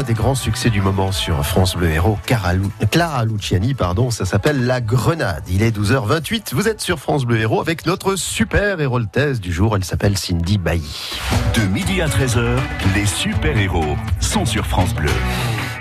Un 0.00 0.02
des 0.02 0.14
grands 0.14 0.34
succès 0.34 0.70
du 0.70 0.80
moment 0.80 1.12
sur 1.12 1.44
France 1.44 1.76
Bleu 1.76 1.90
Héros, 1.90 2.18
Clara 2.24 3.24
Luciani, 3.26 3.74
pardon, 3.74 4.10
ça 4.10 4.24
s'appelle 4.24 4.64
La 4.64 4.80
Grenade. 4.80 5.42
Il 5.48 5.62
est 5.62 5.76
12h28, 5.76 6.54
vous 6.54 6.68
êtes 6.68 6.80
sur 6.80 6.98
France 6.98 7.26
Bleu 7.26 7.38
Héros 7.38 7.60
avec 7.60 7.84
notre 7.84 8.16
super 8.16 8.80
héroltaise 8.80 9.40
du 9.40 9.52
jour, 9.52 9.76
elle 9.76 9.84
s'appelle 9.84 10.16
Cindy 10.16 10.56
Bailly. 10.56 11.18
De 11.54 11.60
midi 11.66 12.00
à 12.00 12.06
13h, 12.06 12.56
les 12.94 13.04
super-héros 13.04 13.96
sont 14.20 14.46
sur 14.46 14.64
France 14.64 14.94
Bleu. 14.94 15.10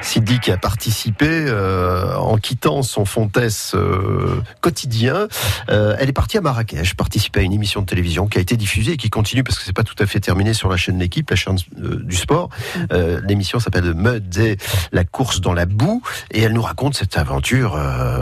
Cindy 0.09 0.39
qui 0.39 0.49
a 0.51 0.57
participé 0.57 1.27
euh, 1.29 2.15
en 2.15 2.37
quittant 2.37 2.81
son 2.81 3.05
Fontès 3.05 3.73
euh, 3.75 4.41
quotidien. 4.59 5.27
Euh, 5.69 5.95
elle 5.99 6.09
est 6.09 6.13
partie 6.13 6.35
à 6.39 6.41
Marrakech, 6.41 6.95
participer 6.95 7.41
à 7.41 7.43
une 7.43 7.53
émission 7.53 7.81
de 7.81 7.85
télévision 7.85 8.25
qui 8.27 8.39
a 8.39 8.41
été 8.41 8.57
diffusée 8.57 8.93
et 8.93 8.97
qui 8.97 9.11
continue 9.11 9.43
parce 9.43 9.59
que 9.59 9.65
c'est 9.65 9.73
pas 9.75 9.83
tout 9.83 9.93
à 9.99 10.07
fait 10.07 10.19
terminé 10.19 10.55
sur 10.55 10.67
la 10.67 10.77
chaîne 10.77 10.97
L'équipe, 10.97 11.29
la 11.29 11.35
chaîne 11.35 11.57
euh, 11.79 12.01
du 12.03 12.15
sport. 12.15 12.49
L'émission 13.27 13.59
s'appelle 13.59 13.93
Mud 13.93 14.35
et 14.37 14.57
la 14.91 15.03
course 15.03 15.41
dans 15.41 15.53
la 15.53 15.67
boue 15.67 16.01
et 16.31 16.41
elle 16.41 16.53
nous 16.53 16.61
raconte 16.63 16.95
cette 16.95 17.15
aventure 17.17 17.75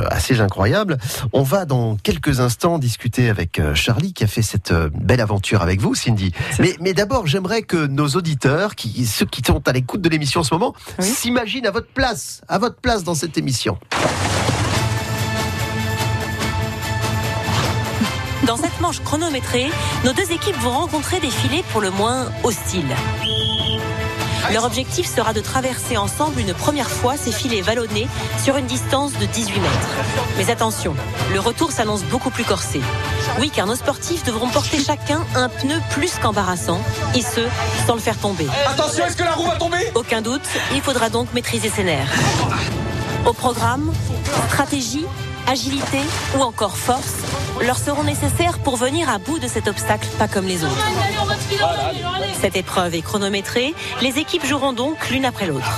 assez 0.10 0.42
incroyable. 0.42 0.98
On 1.32 1.44
va 1.44 1.64
dans 1.66 1.96
quelques 1.96 2.42
instants 2.42 2.80
discuter 2.80 3.30
avec 3.30 3.62
Charlie 3.76 4.12
qui 4.14 4.24
a 4.26 4.28
fait 4.28 4.42
cette 4.42 4.74
belle 4.74 5.22
aventure 5.22 5.62
avec 5.62 5.80
vous, 5.80 5.96
Cindy. 5.96 6.34
Mais, 6.60 6.76
mais 6.82 6.94
d'abord, 6.94 7.28
j'aimerais 7.28 7.62
que 7.62 7.88
nos 7.88 8.10
auditeurs, 8.10 8.76
qui, 8.76 9.06
ceux 9.06 9.26
qui 9.26 9.42
sont 9.46 9.66
à 9.68 9.72
l'écoute 9.72 10.02
de 10.02 10.10
l'émission 10.10 10.42
en 10.42 10.44
ce 10.44 10.54
moment, 10.54 10.74
Oui. 11.00 11.06
s'imaginent 11.06 11.66
votre 11.78 11.94
place, 11.94 12.42
à 12.48 12.58
votre 12.58 12.78
place 12.78 13.04
dans 13.04 13.14
cette 13.14 13.38
émission. 13.38 13.78
Dans 18.48 18.58
cette 18.58 18.82
manche 18.82 19.00
chronométrée, 19.02 19.68
nos 20.04 20.12
deux 20.12 20.32
équipes 20.32 20.58
vont 20.62 20.72
rencontrer 20.72 21.20
des 21.20 21.30
filets 21.30 21.64
pour 21.72 21.82
le 21.82 21.92
moins 21.92 22.32
hostiles. 22.44 22.96
Leur 24.52 24.64
objectif 24.64 25.06
sera 25.06 25.34
de 25.34 25.40
traverser 25.40 25.98
ensemble 25.98 26.40
une 26.40 26.56
première 26.56 26.90
fois 26.90 27.16
ces 27.16 27.32
filets 27.32 27.62
vallonnés 27.62 28.08
sur 28.44 28.58
une 28.58 28.66
distance 28.66 29.14
de 29.20 29.28
18 29.28 29.60
mètres. 29.60 29.90
Mais 30.40 30.50
attention, 30.50 30.96
le 31.32 31.40
retour 31.40 31.72
s'annonce 31.72 32.04
beaucoup 32.06 32.32
plus 32.32 32.46
corsé. 32.46 32.82
Oui, 33.40 33.52
car 33.54 33.68
nos 33.68 33.76
sportifs 33.76 34.24
devront 34.24 34.50
porter 34.50 34.80
chacun 34.80 35.22
un 35.36 35.50
pneu 35.50 35.80
plus 35.92 36.14
qu'embarrassant, 36.22 36.80
et 37.16 37.22
ce, 37.22 37.42
sans 37.86 37.94
le 37.94 38.00
faire 38.00 38.18
tomber. 38.18 38.48
Attention, 38.68 39.06
est-ce 39.06 39.16
que 39.16 39.24
la 39.24 39.34
roue 39.34 39.46
va 39.46 39.56
tomber? 39.56 39.92
Aucun 39.96 40.22
doute, 40.22 40.42
il 40.74 40.82
faudra 40.82 41.10
donc 41.10 41.34
maîtriser 41.34 41.70
ses 41.70 41.84
nerfs. 41.84 42.12
Au 43.26 43.34
programme, 43.34 43.92
stratégie, 44.50 45.06
agilité 45.48 46.00
ou 46.38 46.42
encore 46.42 46.78
force 46.78 47.16
leur 47.62 47.78
seront 47.78 48.04
nécessaires 48.04 48.60
pour 48.60 48.76
venir 48.76 49.10
à 49.10 49.18
bout 49.18 49.40
de 49.40 49.48
cet 49.48 49.68
obstacle 49.68 50.08
pas 50.18 50.28
comme 50.28 50.46
les 50.46 50.64
autres. 50.64 50.88
Cette 52.42 52.56
épreuve 52.56 52.96
est 52.96 53.02
chronométrée, 53.02 53.74
les 54.02 54.20
équipes 54.20 54.46
joueront 54.46 54.74
donc 54.74 55.10
l'une 55.10 55.26
après 55.26 55.48
l'autre. 55.48 55.70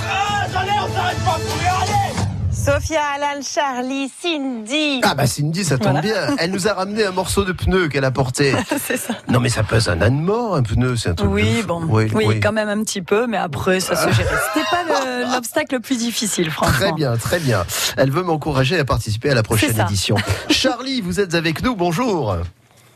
Sophia, 2.64 3.00
Alan, 3.16 3.40
Charlie, 3.42 4.10
Cindy. 4.20 5.00
Ah 5.02 5.14
bah 5.14 5.26
Cindy, 5.26 5.64
ça 5.64 5.78
tombe 5.78 5.92
Voilà. 5.92 6.00
bien. 6.02 6.36
Elle 6.38 6.50
nous 6.50 6.68
a 6.68 6.74
ramené 6.74 7.04
un 7.06 7.10
morceau 7.10 7.44
de 7.44 7.52
pneu 7.52 7.88
qu'elle 7.88 8.04
a 8.04 8.10
porté. 8.10 8.54
C'est 8.86 8.96
ça. 8.98 9.14
Non 9.28 9.40
mais 9.40 9.48
ça 9.48 9.62
pèse 9.62 9.88
un 9.88 10.00
âne 10.02 10.20
mort, 10.20 10.54
un 10.56 10.62
pneu, 10.62 10.94
c'est 10.96 11.08
un 11.10 11.14
truc 11.14 11.30
Oui, 11.30 11.62
bon. 11.66 11.82
Oui, 11.88 12.10
Oui, 12.14 12.24
oui. 12.28 12.40
quand 12.40 12.52
même 12.52 12.68
un 12.68 12.82
petit 12.82 13.00
peu, 13.02 13.26
mais 13.26 13.38
après, 13.38 13.80
ça 13.80 13.96
se 13.96 14.10
gère. 14.14 14.26
C'était 14.54 14.66
pas 14.70 14.82
le- 14.84 15.32
l'obstacle 15.34 15.76
le 15.76 15.80
plus 15.80 15.98
difficile, 15.98 16.50
franchement. 16.50 16.76
Très 16.78 16.92
bien, 16.92 17.16
très 17.16 17.38
bien. 17.38 17.64
Elle 17.96 18.10
veut 18.10 18.22
m'encourager 18.22 18.78
à 18.78 18.84
participer 18.84 19.30
à 19.30 19.34
la 19.34 19.42
prochaine 19.42 19.78
édition. 19.80 20.16
Charlie, 20.50 21.00
vous 21.00 21.18
êtes 21.18 21.34
avec 21.34 21.62
nous, 21.62 21.74
bonjour. 21.76 22.36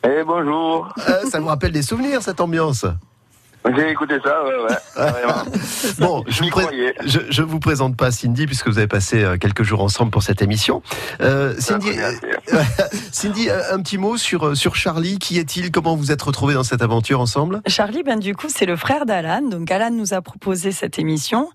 Eh 0.06 0.22
bonjour. 0.26 0.92
Euh, 1.08 1.22
ça 1.30 1.40
vous 1.40 1.46
rappelle 1.48 1.72
des 1.72 1.82
souvenirs, 1.82 2.20
cette 2.22 2.40
ambiance? 2.42 2.84
J'ai 3.76 3.90
écouté 3.90 4.16
ça, 4.22 4.44
ouais, 4.44 4.54
ouais. 4.68 4.76
Bon, 5.98 6.22
je 6.28 6.42
vous, 6.42 6.50
pré- 6.50 6.62
croyais. 6.64 6.94
je, 7.06 7.18
je 7.30 7.42
vous 7.42 7.58
présente 7.60 7.96
pas 7.96 8.10
Cindy, 8.10 8.46
puisque 8.46 8.68
vous 8.68 8.76
avez 8.78 8.86
passé 8.86 9.22
euh, 9.22 9.36
quelques 9.38 9.62
jours 9.62 9.80
ensemble 9.82 10.10
pour 10.10 10.22
cette 10.22 10.42
émission. 10.42 10.82
Euh, 11.22 11.54
Cindy, 11.58 11.90
euh, 11.98 12.62
Cindy, 13.10 13.48
un 13.50 13.80
petit 13.80 13.96
mot 13.98 14.16
sur, 14.16 14.56
sur 14.56 14.76
Charlie. 14.76 15.18
Qui 15.18 15.38
est-il? 15.38 15.70
Comment 15.70 15.96
vous 15.96 16.12
êtes 16.12 16.20
retrouvés 16.22 16.54
dans 16.54 16.62
cette 16.64 16.82
aventure 16.82 17.20
ensemble? 17.20 17.62
Charlie, 17.66 18.02
ben 18.02 18.18
du 18.18 18.34
coup, 18.34 18.48
c'est 18.54 18.66
le 18.66 18.76
frère 18.76 19.06
d'Alan. 19.06 19.42
Donc 19.48 19.70
Alan 19.70 19.90
nous 19.90 20.12
a 20.14 20.20
proposé 20.20 20.70
cette 20.72 20.98
émission, 20.98 21.48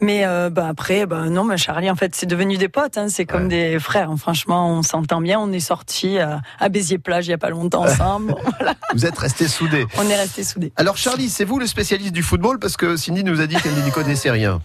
mais 0.00 0.24
euh, 0.26 0.48
ben 0.50 0.66
après, 0.66 1.04
ben 1.06 1.26
non, 1.30 1.44
mais 1.44 1.56
Charlie, 1.58 1.90
en 1.90 1.96
fait, 1.96 2.14
c'est 2.14 2.26
devenu 2.26 2.56
des 2.56 2.68
potes. 2.68 2.96
Hein, 2.96 3.08
c'est 3.10 3.26
comme 3.26 3.48
des 3.48 3.78
frères. 3.78 4.10
hein. 4.10 4.16
Franchement, 4.16 4.70
on 4.70 4.82
s'entend 4.82 5.20
bien. 5.20 5.38
On 5.38 5.52
est 5.52 5.60
sortis 5.60 6.18
à, 6.18 6.40
à 6.58 6.68
Béziers 6.70 6.98
plage 6.98 7.26
il 7.26 7.30
y 7.30 7.34
a 7.34 7.38
pas 7.38 7.50
longtemps 7.50 7.82
ensemble. 7.84 8.34
voilà, 8.58 8.74
Vous 8.94 9.04
êtes 9.04 9.18
restés 9.18 9.48
soudés. 9.48 9.86
on 9.98 10.08
est 10.08 10.16
restés 10.16 10.44
soudés. 10.44 10.72
Alors 10.76 10.96
Charlie, 10.96 11.28
c'est 11.28 11.44
vous 11.50 11.58
le 11.58 11.66
spécialiste 11.66 12.12
du 12.12 12.22
football 12.22 12.60
parce 12.60 12.76
que 12.76 12.96
Cindy 12.96 13.24
nous 13.24 13.40
a 13.40 13.46
dit 13.48 13.56
qu'elle 13.56 13.74
n'y 13.74 13.90
connaissait 13.90 14.30
rien. 14.30 14.62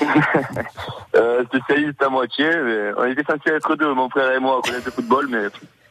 Euh, 1.14 1.44
spécialiste 1.44 2.02
à 2.02 2.08
moitié, 2.08 2.46
mais 2.46 2.92
on 2.96 3.04
était 3.04 3.22
censé 3.30 3.50
être 3.54 3.76
deux, 3.76 3.92
mon 3.92 4.08
frère 4.08 4.32
et 4.32 4.40
moi, 4.40 4.58
à 4.58 4.66
connaître 4.66 4.86
le 4.86 4.92
football, 4.92 5.26
mais. 5.30 5.42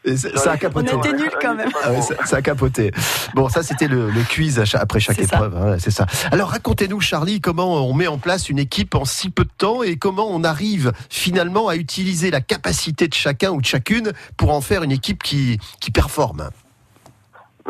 Et 0.03 0.17
ça 0.17 0.53
a 0.53 0.55
On 0.55 0.57
capoté. 0.57 0.95
était 0.95 1.13
nuls 1.13 1.29
quand 1.39 1.53
même. 1.53 1.69
Ah 1.83 1.91
ouais, 1.91 2.01
ça, 2.01 2.15
ça 2.25 2.37
a 2.37 2.41
capoté. 2.41 2.91
Bon, 3.35 3.47
ça 3.47 3.61
c'était 3.61 3.87
le, 3.87 4.09
le 4.09 4.23
quiz 4.23 4.59
après 4.73 4.99
chaque 4.99 5.19
épreuve, 5.19 5.55
hein, 5.55 5.75
c'est 5.77 5.91
ça. 5.91 6.07
Alors 6.31 6.49
racontez-nous, 6.49 6.99
Charlie, 7.01 7.39
comment 7.39 7.87
on 7.87 7.93
met 7.93 8.07
en 8.07 8.17
place 8.17 8.49
une 8.49 8.57
équipe 8.57 8.95
en 8.95 9.05
si 9.05 9.29
peu 9.29 9.43
de 9.43 9.51
temps 9.55 9.83
et 9.83 9.97
comment 9.97 10.27
on 10.31 10.43
arrive 10.43 10.91
finalement 11.11 11.67
à 11.67 11.75
utiliser 11.75 12.31
la 12.31 12.41
capacité 12.41 13.07
de 13.07 13.13
chacun 13.13 13.51
ou 13.51 13.61
de 13.61 13.65
chacune 13.67 14.13
pour 14.37 14.51
en 14.51 14.61
faire 14.61 14.81
une 14.81 14.91
équipe 14.91 15.21
qui, 15.21 15.59
qui 15.79 15.91
performe? 15.91 16.49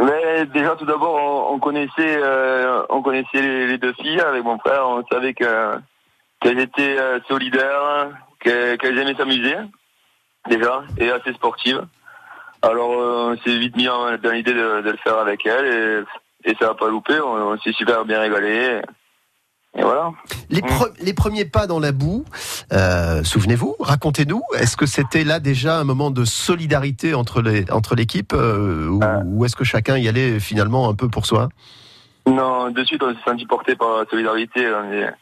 Mais 0.01 0.45
déjà, 0.47 0.75
tout 0.75 0.85
d'abord, 0.85 1.13
on, 1.15 1.55
on 1.55 1.59
connaissait, 1.59 2.17
euh, 2.21 2.83
on 2.89 3.01
connaissait 3.01 3.41
les, 3.41 3.77
deux 3.77 3.93
filles 3.93 4.19
avec 4.19 4.43
mon 4.43 4.57
frère. 4.57 4.87
On 4.87 5.03
savait 5.11 5.33
que- 5.33 5.77
qu'elles 6.39 6.59
étaient 6.59 6.97
euh, 6.97 7.19
solidaires, 7.27 8.09
que- 8.39 8.75
qu'elles 8.77 8.97
aimaient 8.97 9.15
s'amuser, 9.15 9.55
déjà, 10.49 10.83
et 10.97 11.11
assez 11.11 11.33
sportives. 11.33 11.85
Alors, 12.63 12.93
euh, 12.93 13.35
on 13.35 13.37
s'est 13.43 13.57
vite 13.57 13.75
mis 13.75 13.85
dans 13.85 14.31
l'idée 14.31 14.53
de, 14.53 14.81
le 14.83 14.97
faire 14.97 15.19
avec 15.19 15.45
elles, 15.45 16.05
et, 16.45 16.55
ça 16.55 16.67
n'a 16.67 16.73
pas 16.73 16.89
loupé. 16.89 17.19
On, 17.19 17.57
s'est 17.59 17.73
super 17.73 18.03
bien 18.05 18.19
régalé. 18.21 18.81
Voilà. 19.73 20.11
Les, 20.49 20.61
pre- 20.61 20.91
les 20.99 21.13
premiers 21.13 21.45
pas 21.45 21.65
dans 21.67 21.79
la 21.79 21.91
boue, 21.91 22.25
euh, 22.73 23.23
souvenez-vous, 23.23 23.75
racontez-nous, 23.79 24.41
est-ce 24.57 24.75
que 24.75 24.85
c'était 24.85 25.23
là 25.23 25.39
déjà 25.39 25.79
un 25.79 25.83
moment 25.83 26.11
de 26.11 26.25
solidarité 26.25 27.13
entre 27.13 27.41
l'équipe 27.95 28.33
euh, 28.33 28.87
ou, 28.87 28.99
ou 29.25 29.45
est-ce 29.45 29.55
que 29.55 29.63
chacun 29.63 29.97
y 29.97 30.07
allait 30.07 30.39
finalement 30.39 30.89
un 30.89 30.93
peu 30.93 31.07
pour 31.07 31.25
soi? 31.25 31.49
Non, 32.27 32.69
de 32.69 32.83
suite, 32.83 33.01
on 33.01 33.13
s'est 33.13 33.19
senti 33.25 33.45
porté 33.45 33.75
par 33.75 33.97
la 33.99 34.05
solidarité. 34.09 34.67
On 34.71 34.91
est, 34.91 35.13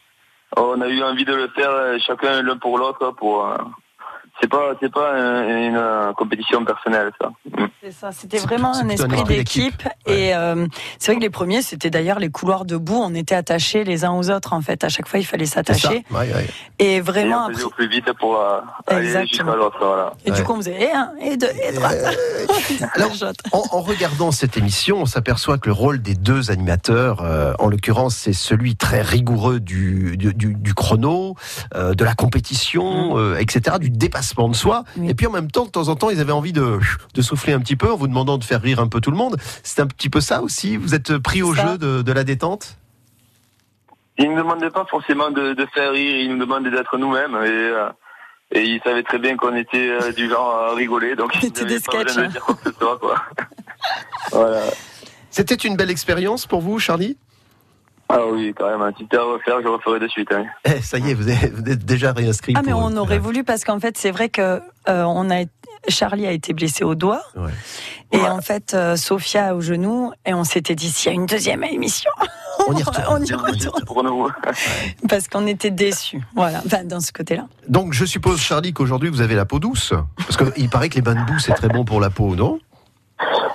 on 0.56 0.80
a 0.80 0.88
eu 0.88 1.02
envie 1.02 1.24
de 1.24 1.34
le 1.34 1.48
faire 1.48 1.70
euh, 1.70 1.98
chacun 2.04 2.42
l'un 2.42 2.56
pour 2.56 2.76
l'autre 2.76 3.12
pour. 3.16 3.46
Euh, 4.40 4.42
c'est 4.42 4.48
pas, 4.48 4.72
c'est 4.80 4.92
pas 4.92 5.12
un- 5.14 5.68
une, 5.68 5.76
euh, 5.76 6.12
compétition 6.14 6.64
personnelle, 6.64 7.10
ça. 7.20 7.28
Mm. 7.50 7.66
C'est 7.82 7.92
ça, 7.92 8.12
c'était 8.12 8.38
vraiment 8.38 8.74
un 8.74 8.88
esprit 8.90 9.24
d'équipe. 9.24 9.82
Et 10.06 10.34
euh, 10.34 10.66
c'est 10.98 11.12
vrai 11.12 11.16
que 11.18 11.22
les 11.24 11.30
premiers, 11.30 11.62
c'était 11.62 11.88
d'ailleurs 11.88 12.18
les 12.18 12.28
couloirs 12.30 12.64
debout, 12.66 13.00
on 13.02 13.14
était 13.14 13.34
attachés 13.34 13.84
les 13.84 14.04
uns 14.04 14.12
aux 14.12 14.30
autres 14.30 14.52
en 14.52 14.60
fait. 14.60 14.84
À 14.84 14.88
chaque 14.90 15.08
fois, 15.08 15.18
il 15.18 15.24
fallait 15.24 15.46
s'attacher. 15.46 16.04
Ouais, 16.10 16.18
ouais. 16.34 16.46
Et 16.78 16.96
Et 16.96 17.00
vraiment, 17.00 17.36
on 17.36 17.40
après, 17.42 17.54
faisait 17.54 17.64
au 17.64 17.70
plus 17.70 17.88
vite 17.88 18.12
pour 18.18 18.36
euh, 18.38 18.60
aller 18.86 19.06
Exactement. 19.06 19.28
jusqu'à 19.52 19.56
l'autre, 19.56 19.78
voilà. 19.80 20.12
et 20.26 20.30
Ouais. 20.30 20.36
du 20.36 20.42
coup, 20.44 20.52
on 20.52 20.56
faisait 20.56 20.82
et 20.82 20.92
un, 20.92 21.12
et 21.22 21.36
deux, 21.38 21.46
et 21.46 21.72
trois. 21.74 21.90
Alors, 22.94 23.12
En, 23.52 23.62
en 23.78 23.80
regardant 23.80 24.30
cette 24.32 24.56
émission, 24.56 24.98
on 25.00 25.06
s'aperçoit 25.06 25.56
que 25.58 25.68
le 25.68 25.72
rôle 25.72 26.02
des 26.02 26.14
deux 26.14 26.50
animateurs, 26.50 27.22
euh, 27.22 27.52
en 27.58 27.68
l'occurrence, 27.68 28.14
c'est 28.16 28.32
celui 28.34 28.76
très 28.76 29.00
rigoureux 29.02 29.58
du, 29.60 30.16
du, 30.18 30.34
du- 30.34 30.54
du 30.54 30.74
chrono, 30.74 31.34
euh, 31.74 31.94
de 31.94 32.04
la 32.04 32.14
compétition, 32.14 33.16
euh, 33.16 33.36
etc., 33.38 33.76
du 33.80 33.88
dépassement 33.90 34.29
de 34.34 34.54
soi. 34.54 34.84
Oui. 34.96 35.10
Et 35.10 35.14
puis 35.14 35.26
en 35.26 35.30
même 35.30 35.50
temps, 35.50 35.64
de 35.64 35.70
temps 35.70 35.88
en 35.88 35.96
temps, 35.96 36.10
ils 36.10 36.20
avaient 36.20 36.32
envie 36.32 36.52
de, 36.52 36.78
de 37.14 37.22
souffler 37.22 37.52
un 37.52 37.60
petit 37.60 37.76
peu 37.76 37.90
en 37.92 37.96
vous 37.96 38.08
demandant 38.08 38.38
de 38.38 38.44
faire 38.44 38.62
rire 38.62 38.80
un 38.80 38.88
peu 38.88 39.00
tout 39.00 39.10
le 39.10 39.16
monde. 39.16 39.36
C'est 39.62 39.80
un 39.82 39.86
petit 39.86 40.08
peu 40.10 40.20
ça 40.20 40.42
aussi 40.42 40.76
Vous 40.76 40.94
êtes 40.94 41.18
pris 41.18 41.42
au 41.42 41.54
Ça. 41.54 41.66
jeu 41.66 41.78
de, 41.78 42.02
de 42.02 42.12
la 42.12 42.24
détente? 42.24 42.76
Ils 44.18 44.24
ne 44.26 44.30
nous 44.30 44.36
demandaient 44.42 44.70
pas 44.70 44.84
forcément 44.90 45.30
de, 45.30 45.54
de 45.54 45.66
faire 45.74 45.92
rire, 45.92 46.16
ils 46.20 46.28
nous 46.30 46.38
demandaient 46.38 46.70
d'être 46.70 46.98
nous-mêmes. 46.98 47.34
Et, 47.36 47.48
euh, 47.48 47.88
et 48.52 48.62
ils 48.64 48.80
savaient 48.82 49.02
très 49.02 49.18
bien 49.18 49.36
qu'on 49.36 49.54
était 49.56 49.88
euh, 49.90 50.12
du 50.12 50.28
genre 50.28 50.54
à 50.54 50.74
rigoler, 50.74 51.14
donc 51.16 51.34
ils 51.36 51.40
C'était 51.42 51.62
n'avaient 51.62 51.74
des 51.76 51.80
pas 51.80 52.04
besoin 52.04 52.12
sketchs, 52.12 52.26
de 52.26 52.32
dire 52.32 52.42
quoi 52.44 52.54
que 52.56 52.70
ce 52.70 52.76
soit, 52.76 52.98
quoi. 52.98 53.22
voilà. 54.32 54.60
C'était 55.30 55.54
une 55.54 55.76
belle 55.76 55.90
expérience 55.90 56.46
pour 56.46 56.60
vous, 56.60 56.78
Charlie? 56.78 57.16
Ah 58.12 58.26
oui, 58.32 58.52
quand 58.56 58.76
même, 58.76 58.92
si 58.96 59.04
c'était 59.04 59.18
à 59.18 59.22
refaire, 59.22 59.62
je 59.62 59.68
referais 59.68 60.00
de 60.00 60.08
suite. 60.08 60.32
hein. 60.32 60.44
Eh, 60.64 60.80
Ça 60.82 60.98
y 60.98 61.10
est, 61.10 61.14
vous 61.14 61.28
êtes, 61.30 61.52
vous 61.54 61.70
êtes 61.70 61.84
déjà 61.84 62.12
réinscrit. 62.12 62.54
Ah 62.56 62.62
mais 62.64 62.72
on 62.72 62.96
aurait 62.96 63.18
voulu 63.18 63.44
parce 63.44 63.64
qu'en 63.64 63.78
fait 63.78 63.96
c'est 63.96 64.10
vrai 64.10 64.28
que 64.28 64.60
euh, 64.88 65.04
on 65.04 65.30
a 65.30 65.44
Charlie 65.88 66.26
a 66.26 66.32
été 66.32 66.52
blessé 66.52 66.84
au 66.84 66.94
doigt 66.94 67.22
Ouais. 67.36 67.50
et 68.12 68.20
en 68.28 68.40
fait 68.42 68.74
euh, 68.74 68.96
Sophia 68.96 69.54
au 69.54 69.60
genou 69.62 70.12
et 70.26 70.34
on 70.34 70.44
s'était 70.44 70.74
dit 70.74 70.90
s'il 70.90 71.10
y 71.10 71.12
a 71.12 71.14
une 71.14 71.24
deuxième 71.26 71.64
émission 71.64 72.10
On 72.68 72.76
y 72.76 72.82
retourne. 72.82 73.06
on 73.08 73.24
y 73.24 73.32
retourne 73.32 73.84
Pour 73.86 74.04
nous. 74.04 74.28
parce 75.08 75.26
qu'on 75.28 75.46
était 75.46 75.70
déçus 75.70 76.20
voilà 76.34 76.60
enfin, 76.66 76.84
dans 76.84 77.00
ce 77.00 77.12
côté-là 77.12 77.46
Donc 77.68 77.94
je 77.94 78.04
suppose, 78.04 78.40
Charlie, 78.40 78.72
qu'aujourd'hui 78.74 79.08
vous 79.08 79.22
avez 79.22 79.34
la 79.36 79.46
peau 79.46 79.58
douce 79.58 79.94
Parce 80.18 80.36
qu'il 80.36 80.68
paraît 80.68 80.90
que 80.90 80.96
les 80.96 81.02
bains 81.02 81.14
de 81.14 81.24
boue, 81.24 81.38
c'est 81.38 81.54
très 81.54 81.68
bon 81.68 81.84
pour 81.86 82.00
la 82.00 82.10
peau, 82.10 82.34
non? 82.36 82.58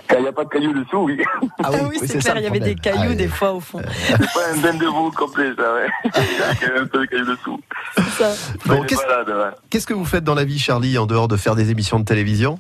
Quand 0.08 0.18
il 0.18 0.22
n'y 0.22 0.28
a 0.28 0.32
pas 0.32 0.44
de 0.44 0.50
cailloux 0.50 0.74
dessous, 0.74 0.98
oui. 0.98 1.20
Ah 1.64 1.64
Ah 1.64 1.72
oui, 1.90 1.98
c'est 2.00 2.22
ça, 2.22 2.32
clair 2.32 2.38
il 2.38 2.44
y 2.44 2.48
avait 2.48 2.60
des 2.60 2.76
cailloux 2.76 3.12
Ah, 3.12 3.16
des 3.16 3.28
fois 3.28 3.54
au 3.54 3.60
fond 3.60 3.82
C'est 4.08 4.18
pas 4.18 4.52
un 4.54 4.58
bain 4.58 4.74
de 4.74 4.86
vous 4.86 5.12
complet, 5.12 5.52
ça, 5.58 5.74
ouais. 5.74 5.88
Il 6.62 6.68
y 6.68 6.72
a 6.72 6.82
un 6.82 6.86
peu 6.86 7.00
de 7.00 7.06
cailloux 7.06 7.36
dessous. 7.36 7.60
Ça. 8.18 8.32
Bon, 8.66 8.84
qu'est-ce 8.84 9.02
ouais. 9.02 9.52
qu'est-ce 9.70 9.88
que 9.88 9.94
vous 9.94 10.06
faites 10.06 10.24
dans 10.24 10.36
la 10.36 10.44
vie, 10.44 10.60
Charlie, 10.60 10.98
en 10.98 11.06
dehors 11.06 11.28
de 11.28 11.38
faire 11.38 11.56
des 11.56 11.72
émissions 11.72 12.00
de 12.00 12.06
télévision? 12.06 12.60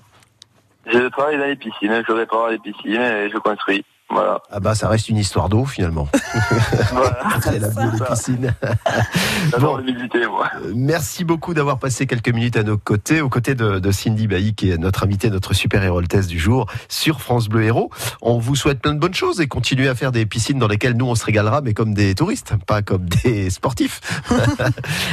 Je 0.87 1.07
travaille 1.09 1.37
dans 1.37 1.45
les 1.45 1.55
piscines, 1.55 2.03
je 2.07 2.11
répare 2.11 2.49
les 2.49 2.59
piscines 2.59 3.01
et 3.01 3.29
je 3.29 3.37
construis. 3.37 3.83
Voilà. 4.09 4.39
Ah 4.51 4.59
bah 4.59 4.75
ça 4.75 4.87
reste 4.87 5.09
une 5.09 5.17
histoire 5.17 5.49
d'eau 5.49 5.65
finalement. 5.65 6.07
voilà. 6.91 7.17
C'est 7.43 7.59
la 7.59 7.69
vie 7.69 7.91
des 7.91 7.97
ça. 7.97 8.05
piscines. 8.05 8.53
J'adore 9.51 9.77
Bon. 9.77 9.83
visiter, 9.83 10.27
moi. 10.27 10.47
Euh, 10.63 10.71
Merci 10.75 11.23
beaucoup 11.25 11.53
d'avoir 11.53 11.79
passé 11.79 12.05
quelques 12.05 12.29
minutes 12.29 12.55
à 12.55 12.63
nos 12.63 12.77
côtés, 12.77 13.21
aux 13.21 13.29
côtés 13.29 13.55
de, 13.55 13.79
de 13.79 13.91
Cindy 13.91 14.27
Bailly, 14.27 14.53
qui 14.53 14.69
est 14.69 14.77
notre 14.77 15.03
invitée, 15.03 15.29
notre 15.29 15.53
super 15.53 15.83
héroltesse 15.83 16.27
du 16.27 16.39
jour 16.39 16.67
sur 16.87 17.19
France 17.19 17.47
Bleu 17.49 17.63
Héros. 17.63 17.89
On 18.21 18.37
vous 18.37 18.55
souhaite 18.55 18.79
plein 18.79 18.93
de 18.93 18.99
bonnes 18.99 19.13
choses 19.13 19.41
et 19.41 19.47
continuez 19.47 19.89
à 19.89 19.95
faire 19.95 20.11
des 20.11 20.25
piscines 20.25 20.59
dans 20.59 20.67
lesquelles 20.67 20.93
nous 20.95 21.07
on 21.07 21.15
se 21.15 21.25
régalera, 21.25 21.61
mais 21.61 21.73
comme 21.73 21.93
des 21.95 22.13
touristes, 22.15 22.53
pas 22.67 22.81
comme 22.83 23.05
des 23.23 23.49
sportifs. 23.49 24.01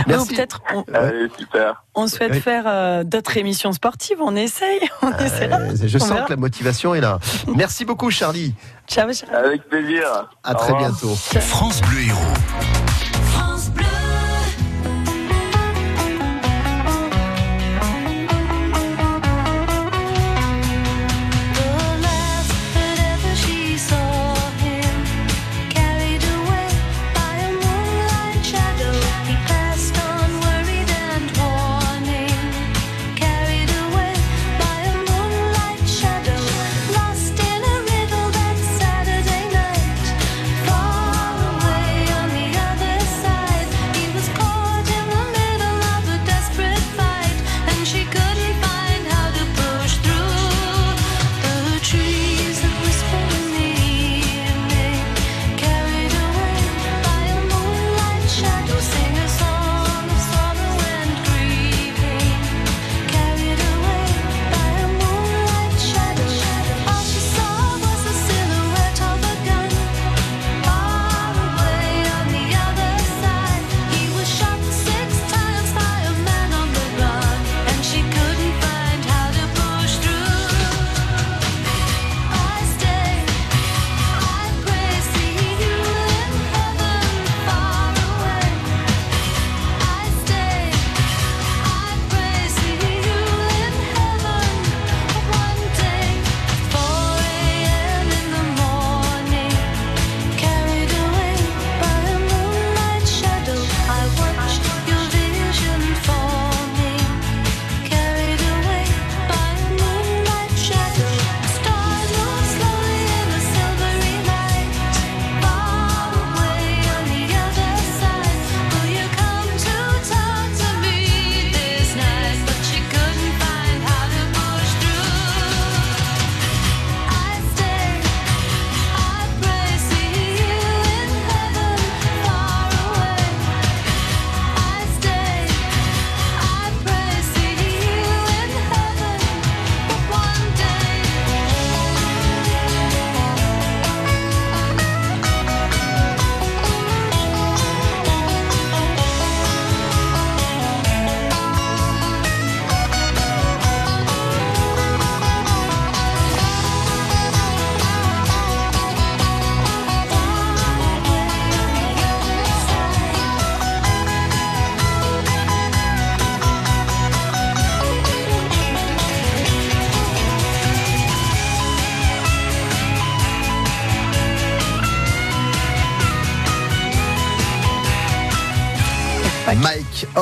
Merci. 0.07 0.35
peut-être 0.35 0.61
on, 0.75 0.85
Allez, 0.95 1.29
super. 1.39 1.85
on 1.95 2.07
souhaite 2.07 2.33
Oui. 2.33 2.41
faire 2.41 2.65
euh, 2.67 3.05
d'autres 3.05 3.37
émissions 3.37 3.73
sportives 3.73 4.19
on 4.21 4.37
essaye 4.37 4.81
on 5.03 5.11
essaiera 5.19 5.57
Euh, 5.61 5.75
je 5.83 5.97
On 5.97 6.01
sens 6.01 6.09
verra. 6.13 6.23
que 6.27 6.31
la 6.31 6.37
motivation 6.37 6.95
est 6.95 7.01
là. 7.01 7.19
Merci 7.57 7.85
beaucoup, 7.85 8.11
Charlie. 8.11 8.55
Ciao 8.93 9.13
Charlie. 9.13 9.35
Avec 9.47 9.69
plaisir. 9.69 10.29
À 10.45 10.53
Au 10.53 10.55
très 10.55 10.73
revoir. 10.73 10.91
bientôt. 10.91 11.15
France 11.15 11.81
Bleu 11.83 12.03
Héros. 12.09 12.82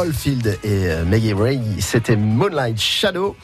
Oldfield 0.00 0.58
et 0.64 0.86
euh, 0.86 1.04
Maggie 1.04 1.34
Ray, 1.34 1.60
c'était 1.78 2.16
Moonlight 2.16 2.80
Shadow. 2.80 3.36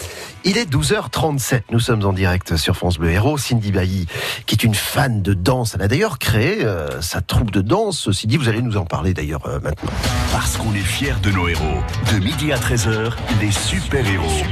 Il 0.45 0.57
est 0.57 0.65
12h37, 0.65 1.65
nous 1.71 1.81
sommes 1.81 2.03
en 2.07 2.15
direct 2.15 2.57
sur 2.57 2.75
France 2.75 2.97
Bleu 2.99 3.11
Héros. 3.11 3.37
Cindy 3.37 3.73
Bailly, 3.73 4.07
qui 4.47 4.55
est 4.55 4.65
une 4.65 4.75
fan 4.75 5.21
de 5.21 5.35
danse, 5.35 5.75
elle 5.75 5.83
a 5.83 5.89
d'ailleurs 5.89 6.19
créé 6.19 6.65
euh, 6.65 7.03
sa 7.03 7.21
troupe 7.21 7.51
de 7.51 7.61
danse. 7.61 8.11
Cindy, 8.11 8.39
vous 8.39 8.49
allez 8.49 8.63
nous 8.63 8.79
en 8.79 8.87
parler 8.87 9.13
d'ailleurs 9.13 9.47
euh, 9.47 9.61
maintenant. 9.61 9.91
Parce 10.33 10.57
qu'on 10.57 10.73
est 10.73 10.79
fiers 10.79 11.17
de 11.23 11.31
nos 11.31 11.47
héros. 11.47 11.83
De 12.11 12.25
midi 12.25 12.51
à 12.53 12.57
13h, 12.57 13.13
les 13.43 13.51
super-héros 13.51 14.43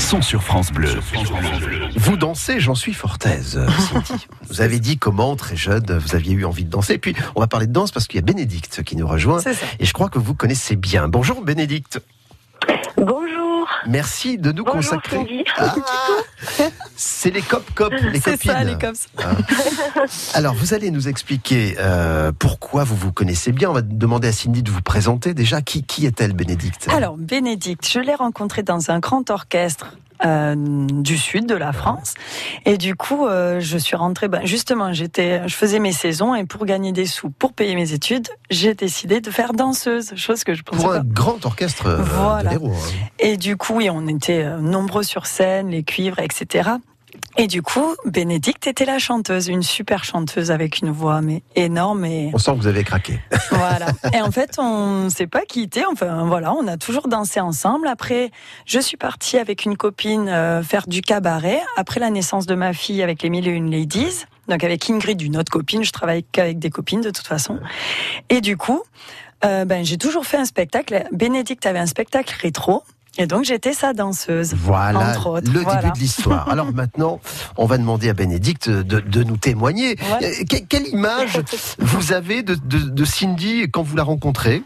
sont 0.00 0.22
sur 0.22 0.42
France 0.42 0.72
Bleu. 0.72 0.90
Vous 1.96 2.16
dansez, 2.16 2.60
j'en 2.60 2.74
suis 2.74 2.94
fort 2.94 3.18
aise, 3.24 3.56
euh, 3.56 3.68
Cindy. 4.04 4.26
vous 4.48 4.60
avez 4.60 4.78
dit 4.80 4.96
comment, 4.98 5.36
très 5.36 5.56
jeune, 5.56 5.98
vous 5.98 6.14
aviez 6.14 6.34
eu 6.34 6.44
envie 6.44 6.64
de 6.64 6.70
danser. 6.70 6.98
Puis, 6.98 7.14
on 7.34 7.40
va 7.40 7.46
parler 7.46 7.66
de 7.66 7.72
danse 7.72 7.90
parce 7.90 8.06
qu'il 8.06 8.16
y 8.16 8.22
a 8.22 8.22
Bénédicte 8.22 8.82
qui 8.82 8.96
nous 8.96 9.06
rejoint. 9.06 9.40
C'est 9.40 9.54
ça. 9.54 9.66
Et 9.78 9.84
je 9.84 9.92
crois 9.92 10.08
que 10.08 10.18
vous 10.18 10.34
connaissez 10.34 10.76
bien. 10.76 11.08
Bonjour 11.08 11.42
Bénédicte. 11.42 12.00
Merci 13.88 14.36
de 14.38 14.52
nous 14.52 14.64
Bonjour, 14.64 14.92
consacrer. 15.00 15.44
Ah, 15.56 15.74
c'est 16.94 17.30
les 17.30 17.40
cop 17.42 17.64
cop, 17.74 17.92
les 17.92 18.20
C'est 18.20 18.32
copines. 18.32 18.50
ça, 18.52 18.64
les 18.64 18.76
cops. 18.76 19.06
Alors, 20.34 20.54
vous 20.54 20.74
allez 20.74 20.90
nous 20.90 21.08
expliquer 21.08 21.76
euh, 21.78 22.30
pourquoi 22.38 22.84
vous 22.84 22.96
vous 22.96 23.12
connaissez 23.12 23.50
bien. 23.52 23.70
On 23.70 23.72
va 23.72 23.82
demander 23.82 24.28
à 24.28 24.32
Cindy 24.32 24.62
de 24.62 24.70
vous 24.70 24.82
présenter. 24.82 25.32
Déjà, 25.34 25.62
qui, 25.62 25.84
qui 25.84 26.06
est-elle, 26.06 26.34
Bénédicte? 26.34 26.88
Alors, 26.94 27.16
Bénédicte, 27.16 27.88
je 27.90 27.98
l'ai 28.00 28.14
rencontré 28.14 28.62
dans 28.62 28.90
un 28.90 28.98
grand 28.98 29.30
orchestre. 29.30 29.96
Euh, 30.24 30.54
du 30.56 31.16
sud 31.16 31.46
de 31.46 31.54
la 31.54 31.72
France 31.72 32.14
et 32.64 32.76
du 32.76 32.94
coup 32.94 33.26
euh, 33.26 33.60
je 33.60 33.78
suis 33.78 33.96
rentrée 33.96 34.28
ben, 34.28 34.44
justement 34.44 34.92
j'étais 34.92 35.46
je 35.48 35.54
faisais 35.54 35.78
mes 35.78 35.92
saisons 35.92 36.34
et 36.34 36.44
pour 36.44 36.64
gagner 36.66 36.92
des 36.92 37.06
sous 37.06 37.30
pour 37.30 37.52
payer 37.52 37.74
mes 37.74 37.92
études 37.92 38.28
j'ai 38.50 38.74
décidé 38.74 39.20
de 39.20 39.30
faire 39.30 39.52
danseuse 39.52 40.12
chose 40.16 40.44
que 40.44 40.54
je 40.54 40.62
pensais 40.62 40.82
Pour 40.82 40.92
pas 40.92 40.98
un 40.98 41.04
grand 41.04 41.44
orchestre 41.46 41.86
euh, 41.86 41.96
Voilà. 42.02 42.50
de 42.50 42.58
l'Hérault. 42.58 42.72
hein. 42.74 43.06
Et 43.20 43.36
du 43.36 43.56
coup, 43.56 43.74
oui, 43.76 43.90
on 43.90 44.06
était 44.08 44.44
nombreux 44.60 45.02
sur 45.02 45.26
scène, 45.26 45.68
les 45.70 45.82
cuivres, 45.82 46.18
etc. 46.20 46.70
Et 47.36 47.46
du 47.46 47.62
coup, 47.62 47.94
Bénédicte 48.04 48.66
était 48.66 48.84
la 48.84 48.98
chanteuse, 48.98 49.48
une 49.48 49.62
super 49.62 50.04
chanteuse 50.04 50.50
avec 50.50 50.80
une 50.80 50.90
voix 50.90 51.20
mais 51.20 51.42
énorme 51.54 52.04
et 52.04 52.30
On 52.34 52.38
sent 52.38 52.52
que 52.52 52.56
vous 52.56 52.66
avez 52.66 52.84
craqué. 52.84 53.20
voilà. 53.50 53.86
Et 54.12 54.20
en 54.20 54.30
fait, 54.30 54.58
on 54.58 55.04
ne 55.04 55.08
s'est 55.08 55.26
pas 55.26 55.42
quitté. 55.42 55.84
Enfin, 55.90 56.26
voilà, 56.26 56.52
on 56.52 56.66
a 56.66 56.76
toujours 56.76 57.08
dansé 57.08 57.40
ensemble. 57.40 57.86
Après, 57.86 58.30
je 58.66 58.80
suis 58.80 58.96
partie 58.96 59.38
avec 59.38 59.64
une 59.64 59.76
copine 59.76 60.28
euh, 60.28 60.62
faire 60.62 60.86
du 60.88 61.00
cabaret. 61.00 61.60
Après 61.76 62.00
la 62.00 62.10
naissance 62.10 62.46
de 62.46 62.54
ma 62.54 62.72
fille 62.72 63.02
avec 63.02 63.22
les 63.22 63.30
Mille 63.30 63.46
et 63.46 63.52
une 63.52 63.70
Ladies. 63.70 64.24
Donc 64.48 64.64
avec 64.64 64.88
Ingrid, 64.90 65.20
une 65.22 65.36
autre 65.36 65.52
copine. 65.52 65.84
Je 65.84 65.92
travaille 65.92 66.24
qu'avec 66.24 66.58
des 66.58 66.70
copines 66.70 67.02
de 67.02 67.10
toute 67.10 67.26
façon. 67.26 67.60
Et 68.30 68.40
du 68.40 68.56
coup, 68.56 68.82
euh, 69.44 69.64
ben, 69.64 69.84
j'ai 69.84 69.98
toujours 69.98 70.26
fait 70.26 70.38
un 70.38 70.44
spectacle. 70.44 71.04
Bénédicte 71.12 71.66
avait 71.66 71.78
un 71.78 71.86
spectacle 71.86 72.34
rétro. 72.40 72.82
Et 73.20 73.26
donc 73.26 73.44
j'étais 73.44 73.72
sa 73.72 73.92
danseuse. 73.92 74.54
Voilà 74.54 75.10
Entre 75.10 75.26
autres, 75.28 75.52
le 75.52 75.60
voilà. 75.60 75.82
début 75.82 75.92
de 75.94 75.98
l'histoire. 75.98 76.48
Alors 76.52 76.72
maintenant, 76.72 77.20
on 77.56 77.66
va 77.66 77.76
demander 77.76 78.08
à 78.08 78.14
Bénédicte 78.14 78.70
de, 78.70 79.00
de 79.00 79.22
nous 79.24 79.36
témoigner. 79.36 79.96
Euh, 80.22 80.44
que- 80.48 80.64
quelle 80.64 80.86
image 80.88 81.40
vous 81.78 82.12
avez 82.12 82.42
de, 82.42 82.54
de- 82.54 82.88
de 82.90 83.04
Cindy 83.04 83.68
quand 83.70 83.82
vous 83.82 83.96
la 83.96 84.04
rencontrez? 84.04 84.62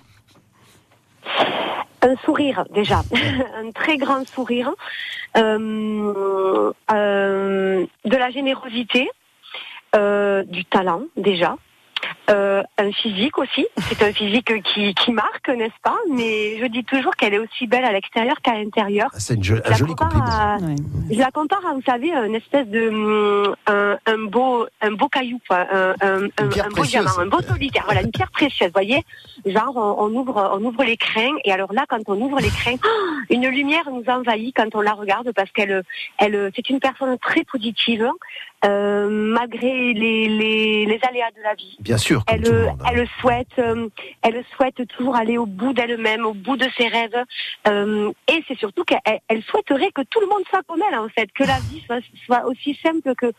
Un 2.02 2.14
sourire 2.24 2.64
déjà, 2.74 3.02
un 3.64 3.70
très 3.72 3.96
grand 3.96 4.26
sourire, 4.28 4.70
Euh, 5.34 6.72
euh, 6.92 7.86
de 8.04 8.16
la 8.16 8.30
générosité, 8.30 9.08
euh, 9.96 10.42
du 10.44 10.64
talent 10.66 11.04
déjà. 11.16 11.56
Euh, 12.30 12.62
un 12.78 12.92
physique 12.92 13.36
aussi, 13.38 13.66
c'est 13.88 14.02
un 14.02 14.12
physique 14.12 14.52
qui, 14.64 14.94
qui 14.94 15.12
marque, 15.12 15.48
n'est-ce 15.48 15.80
pas? 15.82 15.96
Mais 16.10 16.58
je 16.60 16.66
dis 16.66 16.84
toujours 16.84 17.14
qu'elle 17.16 17.34
est 17.34 17.38
aussi 17.38 17.66
belle 17.66 17.84
à 17.84 17.92
l'extérieur 17.92 18.36
qu'à 18.42 18.54
l'intérieur. 18.54 19.08
Ah, 19.12 19.16
C'est 19.18 19.34
une 19.34 19.42
jo- 19.44 19.56
Je 19.56 19.62
un 19.66 19.70
la 19.70 19.76
joli 19.76 19.94
compare 19.94 20.08
compliment. 20.10 20.36
à- 20.36 20.56
Ouais. 20.58 20.74
Je 21.10 21.18
la 21.18 21.30
compare 21.30 21.66
à, 21.66 21.74
vous 21.74 21.82
savez, 21.82 22.12
une 22.12 22.34
espèce 22.34 22.66
de 22.68 22.88
hum, 22.88 23.54
un, 23.66 23.98
un 24.06 24.18
beau 24.28 24.66
un 24.80 24.92
beau 24.92 25.08
caillou, 25.08 25.38
quoi, 25.48 25.66
un, 25.72 25.90
un, 26.00 26.24
un- 26.38 26.48
pierre 26.48 26.66
un 26.66 26.70
beau 26.70 26.84
diamant, 26.84 27.10
un 27.18 27.26
beau 27.26 27.40
solitaire, 27.42 27.82
voilà, 27.84 28.02
une 28.02 28.10
pierre 28.12 28.30
précieuse, 28.30 28.68
vous 28.68 28.72
voyez. 28.72 29.02
Genre, 29.44 29.72
on, 29.76 30.04
on 30.06 30.14
ouvre 30.14 30.52
on 30.54 30.64
ouvre 30.64 30.84
les 30.84 30.96
crins 30.96 31.36
et 31.44 31.52
alors 31.52 31.72
là, 31.72 31.84
quand 31.88 32.00
on 32.06 32.20
ouvre 32.20 32.38
les 32.40 32.50
crins, 32.50 32.76
une 33.30 33.46
lumière 33.48 33.88
nous 33.90 34.04
envahit 34.08 34.54
quand 34.56 34.74
on 34.74 34.80
la 34.80 34.92
regarde 34.92 35.32
parce 35.34 35.50
qu'elle 35.50 35.82
elle 36.18 36.50
c'est 36.54 36.70
une 36.70 36.80
personne 36.80 37.18
très 37.18 37.44
positive 37.44 38.08
euh, 38.64 39.08
malgré 39.10 39.92
les, 39.92 40.28
les 40.28 40.86
les 40.86 41.00
aléas 41.08 41.30
de 41.36 41.42
la 41.42 41.54
vie. 41.54 41.76
Bien 41.80 41.98
sûr, 41.98 42.22
Elle, 42.28 42.42
le 42.42 42.66
monde. 42.66 42.78
hein. 42.82 42.90
elle 42.94 43.08
souhaite, 43.20 43.58
euh, 43.58 43.88
elle 44.22 44.44
souhaite 44.54 44.86
toujours 44.88 45.16
aller 45.16 45.38
au 45.38 45.46
bout 45.46 45.72
d'elle-même, 45.72 46.24
au 46.24 46.34
bout 46.34 46.56
de 46.56 46.66
ses 46.76 46.88
rêves. 46.88 47.24
Euh, 47.68 48.10
et 48.28 48.42
c'est 48.46 48.58
surtout 48.58 48.84
qu'elle 48.84 49.00
elle 49.28 49.42
souhaiterait 49.42 49.90
que 49.92 50.02
tout 50.02 50.20
le 50.20 50.26
monde 50.26 50.42
soit 50.48 50.62
comme 50.66 50.82
elle, 50.88 50.98
en 50.98 51.08
fait, 51.08 51.30
que 51.32 51.44
la 51.44 51.58
vie 51.70 51.82
soit, 51.86 52.00
soit 52.26 52.44
aussi 52.46 52.78
simple 52.82 53.14
que. 53.16 53.32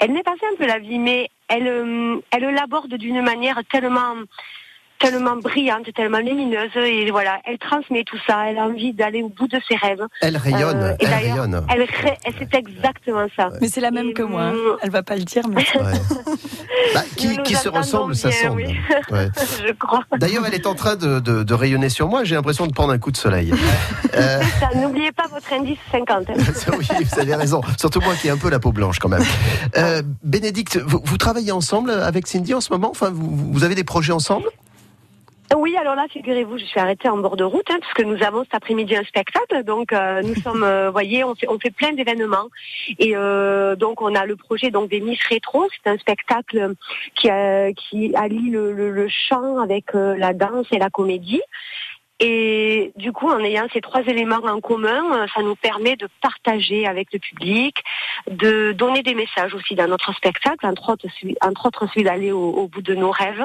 Elle 0.00 0.12
n'est 0.12 0.22
pas 0.22 0.36
simple 0.40 0.64
la 0.64 0.78
vie, 0.78 1.00
mais 1.00 1.28
elle, 1.48 1.66
euh, 1.66 2.20
elle 2.30 2.54
l'aborde 2.54 2.94
d'une 2.94 3.20
manière 3.20 3.60
tellement, 3.70 4.14
tellement 4.98 5.36
brillante, 5.36 5.92
tellement 5.94 6.18
lumineuse, 6.18 6.70
et 6.76 7.10
voilà, 7.10 7.38
elle 7.44 7.58
transmet 7.58 8.04
tout 8.04 8.18
ça. 8.26 8.48
Elle 8.50 8.58
a 8.58 8.62
envie 8.64 8.92
d'aller 8.92 9.22
au 9.22 9.28
bout 9.28 9.46
de 9.48 9.58
ses 9.68 9.76
rêves. 9.76 10.02
Elle 10.20 10.36
rayonne, 10.36 10.82
Euh, 10.82 10.92
et 11.00 11.04
elle 11.04 11.14
rayonne. 11.14 11.64
Elle, 11.68 11.86
c'est 12.38 12.54
exactement 12.54 13.26
ça. 13.36 13.50
Mais 13.60 13.68
c'est 13.68 13.80
la 13.80 13.90
même 13.90 14.08
Et, 14.08 14.12
que 14.12 14.22
moi. 14.22 14.42
hein. 14.42 14.52
hum, 14.52 14.76
Elle 14.82 14.90
va 14.90 15.02
pas 15.02 15.16
le 15.16 15.22
dire, 15.24 15.44
mais 15.48 15.56
Ouais. 15.78 15.92
Bah, 16.94 17.02
qui 17.16 17.54
se 17.54 17.68
ressemble, 17.68 18.14
ça 18.16 18.30
semble. 18.32 18.56
oui. 18.62 18.76
Ouais. 19.10 19.28
Je 19.66 19.72
crois. 19.72 20.04
D'ailleurs, 20.16 20.44
elle 20.46 20.54
est 20.54 20.66
en 20.66 20.74
train 20.74 20.96
de, 20.96 21.18
de- 21.20 21.42
de 21.42 21.54
rayonner 21.54 21.88
sur 21.90 22.08
moi. 22.08 22.24
J'ai 22.24 22.34
l'impression 22.34 22.66
de 22.66 22.72
prendre 22.72 22.92
un 22.92 22.98
coup 22.98 23.10
de 23.10 23.16
soleil. 23.16 23.52
Euh, 24.14 24.40
Ça, 24.58 24.70
N'oubliez 24.74 25.12
pas 25.12 25.26
votre 25.30 25.52
indice 25.52 25.78
50. 25.92 26.30
hein. 26.30 26.32
ça, 26.54 26.72
oui, 26.76 26.86
vous 27.12 27.20
avez 27.20 27.34
raison. 27.36 27.60
Surtout 27.78 28.00
moi 28.00 28.14
qui 28.14 28.26
ai 28.26 28.30
un 28.30 28.36
peu 28.38 28.48
la 28.50 28.58
peau 28.58 28.72
blanche 28.72 28.98
quand 28.98 29.08
même. 29.08 29.22
Euh, 29.76 30.02
Bénédicte, 30.24 30.76
vous, 30.78 31.00
vous 31.04 31.16
travaillez 31.18 31.52
ensemble 31.52 31.90
avec 31.90 32.26
Cindy 32.26 32.52
en 32.54 32.60
ce 32.60 32.72
moment? 32.72 32.90
Enfin, 32.90 33.10
vous, 33.12 33.52
vous 33.52 33.64
avez 33.64 33.74
des 33.76 33.84
projets 33.84 34.12
ensemble? 34.12 34.46
Oui, 35.56 35.74
alors 35.76 35.94
là, 35.94 36.06
figurez-vous, 36.10 36.58
je 36.58 36.64
suis 36.64 36.78
arrêtée 36.78 37.08
en 37.08 37.16
bord 37.18 37.36
de 37.36 37.42
route, 37.44 37.68
hein, 37.70 37.78
puisque 37.80 38.06
nous 38.06 38.22
avons 38.22 38.44
cet 38.44 38.54
après-midi 38.54 38.94
un 38.96 39.02
spectacle. 39.04 39.64
Donc, 39.64 39.92
euh, 39.92 40.20
nous 40.22 40.34
sommes, 40.42 40.62
euh, 40.62 40.90
voyez, 40.90 41.24
on 41.24 41.34
fait, 41.34 41.48
on 41.48 41.58
fait 41.58 41.70
plein 41.70 41.92
d'événements. 41.92 42.48
Et 42.98 43.16
euh, 43.16 43.74
donc, 43.74 44.02
on 44.02 44.14
a 44.14 44.26
le 44.26 44.36
projet 44.36 44.70
donc 44.70 44.90
des 44.90 45.00
Miss 45.00 45.18
Rétro. 45.28 45.66
C'est 45.72 45.90
un 45.90 45.96
spectacle 45.96 46.74
qui, 47.14 47.30
euh, 47.30 47.72
qui 47.72 48.14
allie 48.14 48.50
le, 48.50 48.72
le- 48.72 48.90
le 48.90 49.08
chant 49.08 49.58
avec 49.58 49.94
euh, 49.94 50.16
la 50.16 50.34
danse 50.34 50.66
et 50.70 50.78
la 50.78 50.90
comédie. 50.90 51.40
Et 52.20 52.92
du 52.96 53.12
coup, 53.12 53.28
en 53.28 53.38
ayant 53.40 53.68
ces 53.72 53.80
trois 53.80 54.02
éléments 54.02 54.40
en 54.42 54.60
commun, 54.60 55.04
euh, 55.14 55.26
ça 55.34 55.42
nous 55.42 55.54
permet 55.54 55.94
de 55.94 56.08
partager 56.20 56.86
avec 56.86 57.12
le 57.12 57.20
public, 57.20 57.76
de 58.28 58.72
donner 58.72 59.02
des 59.02 59.14
messages 59.14 59.54
aussi 59.54 59.76
dans 59.76 59.86
notre 59.86 60.12
spectacle, 60.14 60.66
entre 60.66 60.90
autres 60.90 61.06
celui, 61.20 61.36
celui 61.40 62.02
d'aller 62.02 62.32
au, 62.32 62.66
bout 62.66 62.82
de 62.82 62.94
nos 62.94 63.10
rêves, 63.10 63.44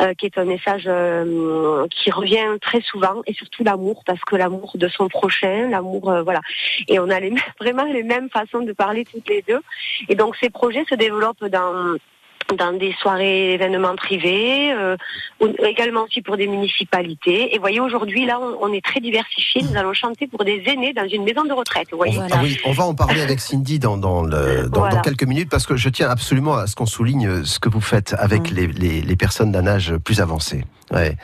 euh, 0.00 0.14
qui 0.14 0.26
est 0.26 0.36
un 0.38 0.44
message 0.44 0.84
euh, 0.86 1.86
qui 1.90 2.10
revient 2.10 2.58
très 2.60 2.82
souvent, 2.82 3.22
et 3.26 3.32
surtout 3.32 3.64
l'amour, 3.64 4.02
parce 4.04 4.20
que 4.20 4.36
l'amour 4.36 4.72
de 4.74 4.88
son 4.88 5.08
prochain, 5.08 5.68
l'amour, 5.68 6.10
euh, 6.10 6.22
voilà. 6.22 6.40
Et 6.88 6.98
on 6.98 7.08
a 7.08 7.20
les, 7.20 7.32
vraiment 7.60 7.84
les 7.84 8.02
mêmes 8.02 8.28
façons 8.30 8.60
de 8.60 8.72
parler 8.72 9.04
toutes 9.04 9.28
les 9.28 9.42
deux. 9.42 9.60
Et 10.08 10.14
donc 10.14 10.36
ces 10.36 10.50
projets 10.50 10.84
se 10.88 10.94
développent 10.94 11.46
dans 11.46 11.96
dans 12.56 12.72
des 12.72 12.92
soirées 13.00 13.54
événements 13.54 13.96
privés, 13.96 14.72
euh, 14.72 14.96
également 15.66 16.04
aussi 16.04 16.22
pour 16.22 16.36
des 16.36 16.46
municipalités. 16.46 17.54
Et 17.54 17.58
voyez, 17.58 17.80
aujourd'hui, 17.80 18.26
là, 18.26 18.38
on, 18.40 18.68
on 18.68 18.72
est 18.72 18.84
très 18.84 19.00
diversifié. 19.00 19.62
Nous 19.62 19.76
allons 19.76 19.92
chanter 19.92 20.26
pour 20.26 20.44
des 20.44 20.62
aînés 20.66 20.92
dans 20.92 21.08
une 21.08 21.24
maison 21.24 21.44
de 21.44 21.52
retraite. 21.52 21.88
Vous 21.90 21.96
voyez. 21.98 22.18
On- 22.18 22.26
ah 22.30 22.40
oui, 22.42 22.58
on 22.64 22.72
va 22.72 22.84
en 22.84 22.94
parler 22.94 23.20
avec 23.20 23.40
Cindy 23.40 23.78
dans, 23.78 23.96
dans, 23.96 24.22
le- 24.22 24.68
dans- 24.68 24.80
Voilà. 24.80 24.96
dans 24.96 25.00
quelques 25.02 25.24
minutes 25.24 25.48
parce 25.50 25.66
que 25.66 25.76
je 25.76 25.88
tiens 25.88 26.08
absolument 26.10 26.54
à 26.54 26.66
ce 26.66 26.74
qu'on 26.76 26.86
souligne 26.86 27.44
ce 27.44 27.58
que 27.58 27.68
vous 27.68 27.80
faites 27.80 28.14
avec 28.18 28.50
Mm. 28.50 28.54
les, 28.54 28.66
les- 28.68 29.00
les 29.02 29.16
personnes 29.16 29.52
d'un 29.52 29.66
âge 29.66 29.94
plus 30.04 30.20
avancé. 30.20 30.64
Ouais. 30.92 31.16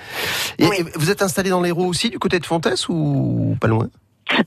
Et, 0.59 0.67
Oui. 0.67 0.77
et 0.79 0.85
vous 0.95 1.11
êtes 1.11 1.23
installé 1.23 1.51
dans 1.51 1.61
l'Hérault 1.61 1.87
aussi, 1.87 2.11
du 2.11 2.19
côté 2.19 2.39
de 2.39 2.47
Fontès 2.47 2.89
ou 2.89 3.57
pas 3.61 3.67
loin? 3.69 3.89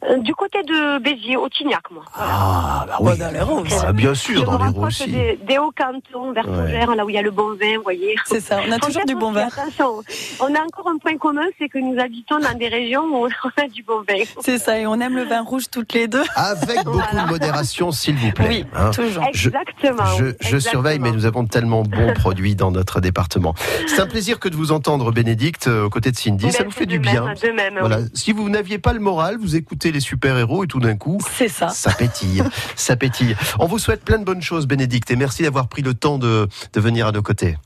Euh, 0.10 0.18
Du 0.20 0.36
côté 0.36 0.62
de 0.64 1.00
Béziers, 1.00 1.38
au 1.38 1.48
Tignac, 1.50 1.90
moi. 1.92 2.04
Voilà. 2.16 2.32
Ah, 2.36 2.86
bah 2.88 2.98
Ouais, 3.00 3.18
dans 3.18 3.32
l'Hérault 3.32 3.62
aussi. 3.62 3.74
Ah, 3.86 3.94
bien 3.94 4.14
sûr, 4.14 4.42
Je 4.42 4.46
dans 4.46 4.58
rapproche 4.58 5.02
aussi. 5.02 5.12
des, 5.12 5.40
des 5.48 5.58
hauts 5.58 5.72
cantons, 5.76 6.32
vers 6.34 6.48
Ouais. 6.50 6.86
Là 6.96 7.06
où 7.06 7.10
il 7.10 7.16
y 7.16 7.18
a 7.18 7.22
le 7.22 7.32
bon 7.32 7.54
vin, 7.56 7.78
vous 7.78 7.84
voyez. 7.84 8.16
c'est 8.26 8.40
ça. 8.42 8.60
On 8.68 8.72
a 8.72 8.78
toujours 8.80 9.06
du 9.06 9.16
bon 9.16 9.32
vin. 9.32 9.48
Attention, 9.48 10.02
on 10.42 10.54
a 10.56 10.60
encore 10.62 10.90
un 10.90 10.98
point 10.98 11.18
commun, 11.18 11.46
c'est 11.58 11.70
que 11.70 11.80
nous 11.80 11.98
habitons 12.00 12.40
dans 12.40 12.58
des 12.58 12.68
régions 12.68 13.04
où 13.06 13.26
on 13.44 13.62
a 13.64 13.68
du 13.68 13.84
bon 13.84 14.00
vin. 14.08 14.24
C'est 14.42 14.58
ça. 14.58 14.78
Et 14.80 14.86
on 14.86 15.00
aime 15.00 15.16
le 15.16 15.24
vin 15.24 15.42
rouge 15.42 15.66
toutes 15.72 15.94
les 15.94 16.08
deux. 16.08 16.24
Avec 16.36 16.84
beaucoup 16.84 16.98
Voilà. 17.00 17.26
de 17.26 17.30
modération, 17.32 17.92
s'il 17.92 18.16
vous 18.16 18.32
plaît. 18.32 18.48
Oui, 18.50 18.66
hein. 18.76 18.92
toujours. 18.92 19.24
Exactement. 19.26 20.06
Je, 20.18 20.26
oui, 20.26 20.34
je 20.42 20.58
surveille, 20.58 21.00
mais 21.00 21.12
nous 21.12 21.26
avons 21.26 21.44
de 21.44 21.50
tellement 21.50 21.84
bons 21.84 22.14
produits 22.16 22.56
dans 22.56 22.72
notre 22.72 23.00
département. 23.00 23.54
C'est 23.88 24.02
un 24.02 24.08
plaisir 24.08 24.40
que 24.40 24.50
de 24.50 24.56
vous 24.56 24.72
entendre, 24.72 25.12
Bénédicte, 25.12 25.68
euh, 25.68 25.86
aux 25.86 25.90
côtés 25.90 26.12
de 26.12 26.18
Cindy. 26.18 26.52
Ça 26.52 26.60
Ben, 26.60 26.66
nous 26.66 26.72
c'est 26.72 26.80
fait 26.80 26.86
du 26.86 27.00
bien. 27.00 27.26
même, 27.26 27.36
de 27.36 27.50
même, 27.52 27.78
Voilà. 27.80 28.00
oui. 28.00 28.06
Si 28.14 28.34
vous 28.34 28.50
n'aviez 28.50 28.78
pas 28.80 28.94
le 28.94 29.00
moral, 29.00 29.38
vous 29.40 29.56
écoutez 29.56 29.69
les 29.84 30.00
super-héros 30.00 30.64
et 30.64 30.68
tout 30.68 30.80
d'un 30.80 30.96
coup, 30.98 31.20
C'est 31.36 31.48
ça. 31.48 31.70
ça 31.70 31.92
pétille. 31.92 32.44
ça 32.76 32.96
pétille. 32.96 33.36
On 33.60 33.66
vous 33.68 33.80
souhaite 33.80 34.04
plein 34.04 34.18
de 34.20 34.24
bonnes 34.26 34.42
choses, 34.42 34.68
Bénédicte, 34.68 35.10
et 35.12 35.16
merci 35.16 35.44
d'avoir 35.44 35.68
pris 35.68 35.82
le 35.82 35.94
temps 35.94 36.18
de, 36.18 36.48
de 36.74 36.80
venir 36.80 37.08
à 37.08 37.12
nos 37.12 37.22
côtés. 37.22 37.58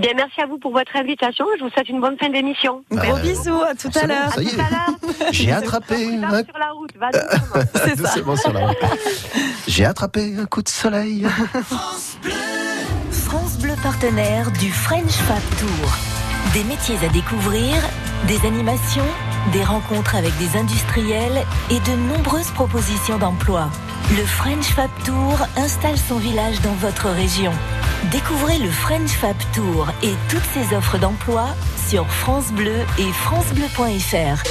bien, 0.00 0.12
merci 0.16 0.40
à 0.40 0.46
vous 0.46 0.58
pour 0.58 0.72
votre 0.72 0.94
invitation. 0.96 1.44
Je 1.58 1.64
vous 1.64 1.70
souhaite 1.70 1.88
une 1.88 2.00
bonne 2.00 2.16
fin 2.18 2.28
d'émission. 2.30 2.82
Gros 2.90 3.18
bisous, 3.18 3.60
à 3.62 3.74
tout 3.74 3.90
à 4.00 4.06
l'heure. 4.06 4.32
ça 4.32 4.42
y 4.42 4.46
À 4.46 4.50
tout 4.50 4.60
à 4.60 4.70
l'heure. 4.70 5.32
J'ai 5.32 5.52
attrapé 5.52 5.94
un 6.16 6.44
sur 6.44 6.58
la 6.58 6.70
route, 6.72 6.90
va 6.98 7.10
doucement. 7.12 7.62
C'est 7.74 7.96
ça. 7.96 8.14
Doucement 8.14 8.36
sur 8.36 8.52
la 8.52 8.66
route. 8.68 8.76
J'ai 9.68 9.84
attrapé 9.84 10.34
un 10.38 10.46
coup 10.46 10.62
de 10.62 10.68
soleil. 10.68 11.26
France 13.10 13.58
Bleu 13.58 13.74
partenaire 13.82 14.50
du 14.52 14.70
French 14.70 15.12
Fab 15.12 15.42
Tour. 15.58 16.21
Des 16.50 16.64
métiers 16.64 16.98
à 17.02 17.08
découvrir, 17.08 17.74
des 18.26 18.46
animations, 18.46 19.06
des 19.52 19.64
rencontres 19.64 20.16
avec 20.16 20.36
des 20.36 20.58
industriels 20.58 21.46
et 21.70 21.80
de 21.80 21.96
nombreuses 22.08 22.50
propositions 22.50 23.16
d'emploi. 23.16 23.70
Le 24.10 24.24
French 24.26 24.66
Fab 24.66 24.90
Tour 25.04 25.38
installe 25.56 25.96
son 25.96 26.18
village 26.18 26.60
dans 26.60 26.74
votre 26.74 27.08
région. 27.08 27.52
Découvrez 28.10 28.58
le 28.58 28.70
French 28.70 29.12
Fab 29.12 29.36
Tour 29.54 29.88
et 30.02 30.12
toutes 30.28 30.44
ses 30.52 30.76
offres 30.76 30.98
d'emploi 30.98 31.46
sur 31.88 32.06
France 32.06 32.52
Bleu 32.52 32.80
et 32.98 33.12
francebleu.fr. 33.12 34.42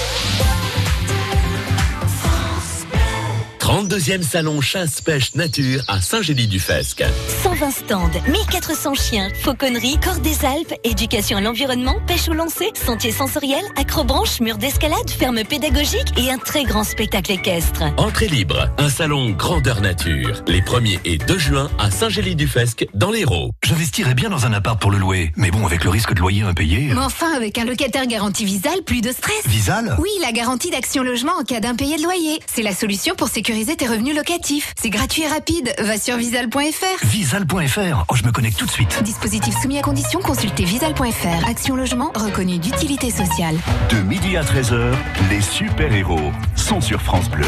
32e 3.62 4.24
salon 4.24 4.59
chasse-pêche 4.59 5.36
nature 5.36 5.84
à 5.88 6.01
Saint-Gély-du-Fesque. 6.01 7.03
120 7.43 7.70
stands, 7.72 8.09
1400 8.28 8.95
chiens, 8.95 9.30
fauconnerie, 9.39 9.99
corps 10.03 10.20
des 10.20 10.43
Alpes, 10.43 10.74
éducation 10.84 11.38
à 11.38 11.41
l'environnement, 11.41 11.95
pêche 12.07 12.28
au 12.28 12.34
lancer, 12.34 12.72
sentier 12.74 13.12
sensoriel, 13.12 13.64
acrobranche, 13.76 14.39
mur 14.41 14.57
d'escalade, 14.57 15.07
ferme 15.12 15.43
pédagogique 15.43 16.07
et 16.18 16.32
un 16.32 16.39
très 16.39 16.64
grand 16.64 16.84
spectacle 16.84 17.34
équestre. 17.34 17.84
Entrée 17.97 18.30
libre, 18.30 18.68
un 18.80 18.89
salon 18.89 19.30
grandeur 19.30 19.80
nature. 19.82 20.41
Les 20.47 20.62
1er 20.62 20.99
et 21.05 21.20
2 21.20 21.38
juin 21.38 21.70
à 21.78 21.91
Saint-Gély-du-Fesque 21.91 22.88
dans 22.95 23.12
l'Hérault. 23.12 23.51
J'investirais 23.64 24.16
bien 24.16 24.32
dans 24.32 24.47
un 24.47 24.53
appart 24.53 24.82
pour 24.82 24.89
le 24.89 24.97
louer, 24.97 25.34
mais 25.36 25.51
bon, 25.51 25.68
avec 25.68 25.84
le 25.84 25.91
risque 25.91 26.16
de 26.16 26.20
loyer 26.20 26.41
impayé. 26.41 26.89
Mais 26.95 26.99
enfin, 26.99 27.32
avec 27.36 27.59
un 27.59 27.66
locataire 27.66 28.07
garanti 28.07 28.43
Visal, 28.43 28.82
plus 28.84 29.01
de 29.01 29.12
stress. 29.12 29.45
Visal? 29.45 29.97
Oui, 29.99 30.09
la 30.24 30.32
garantie 30.32 30.72
d'action 30.72 31.03
logement 31.03 31.34
en 31.39 31.43
cas 31.43 31.59
d'impayé 31.59 31.97
de 31.97 32.03
loyer. 32.03 32.39
C'est 32.51 32.64
la 32.64 32.74
solution 32.74 33.14
pour 33.14 33.28
sécuriser 33.28 33.51
tes 33.66 33.88
revenus 33.88 34.16
locatifs. 34.16 34.74
C'est 34.80 34.89
gratuit 34.89 35.24
et 35.24 35.28
rapide. 35.28 35.74
Va 35.80 35.97
sur 35.97 36.18
visal.fr. 36.18 37.05
Visal.fr. 37.05 38.05
Oh, 38.09 38.16
je 38.16 38.24
me 38.24 38.32
connecte 38.32 38.57
tout 38.57 38.66
de 38.66 38.72
suite. 38.72 39.01
Dispositif 39.03 39.55
soumis 39.62 39.78
à 39.78 39.82
condition, 39.82 40.20
consultez 40.20 40.64
visal.fr. 40.64 41.47
Action 41.47 41.76
logement 41.76 42.12
reconnu 42.16 42.57
d'utilité 42.57 43.09
sociale. 43.09 43.55
De 43.89 44.01
midi 44.01 44.36
à 44.38 44.43
13h, 44.43 44.93
les 45.30 45.41
super-héros 45.41 46.32
sont 46.55 46.82
sur 46.82 47.01
France 47.01 47.30
Bleu. 47.30 47.45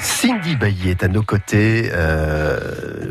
Cindy 0.00 0.56
Bailly 0.56 0.90
est 0.90 1.02
à 1.02 1.08
nos 1.08 1.22
côtés. 1.22 1.90
Euh, 1.92 2.58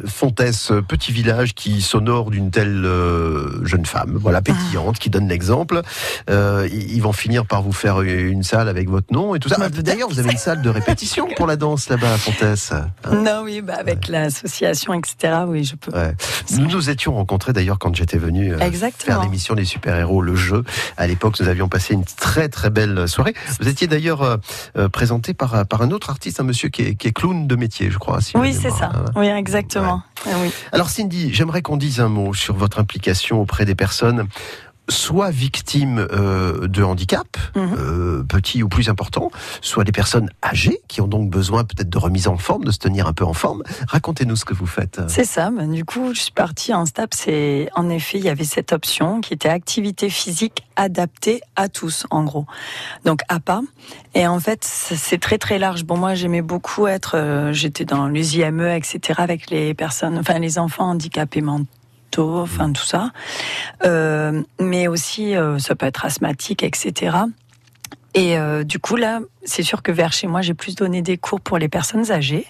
Fontès, 0.06 0.72
petit 0.88 1.12
village 1.12 1.54
qui 1.54 1.82
s'honore 1.82 2.32
d'une 2.32 2.50
telle 2.52 2.86
euh, 2.86 3.64
jeune 3.66 3.86
femme, 3.86 4.18
voilà, 4.20 4.42
pétillante, 4.42 4.98
qui 5.00 5.10
donne 5.10 5.28
l'exemple. 5.28 5.82
Euh, 6.30 6.68
ils 6.72 7.02
vont 7.02 7.12
finir 7.12 7.46
par 7.46 7.62
vous 7.62 7.74
faire 7.74 8.02
une 8.02 8.44
salle 8.44 8.70
avec 8.70 8.90
votre 8.90 9.14
nom 9.14 9.36
et 9.36 9.40
tout 9.40 9.50
ça. 9.50 9.58
Bah, 9.58 9.68
Ah, 9.78 9.82
D'ailleurs, 9.82 10.10
vous 10.10 10.20
avez 10.20 10.32
une 10.32 10.38
salle 10.38 10.62
de 10.62 10.70
répétition 10.70 11.28
pour 11.36 11.46
la 11.48 11.56
danse 11.56 11.90
là-bas 11.90 12.14
à 12.14 12.18
Fontès. 12.18 12.72
Hein 12.72 12.90
Non, 13.12 13.42
oui, 13.44 13.62
bah, 13.62 13.76
avec 13.80 14.08
l'association, 14.08 14.94
etc., 14.94 15.40
oui, 15.48 15.64
je 15.64 15.76
peux. 15.76 15.92
Ouais. 15.92 16.14
Nous 16.58 16.68
nous 16.68 16.90
étions 16.90 17.14
rencontrés 17.16 17.54
d'ailleurs 17.54 17.80
quand 17.80 17.94
j'étais 17.96 18.18
venu 18.18 18.54
euh, 18.54 18.72
faire 18.98 19.22
l'émission 19.22 19.56
des 19.56 19.66
super-héros, 19.66 20.22
le 20.22 20.36
jeu. 20.36 20.64
À 20.96 21.08
l'époque, 21.08 21.40
nous 21.40 21.48
avions 21.48 21.68
passé 21.68 21.94
une 21.94 22.06
très 22.06 22.50
très 22.50 22.70
belle 22.70 23.08
soirée. 23.08 23.34
Vous 23.60 23.68
étiez 23.68 23.88
d'ailleurs 23.88 24.22
euh, 24.22 24.38
euh, 24.78 24.90
présenté 24.90 25.34
par, 25.34 25.66
par 25.66 25.82
un 25.82 25.92
autre 25.92 26.10
artiste, 26.10 26.40
un 26.40 26.44
monsieur 26.44 26.70
qui 26.70 26.77
est, 26.82 26.96
qui 26.96 27.08
est 27.08 27.12
clown 27.12 27.48
de 27.48 27.56
métier, 27.56 27.90
je 27.90 27.98
crois. 27.98 28.22
si 28.22 28.38
Oui, 28.38 28.54
c'est 28.54 28.72
ça. 28.72 28.92
Oui, 29.16 29.28
exactement. 29.28 30.02
Ah 30.26 30.32
oui. 30.42 30.52
Alors 30.72 30.90
Cindy, 30.90 31.34
j'aimerais 31.34 31.62
qu'on 31.62 31.78
dise 31.78 32.00
un 32.00 32.10
mot 32.10 32.34
sur 32.34 32.56
votre 32.56 32.80
implication 32.80 33.42
auprès 33.42 33.66
des 33.66 33.76
personnes 33.76 34.28
soit 34.90 35.32
victimes 35.32 36.08
euh, 36.12 36.68
de 36.68 36.84
handicap, 36.84 37.28
Mhm. 37.56 37.76
euh, 37.78 38.24
petits 38.24 38.64
ou 38.64 38.70
plus 38.70 38.90
importants, 38.90 39.32
soit 39.62 39.84
des 39.84 39.92
personnes 39.92 40.30
âgées 40.44 40.80
qui 40.88 41.02
ont 41.02 41.08
donc 41.08 41.30
besoin 41.30 41.64
peut-être 41.64 41.90
de 41.90 41.98
remise 41.98 42.28
en 42.28 42.38
forme, 42.38 42.64
de 42.66 42.72
se 42.72 42.80
tenir 42.80 43.08
un 43.08 43.14
peu 43.14 43.26
en 43.26 43.34
forme. 43.34 43.64
Racontez-nous 43.88 44.36
ce 44.36 44.46
que 44.46 44.54
vous 44.54 44.66
faites. 44.68 45.02
C'est 45.08 45.26
ça. 45.26 45.50
Ben, 45.52 45.72
du 45.72 45.84
coup, 45.86 46.14
je 46.14 46.22
suis 46.22 46.32
partie 46.32 46.74
en 46.74 46.86
STAP. 46.86 47.14
C'est 47.14 47.70
en 47.76 47.90
effet, 47.90 48.18
il 48.18 48.24
y 48.26 48.30
avait 48.30 48.44
cette 48.44 48.72
option 48.74 49.22
qui 49.22 49.34
était 49.34 49.50
activité 49.50 50.10
physique 50.10 50.64
adaptée 50.76 51.42
à 51.56 51.70
tous, 51.70 52.06
en 52.12 52.24
gros. 52.24 52.46
Donc 53.06 53.22
APA. 53.30 53.62
Et 54.14 54.28
en 54.28 54.40
fait, 54.40 54.64
c'est 54.64 54.96
c'est 54.96 55.18
très 55.20 55.38
très 55.38 55.58
large. 55.60 55.84
Bon, 55.86 55.98
moi, 55.98 56.16
j'aimais 56.16 56.42
beaucoup 56.42 56.88
être. 56.88 57.16
euh, 57.16 57.54
J'étais 57.54 57.86
dans 57.86 58.08
les 58.08 58.38
IME, 58.38 58.62
etc. 58.68 59.00
avec 59.18 59.50
les 59.50 59.74
personnes, 59.74 60.18
enfin 60.20 60.38
les 60.40 60.60
enfants 60.60 60.90
handicapés 60.90 61.42
mentaux, 61.42 61.66
enfin 62.24 62.72
tout 62.72 62.86
ça. 62.86 63.12
Euh, 63.86 64.42
mais 64.60 64.88
aussi, 64.88 65.36
euh, 65.36 65.60
ça 65.60 65.76
peut 65.76 65.86
être 65.86 66.06
asthmatique, 66.06 66.64
etc. 66.64 67.18
Et 68.14 68.38
euh, 68.38 68.64
du 68.64 68.80
coup, 68.80 68.96
là, 68.96 69.20
c'est 69.44 69.64
sûr 69.64 69.84
que 69.84 69.92
vers 69.92 70.14
chez 70.14 70.28
moi, 70.28 70.42
j'ai 70.42 70.54
plus 70.54 70.76
donné 70.76 71.02
des 71.02 71.18
cours 71.18 71.42
pour 71.42 71.58
les 71.58 71.70
personnes 71.70 72.12
âgées. 72.12 72.48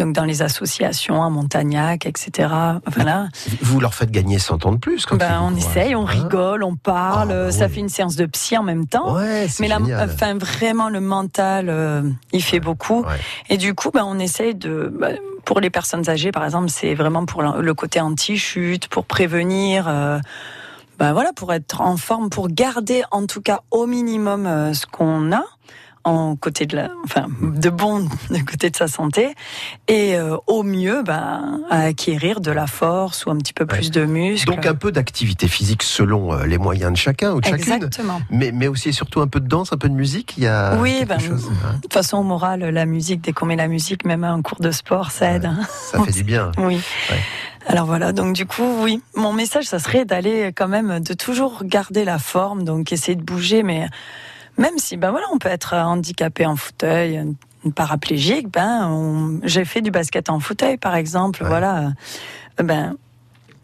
Donc 0.00 0.14
dans 0.14 0.24
les 0.24 0.40
associations, 0.40 1.22
à 1.22 1.28
Montagnac, 1.28 2.06
etc. 2.06 2.48
Voilà. 2.86 3.28
Vous 3.60 3.80
leur 3.80 3.92
faites 3.92 4.10
gagner 4.10 4.38
100 4.38 4.64
ans 4.64 4.72
de 4.72 4.78
plus 4.78 5.04
quand 5.04 5.16
Ben, 5.16 5.40
on 5.42 5.54
essaye, 5.54 5.94
on 5.94 6.06
Hein 6.06 6.10
rigole, 6.10 6.64
on 6.64 6.74
parle, 6.74 7.30
Ah, 7.30 7.44
bah 7.44 7.52
ça 7.52 7.68
fait 7.68 7.80
une 7.80 7.90
séance 7.90 8.16
de 8.16 8.24
psy 8.24 8.56
en 8.56 8.62
même 8.62 8.86
temps. 8.86 9.14
Ouais, 9.14 9.46
Mais 9.60 9.68
la, 9.68 9.78
enfin, 10.02 10.38
vraiment, 10.38 10.88
le 10.88 11.00
mental, 11.00 11.66
euh, 11.68 12.02
il 12.32 12.42
fait 12.42 12.60
beaucoup. 12.60 13.04
Et 13.50 13.58
du 13.58 13.74
coup, 13.74 13.90
ben, 13.90 14.04
on 14.06 14.18
essaye 14.18 14.54
de, 14.54 14.90
ben, 14.98 15.18
pour 15.44 15.60
les 15.60 15.68
personnes 15.68 16.08
âgées, 16.08 16.32
par 16.32 16.44
exemple, 16.46 16.70
c'est 16.70 16.94
vraiment 16.94 17.26
pour 17.26 17.42
le 17.42 17.60
le 17.60 17.74
côté 17.74 18.00
anti-chute, 18.00 18.88
pour 18.88 19.04
prévenir, 19.04 19.86
euh, 19.86 20.18
ben 20.98 21.12
voilà, 21.12 21.32
pour 21.34 21.52
être 21.52 21.82
en 21.82 21.96
forme, 21.98 22.30
pour 22.30 22.48
garder 22.48 23.02
en 23.10 23.26
tout 23.26 23.42
cas 23.42 23.60
au 23.70 23.86
minimum 23.86 24.46
euh, 24.46 24.72
ce 24.72 24.86
qu'on 24.86 25.30
a 25.32 25.44
en 26.04 26.34
côté 26.36 26.64
de 26.66 26.76
la, 26.76 26.88
enfin, 27.04 27.26
de 27.42 27.68
bon 27.70 28.00
de 28.30 28.38
côté 28.38 28.70
de 28.70 28.76
sa 28.76 28.88
santé, 28.88 29.34
et 29.88 30.16
euh, 30.16 30.36
au 30.46 30.62
mieux, 30.62 31.02
ben, 31.02 31.60
à 31.68 31.82
acquérir 31.82 32.40
de 32.40 32.50
la 32.50 32.66
force 32.66 33.26
ou 33.26 33.30
un 33.30 33.36
petit 33.36 33.52
peu 33.52 33.66
plus 33.66 33.90
de 33.90 34.04
muscles. 34.04 34.46
Donc 34.46 34.64
un 34.66 34.74
peu 34.74 34.92
d'activité 34.92 35.46
physique 35.46 35.82
selon 35.82 36.32
euh, 36.32 36.46
les 36.46 36.58
moyens 36.58 36.92
de 36.92 36.96
chacun 36.96 37.32
ou 37.32 37.40
de 37.40 37.44
chacune. 37.46 37.60
Exactement. 37.60 38.22
Mais, 38.30 38.50
mais 38.52 38.66
aussi 38.66 38.88
et 38.88 38.92
surtout 38.92 39.20
un 39.20 39.26
peu 39.28 39.40
de 39.40 39.46
danse, 39.48 39.72
un 39.72 39.76
peu 39.76 39.88
de 39.88 39.94
musique. 39.94 40.34
Il 40.38 40.44
y 40.44 40.46
a 40.46 40.76
Oui, 40.80 41.04
ben, 41.06 41.18
chose. 41.18 41.50
hein. 41.64 41.74
De 41.76 41.80
toute 41.82 41.92
façon, 41.92 42.16
au 42.18 42.22
moral, 42.22 42.60
la 42.60 42.86
musique, 42.86 43.20
dès 43.20 43.32
qu'on 43.32 43.46
met 43.46 43.56
la 43.56 43.68
musique, 43.68 44.04
même 44.06 44.24
à 44.24 44.30
un 44.30 44.40
cours 44.42 44.60
de 44.60 44.70
sport, 44.70 45.10
ça 45.10 45.32
aide. 45.32 45.44
hein. 45.44 45.60
Ça 45.68 46.02
fait 46.02 46.12
du 46.12 46.24
bien. 46.24 46.50
Oui. 46.56 46.80
Ouais. 47.10 47.20
Alors 47.66 47.84
voilà, 47.84 48.12
donc 48.12 48.34
du 48.34 48.46
coup, 48.46 48.82
oui, 48.82 49.02
mon 49.14 49.34
message, 49.34 49.64
ça 49.66 49.78
serait 49.78 50.06
d'aller 50.06 50.50
quand 50.56 50.66
même, 50.66 51.00
de 51.00 51.12
toujours 51.12 51.62
garder 51.62 52.06
la 52.06 52.18
forme, 52.18 52.64
donc 52.64 52.90
essayer 52.90 53.16
de 53.16 53.22
bouger, 53.22 53.62
mais 53.62 53.86
même 54.58 54.76
si, 54.78 54.96
ben 54.96 55.10
voilà, 55.10 55.26
on 55.32 55.38
peut 55.38 55.48
être 55.48 55.74
handicapé 55.74 56.46
en 56.46 56.56
fauteuil, 56.56 57.24
une 57.64 57.72
paraplégique, 57.72 58.48
ben, 58.50 58.88
on- 58.88 59.40
j'ai 59.44 59.64
fait 59.64 59.80
du 59.82 59.90
basket 59.90 60.30
en 60.30 60.40
fauteuil, 60.40 60.76
par 60.78 60.94
exemple, 60.96 61.42
Ouais. 61.42 61.48
voilà, 61.48 61.92
Euh, 62.58 62.62
ben, 62.62 62.94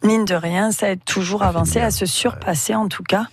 mine 0.03 0.25
de 0.25 0.35
rien, 0.35 0.71
ça 0.73 0.91
aide 0.91 1.05
toujours 1.05 1.43
à 1.43 1.49
avancer, 1.49 1.81
à 1.81 1.91
se 1.91 2.07
surpasser 2.07 2.75
en 2.75 2.89
tout 2.89 3.03
cas, 3.03 3.27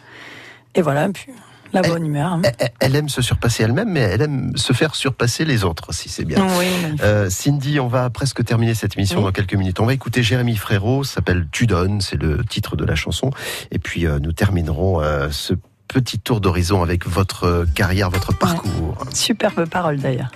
et 0.75 0.81
voilà, 0.81 1.07
puis 1.09 1.27
la 1.73 1.81
bonne 1.81 2.05
humeur. 2.05 2.33
hein. 2.33 2.41
Elle- 2.79 2.95
aime 2.95 3.09
se 3.09 3.21
surpasser 3.21 3.63
elle-même, 3.63 3.89
mais 3.89 4.01
elle 4.01 4.21
aime 4.21 4.55
se 4.57 4.73
faire 4.73 4.93
surpasser 4.95 5.43
les 5.45 5.63
autres 5.63 5.89
aussi, 5.89 6.07
c'est 6.09 6.23
bien. 6.25 6.45
Oui, 6.59 6.67
Euh, 7.01 7.29
Cindy, 7.29 7.79
on 7.79 7.87
va 7.87 8.09
presque 8.09 8.43
terminer 8.45 8.73
cette 8.75 8.95
émission 8.97 9.19
Oui. 9.19 9.25
dans 9.25 9.31
quelques 9.31 9.55
minutes. 9.55 9.79
On 9.79 9.85
va 9.85 9.93
écouter 9.93 10.21
Jérémy 10.21 10.55
Frérot, 10.55 11.03
s'appelle 11.03 11.47
Tu 11.51 11.65
donnes, 11.65 11.99
c'est 12.01 12.21
le 12.21 12.43
titre 12.45 12.75
de 12.75 12.85
la 12.85 12.95
chanson. 12.95 13.31
Et 13.71 13.79
puis 13.79 14.05
euh, 14.05 14.19
nous 14.19 14.33
terminerons 14.33 15.01
euh, 15.01 15.29
ce 15.31 15.53
petit 15.93 16.17
tour 16.17 16.41
d'horizon 16.41 16.81
avec 16.81 17.05
votre 17.07 17.43
euh, 17.43 17.65
carrière, 17.75 18.09
votre 18.09 18.35
parcours. 18.35 18.97
superbe 19.13 19.65
parole 19.69 19.97
d'ailleurs. 19.97 20.31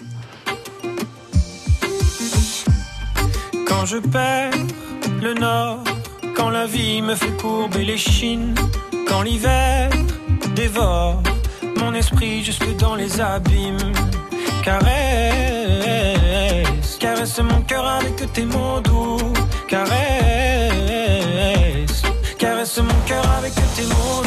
Quand 3.68 3.88
je 3.88 3.98
perds 3.98 4.52
le 5.20 5.34
nord, 5.34 5.84
quand 6.36 6.52
la 6.52 6.68
vie 6.68 7.02
me 7.02 7.16
fait 7.16 7.36
courber 7.42 7.84
les 7.86 7.98
chines, 7.98 8.54
quand 9.08 9.24
l'hiver 9.24 9.90
dévore 10.56 11.24
mon 11.78 11.92
esprit 11.96 12.44
jusque 12.44 12.78
dans 12.78 12.94
les 12.94 13.20
abîmes. 13.20 13.94
Caresse, 14.64 14.88
caresse 17.00 17.40
mon 17.40 17.62
cœur 17.62 17.88
avec 17.88 18.32
tes 18.32 18.46
mots 18.46 18.80
doux. 18.84 19.34
Caresse, 19.68 19.98
caresse 22.38 22.78
mon 22.78 23.00
cœur 23.08 23.26
avec 23.40 23.56
tes 23.76 23.86
mots 23.86 24.22
doux. 24.22 24.27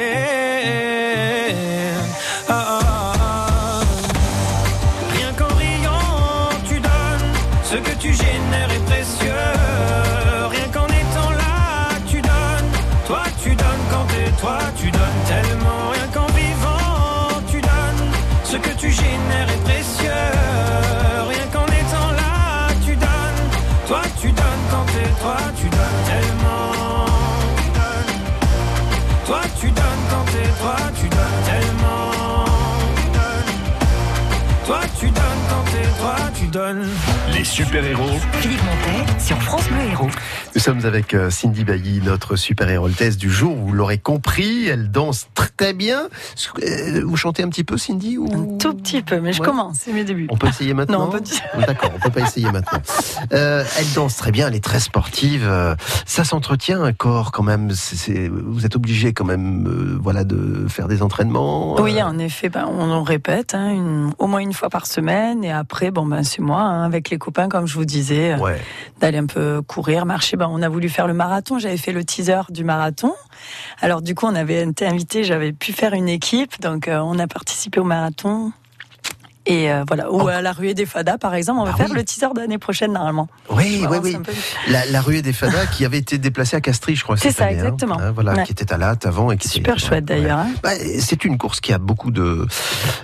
Les 37.33 37.45
super-héros 37.45 38.19
Philippe 38.41 38.61
Montet 38.63 39.19
sur 39.19 39.41
France 39.41 39.65
Bleu 39.69 39.83
Héros. 39.89 40.09
Nous 40.53 40.59
sommes 40.59 40.85
avec 40.85 41.13
euh, 41.13 41.29
Cindy 41.29 41.63
Bailly, 41.63 42.01
notre 42.03 42.35
super-héroltesse 42.35 43.17
du 43.17 43.29
jour. 43.31 43.55
Vous 43.55 43.71
l'aurez 43.71 43.97
compris, 43.97 44.67
elle 44.67 44.91
danse 44.91 45.27
très 45.33 45.71
bien. 45.73 46.09
Euh, 46.61 47.01
Vous 47.05 47.15
chantez 47.15 47.41
un 47.43 47.47
petit 47.47 47.63
peu, 47.63 47.77
Cindy 47.77 48.17
ou... 48.17 48.25
Un 48.31 48.57
tout 48.57 48.73
petit 48.73 49.01
peu, 49.01 49.21
mais 49.21 49.31
je 49.31 49.39
Ouais. 49.39 49.45
commence, 49.47 49.77
c'est 49.79 49.93
mes 49.93 50.03
débuts. 50.03 50.27
On 50.29 50.35
peut 50.35 50.47
essayer 50.49 50.73
maintenant? 50.73 51.05
Non, 51.05 51.09
pas 51.11 51.21
du- 51.21 51.31
D'accord, 51.65 51.91
on 51.95 51.99
peut 51.99 52.09
pas 52.09 52.21
essayer 52.27 52.51
maintenant. 52.51 52.79
Euh, 53.33 53.63
elle 53.79 53.93
danse 53.93 54.17
très 54.17 54.31
bien, 54.31 54.47
elle 54.47 54.55
est 54.55 54.63
très 54.63 54.79
sportive. 54.81 55.49
Ça 56.05 56.23
s'entretient 56.25 56.81
un 56.83 56.91
corps 56.91 57.31
quand 57.31 57.43
même. 57.43 57.71
c'est- 57.71 58.27
vous 58.29 58.65
êtes 58.65 58.75
obligé 58.75 59.13
quand 59.13 59.23
même, 59.23 59.67
euh, 59.67 59.97
voilà, 60.01 60.23
de 60.25 60.65
faire 60.67 60.87
des 60.89 61.01
entraînements. 61.01 61.77
euh, 61.77 61.81
Oui, 61.81 62.01
en 62.03 62.17
effet, 62.19 62.49
ben, 62.49 62.67
on 62.69 62.91
en 62.91 63.03
répète 63.03 63.53
hein, 63.55 63.69
une- 63.69 64.11
au 64.17 64.27
moins 64.27 64.39
une 64.39 64.53
fois 64.53 64.69
par 64.69 64.85
semaine. 64.85 65.43
Et 65.45 65.51
après, 65.51 65.91
bon, 65.91 66.05
ben, 66.05 66.23
c'est 66.23 66.41
moi, 66.41 66.61
hein, 66.61 66.83
avec 66.83 67.09
les 67.09 67.17
copains, 67.17 67.47
comme 67.47 67.67
je 67.67 67.75
vous 67.75 67.85
disais, 67.85 68.35
Ouais. 68.35 68.59
d'aller 68.99 69.19
un 69.19 69.27
peu 69.27 69.61
courir, 69.61 70.05
marcher. 70.05 70.35
Ben, 70.41 70.49
on 70.51 70.63
a 70.63 70.69
voulu 70.69 70.89
faire 70.89 71.05
le 71.05 71.13
marathon. 71.13 71.59
J'avais 71.59 71.77
fait 71.77 71.91
le 71.91 72.03
teaser 72.03 72.41
du 72.49 72.63
marathon. 72.63 73.13
Alors, 73.79 74.01
du 74.01 74.15
coup, 74.15 74.25
on 74.25 74.33
avait 74.33 74.67
été 74.67 74.87
invités. 74.87 75.23
J'avais 75.23 75.53
pu 75.53 75.71
faire 75.71 75.93
une 75.93 76.09
équipe. 76.09 76.59
Donc, 76.59 76.87
euh, 76.87 76.97
on 76.97 77.19
a 77.19 77.27
participé 77.27 77.79
au 77.79 77.83
marathon. 77.83 78.51
Et 79.47 79.71
euh, 79.71 79.83
voilà, 79.87 80.11
ou 80.11 80.27
à 80.27 80.41
la 80.41 80.51
ruée 80.51 80.73
des 80.75 80.85
Fadas, 80.85 81.17
par 81.17 81.33
exemple, 81.33 81.61
on 81.61 81.65
va 81.65 81.71
Ah 81.73 81.77
faire 81.77 81.89
oui. 81.89 81.95
le 81.95 82.03
teaser 82.03 82.27
de 82.35 82.39
l'année 82.39 82.59
prochaine, 82.59 82.93
normalement. 82.93 83.27
Oui, 83.49 83.83
oui, 83.89 83.97
oui. 84.03 84.17
peu- 84.23 84.31
La, 84.67 84.85
la 84.85 85.01
ruée 85.01 85.23
des 85.23 85.33
Fadas 85.33 85.65
qui 85.65 85.83
avait 85.83 85.97
été 85.97 86.19
déplacée 86.19 86.55
à 86.57 86.61
Castries, 86.61 86.95
je 86.95 87.03
crois. 87.03 87.17
C'est 87.17 87.31
ça, 87.31 87.45
année, 87.45 87.55
hein. 87.55 87.63
exactement. 87.63 87.99
Hein, 87.99 88.11
voilà, 88.11 88.33
Ouais. 88.33 88.43
qui 88.43 88.51
était 88.51 88.71
à 88.71 88.77
Latte 88.77 89.05
avant 89.07 89.31
et 89.31 89.37
qui 89.37 89.47
Super 89.49 89.77
était- 89.77 89.85
chouette, 89.87 90.05
d'ailleurs, 90.05 90.37
hein. 90.39 90.49
Bah, 90.61 90.69
c'est 90.99 91.25
une 91.25 91.37
course 91.39 91.59
qui 91.59 91.73
a 91.73 91.79
beaucoup 91.79 92.11
de 92.11 92.45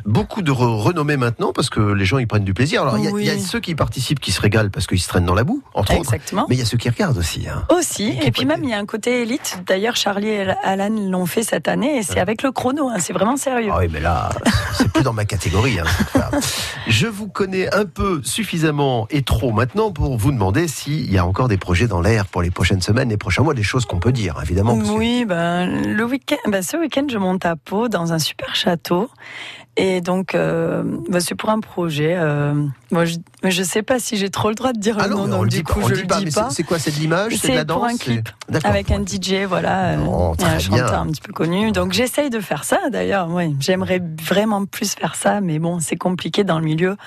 beaucoup 0.06 0.42
de 0.44 0.52
re- 0.52 0.80
renommée 0.82 1.18
maintenant 1.18 1.54
parce 1.54 1.70
que 1.72 1.80
les 1.80 2.06
gens 2.06 2.20
y 2.20 2.26
prennent 2.28 2.44
du 2.46 2.54
plaisir. 2.54 2.84
Alors 2.84 2.98
il 3.00 3.06
y 3.06 3.08
a- 3.08 3.12
Oui. 3.12 3.24
il 3.24 3.28
y, 3.28 3.32
a 3.32 3.40
ceux 3.40 3.60
qui 3.60 3.74
participent 3.74 4.20
qui 4.20 4.32
se 4.32 4.40
régalent 4.42 4.70
parce 4.70 4.86
qu'ils 4.86 5.02
se 5.02 5.08
traînent 5.08 5.26
dans 5.26 5.34
la 5.34 5.44
boue, 5.44 5.64
entre 5.74 5.94
autres. 5.94 6.02
Exactement. 6.14 6.46
Mais 6.50 6.56
il 6.56 6.60
y 6.60 6.62
a 6.62 6.66
ceux 6.66 6.78
qui 6.78 6.90
regardent 6.90 7.18
aussi. 7.18 7.48
hein. 7.48 7.64
Aussi, 7.76 8.16
et 8.24 8.30
puis 8.32 8.46
même 8.46 8.64
il 8.64 8.70
y 8.70 8.74
a 8.74 8.78
un 8.78 8.86
côté 8.86 9.24
élite. 9.24 9.60
D'ailleurs, 9.66 9.96
Charlie 9.96 10.30
et 10.30 10.48
Alan 10.64 10.90
l'ont 11.10 11.26
fait 11.26 11.42
cette 11.44 11.68
année, 11.68 11.98
et 11.98 12.04
c'est 12.04 12.20
avec 12.20 12.44
le 12.44 12.52
chrono. 12.52 12.92
c'est 13.00 13.14
vraiment 13.14 13.38
sérieux. 13.38 13.72
Ah 13.74 13.80
oui, 13.80 13.88
mais 13.92 14.00
là, 14.02 14.30
c'est 14.74 14.88
plus 14.92 15.02
dans 15.04 15.14
ma 15.14 15.26
catégorie. 15.26 15.80
Je 16.88 17.08
vous 17.08 17.28
connais 17.28 17.74
un 17.74 17.86
peu 17.86 18.22
suffisamment 18.24 19.08
et 19.10 19.22
trop 19.22 19.52
maintenant 19.52 19.92
pour 19.92 20.18
vous 20.18 20.32
demander 20.32 20.68
s'il 20.68 21.12
y 21.12 21.18
a 21.18 21.26
encore 21.26 21.48
des 21.48 21.58
projets 21.58 21.88
dans 21.88 22.02
l'air 22.02 22.26
pour 22.26 22.42
les 22.42 22.52
prochaines 22.52 22.82
semaines, 22.82 23.10
les 23.10 23.18
prochains 23.18 23.44
mois, 23.44 23.54
des 23.54 23.64
choses 23.64 23.86
qu'on 23.86 24.00
peut 24.00 24.12
dire, 24.12 24.36
évidemment. 24.42 24.74
Oui, 24.74 25.26
ben, 25.26 25.66
le 25.66 26.04
week-end, 26.04 26.38
ben, 26.48 26.62
ce 26.62 26.78
week-end, 26.78 27.06
je 27.10 27.18
monte 27.18 27.46
à 27.46 27.56
Pau 27.56 27.88
dans 27.88 28.14
un 28.14 28.20
super 28.20 28.56
château. 28.56 29.10
Et 29.80 30.02
donc, 30.02 30.34
euh, 30.34 30.82
ben, 31.08 31.20
c'est 31.20 31.36
pour 31.36 31.52
un 31.52 31.60
projet. 31.60 32.16
euh, 32.18 32.56
moi, 32.90 33.06
je 33.06 33.20
ne 33.44 33.64
sais 33.64 33.84
pas 33.84 34.00
si 34.00 34.18
j'ai 34.18 34.30
trop 34.32 34.50
le 34.50 34.56
droit 34.56 34.74
de 34.74 34.80
dire 34.80 34.98
Ah 35.00 35.04
le 35.08 35.12
non, 35.14 35.18
nom, 35.20 35.28
mais 35.28 35.34
on 35.36 35.38
donc 35.42 35.48
du 35.50 35.64
coup, 35.64 35.82
je 35.88 35.94
le 35.94 36.02
dis 36.04 36.32
pas. 36.32 36.50
c'est- 36.50 36.64
quoi, 36.64 36.80
c'est 36.80 36.90
de 36.90 36.96
l'image, 36.96 37.36
c'est 37.36 37.52
de 37.52 37.58
la 37.58 37.66
pour 37.66 37.86
un 37.86 37.96
clip, 37.96 38.28
avec 38.64 38.90
un 38.90 39.04
DJ, 39.06 39.46
voilà, 39.48 39.90
euh, 39.92 39.98
Oh, 40.10 40.34
et 40.40 40.44
un 40.44 40.48
bien. 40.48 40.60
chanteur 40.60 41.00
un 41.02 41.08
petit 41.08 41.22
peu 41.22 41.32
connu. 41.32 41.72
Donc, 41.72 41.94
j'essaye 41.94 42.32
de 42.32 42.40
faire 42.40 42.64
ça, 42.64 42.90
d'ailleurs. 42.92 43.28
Oui, 43.30 43.56
j'aimerais 43.60 44.02
vraiment 44.24 44.66
plus 44.66 44.96
faire 44.96 45.14
ça, 45.14 45.42
mais 45.42 45.60
bon, 45.60 45.80
c'est 45.80 45.96
compliqué 45.96 46.44
dans 46.44 46.58
le 46.58 46.66
milieu. 46.66 46.98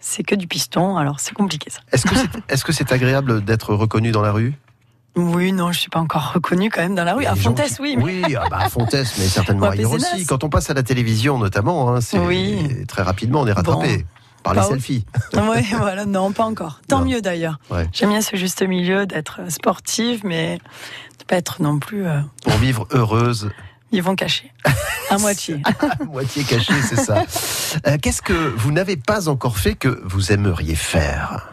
C'est 0.00 0.22
que 0.22 0.34
du 0.34 0.46
piston, 0.46 0.96
alors 0.96 1.20
c'est 1.20 1.34
compliqué 1.34 1.68
ça. 1.70 1.80
Est-ce 1.92 2.06
que 2.06 2.14
c'est 2.14 2.28
est 2.48 2.56
-ce 2.56 2.72
c'est 2.72 2.92
agréable 2.92 3.44
d'être 3.44 3.74
reconnu 3.74 4.10
dans 4.10 4.22
la 4.22 4.32
rue? 4.32 4.54
Oui, 5.16 5.52
non, 5.52 5.72
je 5.72 5.80
suis 5.80 5.88
pas 5.88 5.98
encore 6.00 6.32
reconnue 6.34 6.70
quand 6.70 6.82
même 6.82 6.94
dans 6.94 7.04
la 7.04 7.14
rue. 7.14 7.24
À 7.24 7.32
qui- 7.34 7.48
oui. 7.80 7.96
mais- 7.96 8.02
Oui, 8.02 8.36
ah 8.38 8.44
bah, 8.50 8.58
à 8.60 8.68
Fontès, 8.68 9.14
mais 9.18 9.24
certainement 9.28 9.70
ailleurs 9.70 9.92
aussi. 9.92 10.26
Quand 10.26 10.44
on 10.44 10.48
passe 10.48 10.68
à 10.70 10.74
la 10.74 10.82
télévision, 10.82 11.38
notamment, 11.38 11.94
hein, 11.94 12.00
c'est 12.00 12.18
Oui. 12.18 12.84
très 12.86 13.02
rapidement, 13.02 13.40
on 13.40 13.46
est 13.46 13.52
rattrapé 13.52 14.04
par 14.42 14.54
les 14.54 14.62
selfies. 14.62 15.04
Oui, 15.34 15.66
voilà, 15.76 16.04
non, 16.04 16.32
pas 16.32 16.44
encore. 16.44 16.80
Tant 16.88 17.02
mieux 17.04 17.22
d'ailleurs. 17.22 17.58
Ouais. 17.70 17.88
J'aime 17.92 18.10
bien 18.10 18.20
ce 18.20 18.36
juste 18.36 18.62
milieu 18.62 19.06
d'être 19.06 19.40
sportive, 19.50 20.20
mais 20.24 20.58
de 21.18 21.24
pas 21.24 21.36
être 21.36 21.62
non 21.62 21.78
plus. 21.78 22.06
euh, 22.06 22.20
Pour 22.44 22.52
vivre 22.58 22.86
heureuse, 22.92 23.50
ils 23.92 24.02
vont 24.02 24.14
cacher. 24.16 24.52
À 25.10 25.18
moitié. 25.18 25.62
à 25.64 26.04
moitié 26.04 26.42
cachée, 26.42 26.74
c'est 26.82 26.96
ça. 26.96 27.22
Euh, 27.86 27.96
Qu'est-ce 28.02 28.20
que 28.20 28.32
vous 28.32 28.72
n'avez 28.72 28.96
pas 28.96 29.28
encore 29.28 29.56
fait 29.56 29.76
que 29.76 30.00
vous 30.04 30.32
aimeriez 30.32 30.74
faire? 30.74 31.48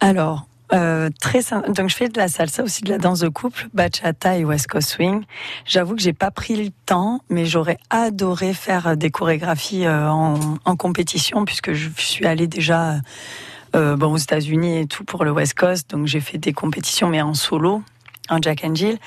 Alors, 0.00 0.46
euh, 0.72 1.10
très 1.20 1.40
donc 1.68 1.88
je 1.88 1.94
fais 1.94 2.08
de 2.08 2.18
la 2.18 2.28
salsa 2.28 2.62
aussi 2.62 2.82
de 2.82 2.90
la 2.90 2.98
danse 2.98 3.20
de 3.20 3.28
couple, 3.28 3.68
bachata 3.74 4.38
et 4.38 4.44
West 4.44 4.66
Coast 4.66 4.88
Swing. 4.88 5.24
J'avoue 5.66 5.94
que 5.94 6.02
j'ai 6.02 6.14
pas 6.14 6.30
pris 6.30 6.56
le 6.56 6.70
temps, 6.86 7.20
mais 7.28 7.44
j'aurais 7.44 7.78
adoré 7.90 8.54
faire 8.54 8.96
des 8.96 9.10
chorégraphies 9.10 9.84
euh, 9.84 10.08
en, 10.08 10.38
en 10.64 10.76
compétition 10.76 11.44
puisque 11.44 11.72
je 11.72 11.90
suis 11.96 12.26
allée 12.26 12.46
déjà 12.46 12.96
euh, 13.74 13.96
bon 13.96 14.12
aux 14.12 14.18
États-Unis 14.18 14.78
et 14.78 14.86
tout 14.86 15.04
pour 15.04 15.24
le 15.24 15.32
West 15.32 15.54
Coast, 15.54 15.90
donc 15.90 16.06
j'ai 16.06 16.20
fait 16.20 16.38
des 16.38 16.52
compétitions 16.52 17.08
mais 17.08 17.20
en 17.20 17.34
solo, 17.34 17.82
en 18.30 18.40
Jack 18.40 18.64
and 18.64 18.74
Jill. 18.74 18.98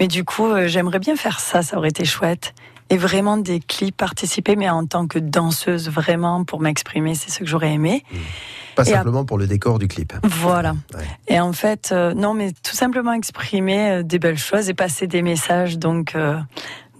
Mais 0.00 0.08
du 0.08 0.24
coup, 0.24 0.46
euh, 0.46 0.66
j'aimerais 0.66 0.98
bien 0.98 1.16
faire 1.16 1.40
ça, 1.40 1.62
ça 1.62 1.76
aurait 1.76 1.90
été 1.90 2.04
chouette. 2.04 2.54
Et 2.90 2.96
vraiment 2.96 3.36
des 3.38 3.60
clips 3.60 3.96
participer, 3.96 4.56
mais 4.56 4.68
en 4.68 4.86
tant 4.86 5.06
que 5.06 5.18
danseuse, 5.18 5.88
vraiment 5.88 6.44
pour 6.44 6.60
m'exprimer, 6.60 7.14
c'est 7.14 7.30
ce 7.30 7.38
que 7.40 7.46
j'aurais 7.46 7.72
aimé. 7.72 8.04
Pas 8.76 8.84
Et 8.86 8.90
ap- 8.92 8.98
simplement 8.98 9.24
pour 9.24 9.38
le 9.38 9.46
décor 9.46 9.78
du 9.78 9.88
clip. 9.88 10.12
Voilà. 10.22 10.72
Ouais. 10.94 11.04
Et 11.28 11.40
en 11.40 11.52
fait, 11.52 11.90
euh, 11.92 12.12
non, 12.12 12.34
mais 12.34 12.52
tout 12.52 12.74
simplement 12.74 13.12
exprimer 13.12 13.90
euh, 13.90 14.02
des 14.02 14.18
belles 14.18 14.38
choses 14.38 14.68
et 14.68 14.74
passer 14.74 15.06
des 15.06 15.22
messages, 15.22 15.78
donc 15.78 16.14
euh, 16.14 16.38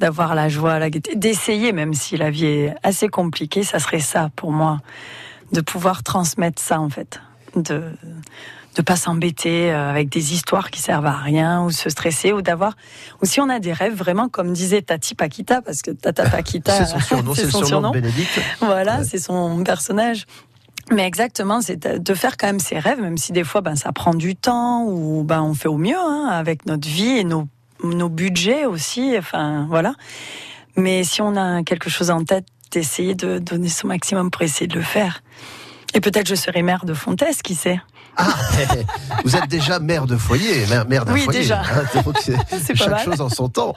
d'avoir 0.01 0.35
la 0.35 0.49
joie, 0.49 0.78
la 0.78 0.89
gaieté, 0.91 1.16
d'essayer, 1.16 1.72
même 1.72 1.93
si 1.95 2.16
la 2.16 2.30
vie 2.30 2.47
est 2.47 2.74
assez 2.82 3.09
compliquée, 3.09 3.62
ça 3.62 3.78
serait 3.78 4.01
ça 4.01 4.30
pour 4.37 4.53
moi, 4.53 4.78
de 5.53 5.61
pouvoir 5.61 6.03
transmettre 6.03 6.62
ça 6.62 6.80
en 6.80 6.89
fait. 6.89 7.20
de 7.57 7.82
de 8.74 8.82
pas 8.82 8.96
s'embêter 8.96 9.72
euh, 9.72 9.90
avec 9.90 10.08
des 10.08 10.34
histoires 10.34 10.70
qui 10.70 10.80
servent 10.80 11.06
à 11.06 11.16
rien 11.16 11.62
ou 11.62 11.70
se 11.70 11.88
stresser 11.90 12.32
ou 12.32 12.42
d'avoir 12.42 12.74
aussi 13.20 13.40
on 13.40 13.48
a 13.48 13.60
des 13.60 13.72
rêves 13.72 13.94
vraiment 13.94 14.28
comme 14.28 14.52
disait 14.52 14.82
Tati 14.82 15.14
Paquita 15.14 15.62
parce 15.62 15.82
que 15.82 15.90
Tata 15.90 16.28
Paquita 16.30 16.72
C'est 16.72 16.86
son 16.86 17.00
surnom, 17.00 17.34
c'est 17.34 17.44
le 17.44 17.50
surnom 17.50 17.90
de 17.90 18.00
Bénédicte. 18.00 18.40
voilà 18.60 19.04
c'est 19.04 19.18
son 19.18 19.62
personnage 19.62 20.26
mais 20.92 21.06
exactement, 21.06 21.62
c'est 21.62 21.78
de 21.78 22.14
faire 22.14 22.36
quand 22.36 22.46
même 22.46 22.60
ses 22.60 22.78
rêves, 22.78 23.00
même 23.00 23.16
si 23.16 23.32
des 23.32 23.44
fois 23.44 23.62
ben, 23.62 23.74
ça 23.74 23.90
prend 23.92 24.12
du 24.12 24.36
temps 24.36 24.84
ou 24.84 25.24
ben, 25.24 25.40
on 25.40 25.54
fait 25.54 25.68
au 25.68 25.78
mieux 25.78 25.96
hein, 25.96 26.28
avec 26.30 26.66
notre 26.66 26.86
vie 26.86 27.18
et 27.18 27.24
nos, 27.24 27.48
nos 27.82 28.10
budgets 28.10 28.66
aussi. 28.66 29.14
Enfin, 29.16 29.66
voilà. 29.70 29.94
Mais 30.76 31.02
si 31.04 31.22
on 31.22 31.36
a 31.36 31.62
quelque 31.62 31.88
chose 31.88 32.10
en 32.10 32.22
tête, 32.24 32.44
d'essayer 32.70 33.14
de 33.14 33.38
donner 33.38 33.68
son 33.68 33.86
maximum 33.86 34.30
pour 34.30 34.42
essayer 34.42 34.66
de 34.66 34.74
le 34.74 34.82
faire. 34.82 35.22
Et 35.94 36.00
peut-être 36.00 36.28
je 36.28 36.34
serai 36.34 36.62
mère 36.62 36.84
de 36.84 36.92
Fontès, 36.92 37.40
qui 37.40 37.54
sait? 37.54 37.80
Vous 39.24 39.36
êtes 39.36 39.48
déjà 39.48 39.78
mère 39.78 40.06
de 40.06 40.16
foyer, 40.16 40.66
mère, 40.88 41.04
d'un 41.04 41.12
Oui, 41.12 41.22
foyer. 41.22 41.40
déjà. 41.40 41.60
hein, 41.62 42.02
donc 42.04 42.16
c'est 42.22 42.36
C'est 42.64 42.74
pas 42.74 42.84
chaque 42.84 42.90
mal. 42.90 43.04
chose 43.04 43.20
en 43.20 43.28
son 43.28 43.48
temps. 43.48 43.74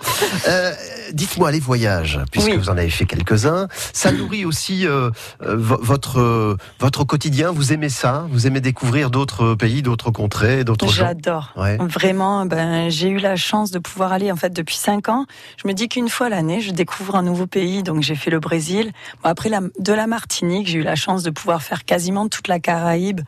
Euh, 0.48 0.74
Dites-moi, 1.14 1.52
les 1.52 1.60
voyages, 1.60 2.20
puisque 2.32 2.48
Oui. 2.50 2.58
vous 2.58 2.70
en 2.70 2.78
avez 2.78 2.90
fait 2.90 3.06
quelques-uns, 3.06 3.68
ça 3.94 4.12
nourrit 4.12 4.44
aussi 4.46 4.86
euh, 4.86 5.10
euh, 5.42 5.56
vo- 5.58 5.80
votre, 5.82 6.20
euh, 6.20 6.58
votre 6.80 7.06
quotidien. 7.06 7.52
Vous 7.52 7.72
aimez 7.72 7.90
ça? 7.90 8.28
Vous 8.32 8.46
aimez 8.46 8.60
découvrir 8.60 9.10
d'autres 9.10 9.56
pays, 9.56 9.82
d'autres 9.82 10.12
contrées, 10.12 10.64
d'autres 10.66 10.88
gens? 10.90 11.06
J'adore. 11.08 11.54
Ouais. 11.56 11.78
Vraiment, 11.80 12.46
ben, 12.46 12.90
j'ai 12.90 13.08
eu 13.10 13.20
la 13.20 13.36
chance 13.38 13.72
de 13.72 13.80
pouvoir 13.80 14.12
aller 14.12 14.32
en 14.32 14.36
fait 14.36 14.52
depuis 14.52 14.76
cinq 14.76 15.08
ans. 15.10 15.26
Je 15.64 15.68
me 15.68 15.74
dis 15.74 15.88
qu'une 15.88 16.10
fois 16.10 16.28
l'année, 16.30 16.60
je 16.62 16.72
découvre 16.72 17.16
un 17.16 17.24
nouveau 17.24 17.48
pays. 17.48 17.84
Donc 17.84 18.02
j'ai 18.02 18.16
fait 18.16 18.30
le 18.32 18.40
Brésil. 18.40 18.92
Bon, 19.24 19.30
après 19.30 19.48
la, 19.50 19.62
de 19.80 19.94
la 19.94 20.08
Martinique, 20.08 20.68
j'ai 20.68 20.80
eu 20.80 20.84
la 20.84 20.96
chance 20.96 21.24
de 21.24 21.30
pouvoir 21.30 21.62
faire 21.62 21.86
quasiment 21.86 22.28
toute 22.28 22.50
la 22.50 22.60
Caraïbe. 22.60 23.22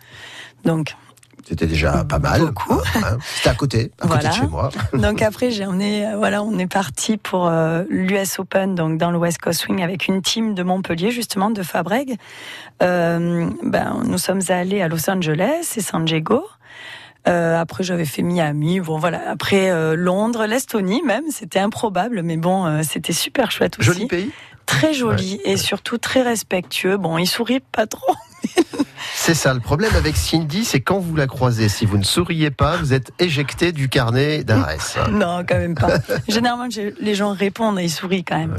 Donc 0.66 0.95
C'était 1.47 1.68
déjà 1.68 2.03
pas 2.03 2.20
mal. 2.20 2.41
Beaucoup. 2.41 2.74
hein. 2.95 3.18
C'était 3.36 3.49
à 3.49 3.55
côté, 3.55 3.91
à 3.99 4.07
côté 4.07 4.07
Voilà. 4.07 4.30
de 4.30 4.34
chez 4.36 4.47
moi. 4.47 4.70
Donc 4.93 5.22
après, 5.22 5.49
j'ai 5.51 5.66
emmené, 5.66 6.05
euh, 6.05 6.18
voilà, 6.18 6.43
on 6.43 6.57
est 6.60 6.68
parti 6.68 7.18
pour 7.18 7.49
l'US 7.89 8.39
Open, 8.39 8.76
donc 8.76 8.97
dans 8.97 9.10
le 9.12 9.18
West 9.18 9.39
Coast 9.39 9.62
Swing, 9.62 9.82
avec 9.82 10.07
une 10.07 10.22
team 10.22 10.53
de 10.53 10.62
Montpellier, 10.64 11.12
justement, 11.12 11.49
de 11.49 11.64
Fabreg. 11.64 12.18
Euh, 12.84 13.49
ben, 13.64 14.01
nous 14.05 14.18
sommes 14.18 14.41
allés 14.49 14.82
à 14.82 14.88
Los 14.88 15.10
Angeles 15.10 15.74
et 15.76 15.82
San 15.82 16.05
Diego. 16.05 16.45
Euh, 17.28 17.60
après, 17.60 17.84
j'avais 17.84 18.05
fait 18.05 18.22
Miami. 18.22 18.80
Bon, 18.80 18.97
voilà. 18.97 19.22
Après, 19.30 19.70
euh, 19.72 19.95
Londres, 19.95 20.45
l'Estonie 20.45 21.01
même. 21.03 21.26
C'était 21.32 21.60
improbable, 21.60 22.22
mais 22.24 22.38
bon, 22.38 22.66
euh, 22.66 22.82
c'était 22.84 23.14
super 23.14 23.51
chouette 23.51 23.78
aussi. 23.80 23.88
Joli 23.91 24.07
pays 24.07 24.32
Très 24.66 24.93
joli 24.93 25.41
et 25.45 25.57
surtout 25.57 25.97
très 25.97 26.22
respectueux. 26.22 26.97
Bon, 26.97 27.18
il 27.18 27.26
sourit 27.26 27.60
pas 27.60 27.88
trop. 27.88 28.14
C'est 29.16 29.34
ça, 29.34 29.54
le 29.54 29.60
problème 29.60 29.91
avec 29.95 30.16
Cindy, 30.16 30.64
c'est 30.66 30.80
quand 30.82 31.00
vous 31.00 31.16
la 31.16 31.28
croisez, 31.28 31.68
si 31.70 31.86
vous 31.86 31.97
ne 31.97 32.04
souriez 32.04 32.52
pas, 32.52 32.78
vous 32.78 32.93
êtes 32.93 33.12
éjecté 33.20 33.72
du 33.72 33.89
carnet 33.89 34.43
d'adresse. 34.43 34.95
Non, 35.12 35.43
quand 35.47 35.58
même 35.58 35.76
pas. 35.76 35.97
Généralement, 36.28 36.68
les 37.02 37.16
gens 37.16 37.34
répondent 37.34 37.80
et 37.80 37.84
ils 37.84 37.89
sourient 37.91 38.24
quand 38.24 38.38
même. 38.38 38.56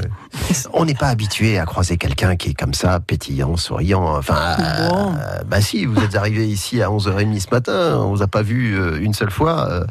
On 0.73 0.85
n'est 0.85 0.95
pas 0.95 1.09
habitué 1.09 1.59
à 1.59 1.65
croiser 1.65 1.97
quelqu'un 1.97 2.37
qui 2.37 2.51
est 2.51 2.55
comme 2.55 2.75
ça, 2.75 3.01
pétillant, 3.01 3.57
souriant. 3.57 4.17
Enfin, 4.17 4.57
Bon. 4.89 5.13
euh, 5.15 5.41
bah 5.47 5.61
si, 5.61 5.87
vous 5.87 6.01
êtes 6.03 6.15
arrivé 6.17 6.47
ici 6.47 6.83
à 6.83 6.89
11h30 6.89 7.41
ce 7.41 7.47
matin, 7.51 7.99
on 8.01 8.11
vous 8.11 8.23
a 8.23 8.27
pas 8.27 8.43
vu 8.43 8.75
euh, 8.79 8.99
une 9.01 9.15
seule 9.15 9.31
fois. 9.31 9.69
euh, 9.71 9.85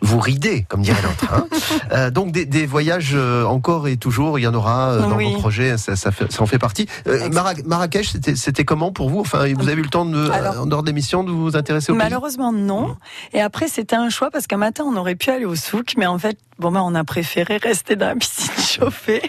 vous 0.00 0.18
ridez, 0.18 0.64
comme 0.68 0.82
dirait 0.82 1.02
l'autre. 1.02 1.32
hein. 1.34 1.46
Euh, 1.92 2.10
donc 2.10 2.30
des, 2.30 2.46
des 2.46 2.66
voyages 2.66 3.16
encore 3.46 3.88
et 3.88 3.96
toujours, 3.96 4.38
il 4.38 4.42
y 4.42 4.46
en 4.46 4.54
aura 4.54 4.96
dans 4.98 5.16
Oui. 5.16 5.32
vos 5.32 5.38
projets, 5.40 5.76
ça, 5.76 5.96
ça, 5.96 6.12
fait- 6.12 6.30
ça 6.30 6.42
en 6.42 6.46
fait 6.46 6.58
partie. 6.58 6.86
Marrakech, 7.66 8.12
c'était 8.36 8.64
comment 8.64 8.92
pour 8.92 9.10
vous? 9.10 9.19
Enfin, 9.20 9.52
vous 9.54 9.68
avez 9.68 9.80
eu 9.80 9.84
le 9.84 9.88
temps, 9.90 10.04
de, 10.04 10.30
Alors- 10.30 10.60
en 10.62 10.66
dehors 10.66 10.82
de 10.82 10.88
l'émission, 10.88 11.24
de 11.24 11.30
vous 11.30 11.56
intéresser 11.56 11.92
au 11.92 11.94
Malheureusement, 11.94 12.52
non. 12.52 12.96
Et 13.32 13.40
après, 13.40 13.68
c'était 13.68 13.96
un 13.96 14.08
choix 14.10 14.30
parce 14.30 14.46
qu'un 14.46 14.56
matin, 14.56 14.84
on 14.86 14.96
aurait 14.96 15.14
pu 15.14 15.30
aller 15.30 15.44
au 15.44 15.54
souk, 15.54 15.94
mais 15.96 16.06
en 16.06 16.18
fait, 16.18 16.36
bon, 16.60 16.70
ben, 16.72 16.80
on 16.84 16.94
a 16.94 17.04
préféré 17.04 17.56
rester 17.56 17.96
dans 17.96 18.08
la 18.08 18.14
piscine 18.16 18.50
chauffée. 18.80 19.22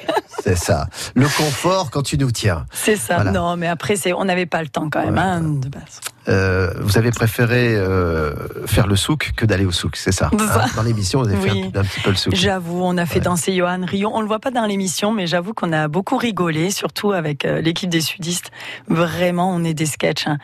C'est 0.43 0.57
ça. 0.57 0.87
Le 1.15 1.25
confort 1.25 1.91
quand 1.91 2.01
tu 2.03 2.17
nous 2.17 2.31
tiens. 2.31 2.65
C'est 2.71 2.95
ça. 2.95 3.15
Voilà. 3.15 3.31
Non, 3.31 3.57
mais 3.57 3.67
après, 3.67 3.95
c'est, 3.95 4.13
on 4.13 4.25
n'avait 4.25 4.45
pas 4.45 4.61
le 4.61 4.69
temps 4.69 4.89
quand 4.89 5.03
même, 5.03 5.17
hein, 5.17 5.41
de 5.41 5.69
base. 5.69 5.99
Euh, 6.29 6.71
vous 6.79 6.99
avez 6.99 7.09
préféré 7.09 7.75
euh, 7.75 8.31
faire 8.67 8.85
le 8.85 8.95
souk 8.95 9.31
que 9.35 9.43
d'aller 9.43 9.65
au 9.65 9.71
souk, 9.71 9.95
c'est 9.95 10.11
ça, 10.11 10.29
hein? 10.31 10.67
Dans 10.75 10.83
l'émission, 10.83 11.19
vous 11.23 11.29
avez 11.29 11.37
Oui. 11.37 11.63
fait 11.71 11.77
un, 11.77 11.81
un 11.81 11.83
petit 11.83 11.99
peu 12.01 12.11
le 12.11 12.15
souk. 12.15 12.35
J'avoue, 12.35 12.83
on 12.83 12.95
a 12.99 13.07
fait 13.07 13.19
danser 13.19 13.55
Johan 13.55 13.81
Rio. 13.83 14.11
On 14.13 14.21
le 14.21 14.27
voit 14.27 14.37
pas 14.39 14.51
dans 14.51 14.65
l'émission, 14.67 15.11
mais 15.11 15.25
j'avoue 15.25 15.53
qu'on 15.55 15.73
a 15.73 15.87
beaucoup 15.87 16.17
rigolé, 16.17 16.69
surtout 16.69 17.11
avec 17.11 17.43
euh, 17.45 17.59
l'équipe 17.61 17.89
des 17.89 18.01
sudistes. 18.01 18.51
Vraiment, 18.87 19.51
on 19.51 19.63
est 19.63 19.73
des 19.73 19.87
sketchs. 19.87 20.27
hein. 20.27 20.37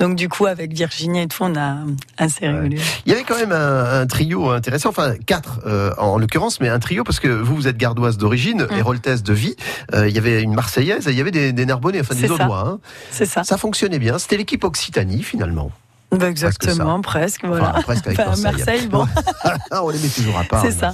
Donc, 0.00 0.16
du 0.16 0.28
coup, 0.28 0.46
avec 0.46 0.72
Virginie 0.72 1.22
et 1.22 1.28
tout, 1.28 1.44
on 1.44 1.54
a 1.56 1.76
assez 2.18 2.48
rigolé. 2.48 2.78
Il 3.06 3.12
y 3.12 3.14
avait 3.14 3.24
quand 3.24 3.36
même 3.36 3.52
un, 3.52 4.00
un 4.00 4.06
trio 4.08 4.50
intéressant, 4.50 4.88
enfin 4.88 5.14
quatre 5.26 5.60
en 5.98 6.18
l'occurrence, 6.30 6.60
mais 6.60 6.68
un 6.68 6.78
trio 6.78 7.02
parce 7.02 7.18
que 7.18 7.28
vous, 7.28 7.56
vous 7.56 7.66
êtes 7.68 7.76
gardoise 7.76 8.16
d'origine, 8.16 8.66
Mm. 8.70 8.74
héroltaise 8.78 9.22
de 9.24 9.32
vie. 9.32 9.56
Euh, 9.94 10.08
il 10.08 10.14
y 10.14 10.18
avait 10.18 10.42
une 10.42 10.54
Marseillaise, 10.54 11.08
et 11.08 11.10
il 11.10 11.18
y 11.18 11.20
avait 11.20 11.30
des, 11.32 11.52
des 11.52 11.66
Narbonnais, 11.66 12.00
enfin 12.00 12.14
des. 12.14 12.30
Audois. 12.30 12.64
hein. 12.68 12.78
C'est 13.10 13.26
ça. 13.26 13.42
Ça 13.42 13.56
fonctionnait 13.56 13.98
bien. 13.98 14.18
C'était 14.18 14.36
l'équipe 14.36 14.62
Occitanie 14.62 15.22
finalement. 15.24 15.72
Bah, 16.12 16.28
exactement, 16.28 17.00
presque, 17.00 17.44
voilà. 17.44 17.70
Enfin, 17.70 17.82
presque 17.82 18.06
avec 18.08 18.18
Enfin, 18.20 18.40
Marseille. 18.40 18.88
bon. 18.88 19.06
On 19.70 19.88
les 19.90 19.98
met 19.98 20.08
toujours 20.08 20.38
à 20.38 20.44
part. 20.44 20.62
C'est 20.62 20.72
ça. 20.72 20.92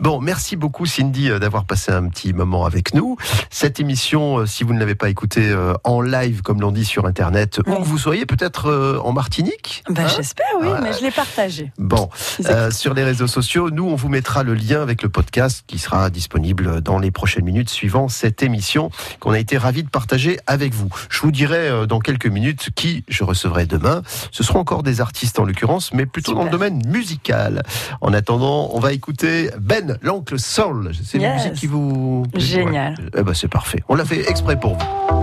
Bon, 0.00 0.20
merci 0.20 0.56
beaucoup 0.56 0.86
Cindy 0.86 1.30
euh, 1.30 1.38
d'avoir 1.38 1.64
passé 1.64 1.92
un 1.92 2.08
petit 2.08 2.32
moment 2.32 2.64
avec 2.64 2.94
nous. 2.94 3.16
Cette 3.50 3.78
émission, 3.80 4.38
euh, 4.38 4.46
si 4.46 4.64
vous 4.64 4.72
ne 4.72 4.78
l'avez 4.80 4.94
pas 4.94 5.08
écoutée 5.10 5.48
euh, 5.50 5.74
en 5.84 6.00
live, 6.00 6.42
comme 6.42 6.60
l'on 6.60 6.72
dit 6.72 6.84
sur 6.84 7.06
Internet, 7.06 7.60
où 7.66 7.74
que 7.76 7.82
vous 7.82 7.98
soyez, 7.98 8.26
peut-être 8.26 9.00
en 9.04 9.12
Martinique 9.12 9.84
Ben, 9.90 10.04
hein 10.04 10.08
j'espère, 10.16 10.46
oui, 10.60 10.68
Ouais. 10.68 10.80
mais 10.82 10.92
je 10.92 11.02
l'ai 11.02 11.10
partagé. 11.10 11.70
Bon, 11.78 12.08
euh, 12.46 12.70
sur 12.70 12.94
les 12.94 13.04
réseaux 13.04 13.26
sociaux, 13.26 13.70
nous, 13.70 13.84
on 13.84 13.94
vous 13.96 14.08
mettra 14.08 14.42
le 14.42 14.54
lien 14.54 14.80
avec 14.82 15.02
le 15.02 15.08
podcast 15.10 15.64
qui 15.66 15.78
sera 15.78 16.08
disponible 16.10 16.80
dans 16.80 16.98
les 16.98 17.10
prochaines 17.10 17.44
minutes 17.44 17.68
suivant 17.70 18.08
cette 18.08 18.42
émission 18.42 18.90
qu'on 19.20 19.32
a 19.32 19.38
été 19.38 19.58
ravis 19.58 19.82
de 19.82 19.90
partager 19.90 20.38
avec 20.46 20.72
vous. 20.72 20.88
Je 21.10 21.20
vous 21.20 21.30
dirai 21.32 21.86
dans 21.86 21.98
quelques 22.00 22.26
minutes 22.26 22.70
qui 22.74 23.04
je 23.08 23.24
recevrai 23.24 23.66
demain. 23.66 24.02
Ce 24.30 24.42
seront 24.42 24.60
encore 24.60 24.82
des 24.82 25.00
artistes 25.00 25.38
en 25.38 25.44
l'occurrence, 25.44 25.92
mais 25.92 26.06
plutôt 26.06 26.34
dans 26.34 26.44
le 26.44 26.50
domaine 26.50 26.82
musical. 26.86 27.62
En 28.00 28.12
attendant, 28.12 28.70
on 28.72 28.80
va 28.80 28.92
écouter 28.92 29.50
Ben, 29.60 29.98
l'oncle 30.02 30.38
Soul. 30.38 30.92
C'est 31.04 31.18
une 31.18 31.22
Yes. 31.24 31.34
musique 31.44 31.54
qui 31.54 31.66
vous... 31.66 32.24
Génial. 32.34 32.94
Ouais. 32.98 33.10
Eh 33.18 33.22
ben, 33.22 33.34
c'est 33.34 33.48
parfait. 33.48 33.82
On 33.88 33.94
l'a 33.94 34.04
fait 34.04 34.28
exprès 34.30 34.58
pour 34.58 34.76
vous. 34.76 35.21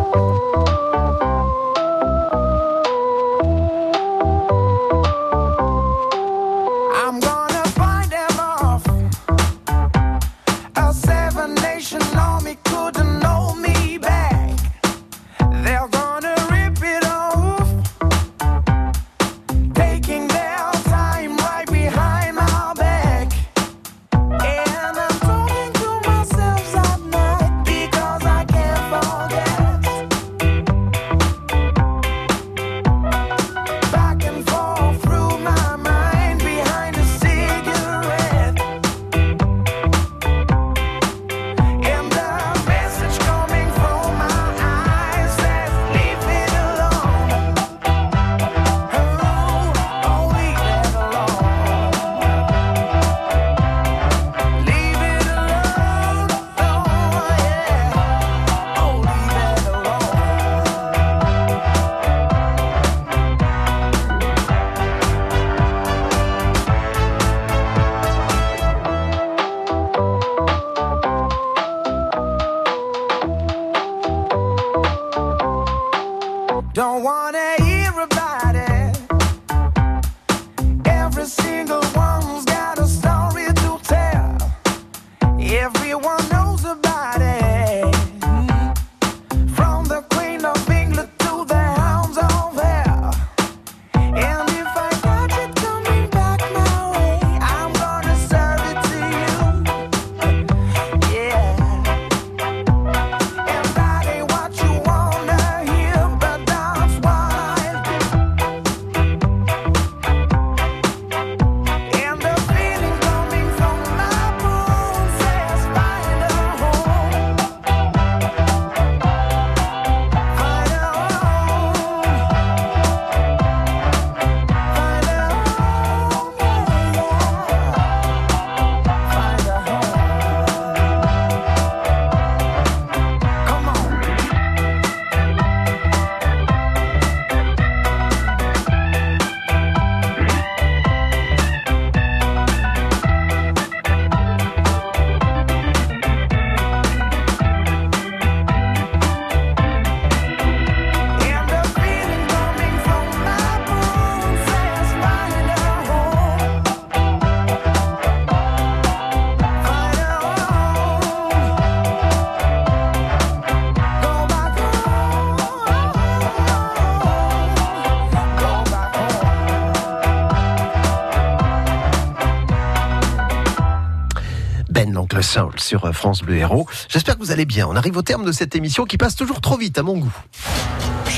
Sur 175.57 175.86
euh, 175.86 175.91
France 175.91 176.23
Bleu 176.23 176.38
Héros. 176.38 176.67
J'espère 176.88 177.15
que 177.15 177.19
vous 177.19 177.30
allez 177.30 177.45
bien. 177.45 177.67
On 177.67 177.75
arrive 177.75 177.95
au 177.97 178.01
terme 178.01 178.25
de 178.25 178.32
cette 178.32 178.55
émission 178.55 178.86
qui 178.86 178.97
passe 178.97 179.15
toujours 179.15 179.41
trop 179.41 179.57
vite 179.57 179.77
à 179.77 179.84
mon 179.84 179.95
goût. 179.95 180.11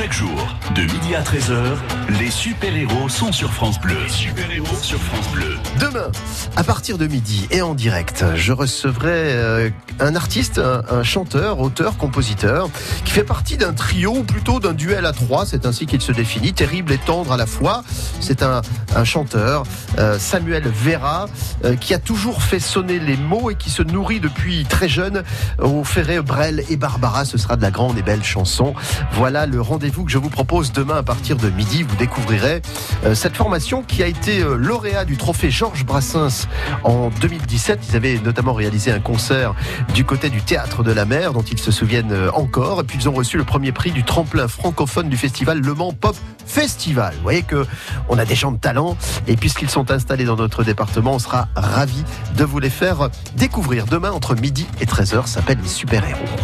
Chaque 0.01 0.13
jour, 0.13 0.57
de 0.73 0.81
midi 0.81 1.13
à 1.13 1.21
13h, 1.21 1.77
les 2.19 2.31
super-héros 2.31 3.07
sont 3.07 3.31
sur 3.31 3.53
France 3.53 3.79
Bleu. 3.79 3.99
Super-héros 4.07 4.75
sur 4.81 4.97
France 4.97 5.27
Bleu. 5.31 5.55
Demain, 5.79 6.07
à 6.55 6.63
partir 6.63 6.97
de 6.97 7.05
midi 7.05 7.47
et 7.51 7.61
en 7.61 7.75
direct, 7.75 8.25
je 8.33 8.51
recevrai 8.51 9.11
euh, 9.11 9.69
un 9.99 10.15
artiste, 10.15 10.59
un, 10.59 11.03
chanteur, 11.03 11.59
auteur, 11.59 11.97
compositeur, 11.97 12.71
qui 13.05 13.11
fait 13.11 13.23
partie 13.23 13.57
d'un 13.57 13.73
trio, 13.73 14.17
ou 14.17 14.23
plutôt 14.23 14.59
d'un 14.59 14.73
duel 14.73 15.05
à 15.05 15.11
trois, 15.11 15.45
c'est 15.45 15.67
ainsi 15.67 15.85
qu'il 15.85 16.01
se 16.01 16.11
définit, 16.11 16.53
terrible 16.53 16.93
et 16.93 16.97
tendre 16.97 17.31
à 17.33 17.37
la 17.37 17.45
fois. 17.45 17.83
C'est 18.19 18.41
un, 18.41 18.61
un 18.95 19.03
chanteur, 19.03 19.65
euh, 19.99 20.17
Samuel 20.17 20.63
Vera, 20.63 21.27
euh, 21.63 21.75
qui 21.75 21.93
a 21.93 21.99
toujours 21.99 22.41
fait 22.41 22.59
sonner 22.59 22.97
les 22.97 23.17
mots 23.17 23.51
et 23.51 23.55
qui 23.55 23.69
se 23.69 23.83
nourrit 23.83 24.19
depuis 24.19 24.65
très 24.65 24.89
jeune 24.89 25.21
au 25.59 25.83
Ferré, 25.83 26.19
Brel 26.21 26.63
et 26.69 26.75
Barbara. 26.75 27.23
Ce 27.23 27.37
sera 27.37 27.55
de 27.55 27.61
la 27.61 27.69
grande 27.69 27.99
et 27.99 28.01
belle 28.01 28.23
chanson. 28.23 28.73
Voilà 29.11 29.45
le 29.45 29.61
rendez-vous 29.61 29.90
que 29.91 30.11
je 30.11 30.17
vous 30.17 30.29
propose 30.29 30.71
demain 30.71 30.95
à 30.95 31.03
partir 31.03 31.35
de 31.35 31.49
midi. 31.49 31.83
Vous 31.83 31.95
découvrirez 31.97 32.61
euh, 33.03 33.13
cette 33.13 33.35
formation 33.35 33.83
qui 33.83 34.01
a 34.01 34.07
été 34.07 34.39
euh, 34.39 34.55
lauréat 34.55 35.05
du 35.05 35.17
trophée 35.17 35.51
Georges 35.51 35.85
Brassens 35.85 36.47
en 36.83 37.09
2017. 37.09 37.79
Ils 37.89 37.95
avaient 37.95 38.19
notamment 38.19 38.53
réalisé 38.53 38.91
un 38.91 38.99
concert 38.99 39.53
du 39.93 40.05
côté 40.05 40.29
du 40.29 40.41
théâtre 40.41 40.83
de 40.83 40.91
la 40.91 41.05
mer 41.05 41.33
dont 41.33 41.41
ils 41.41 41.59
se 41.59 41.71
souviennent 41.71 42.13
euh, 42.13 42.31
encore. 42.33 42.81
Et 42.81 42.83
puis 42.83 42.97
ils 42.99 43.09
ont 43.09 43.13
reçu 43.13 43.37
le 43.37 43.43
premier 43.43 43.71
prix 43.71 43.91
du 43.91 44.03
tremplin 44.03 44.47
francophone 44.47 45.09
du 45.09 45.17
festival 45.17 45.59
Le 45.59 45.73
Mans 45.73 45.93
Pop 45.93 46.15
Festival. 46.45 47.13
Vous 47.15 47.23
voyez 47.23 47.43
que 47.43 47.65
on 48.09 48.17
a 48.17 48.25
des 48.25 48.35
gens 48.35 48.51
de 48.51 48.57
talent 48.57 48.97
et 49.27 49.35
puisqu'ils 49.35 49.69
sont 49.69 49.91
installés 49.91 50.25
dans 50.25 50.37
notre 50.37 50.63
département, 50.63 51.13
on 51.13 51.19
sera 51.19 51.47
ravis 51.55 52.03
de 52.37 52.43
vous 52.43 52.59
les 52.59 52.69
faire 52.69 53.09
découvrir. 53.35 53.85
Demain 53.85 54.11
entre 54.11 54.35
midi 54.35 54.67
et 54.79 54.85
13h 54.85 55.27
s'appelle 55.27 55.59
les 55.61 55.69
super-héros. 55.69 56.41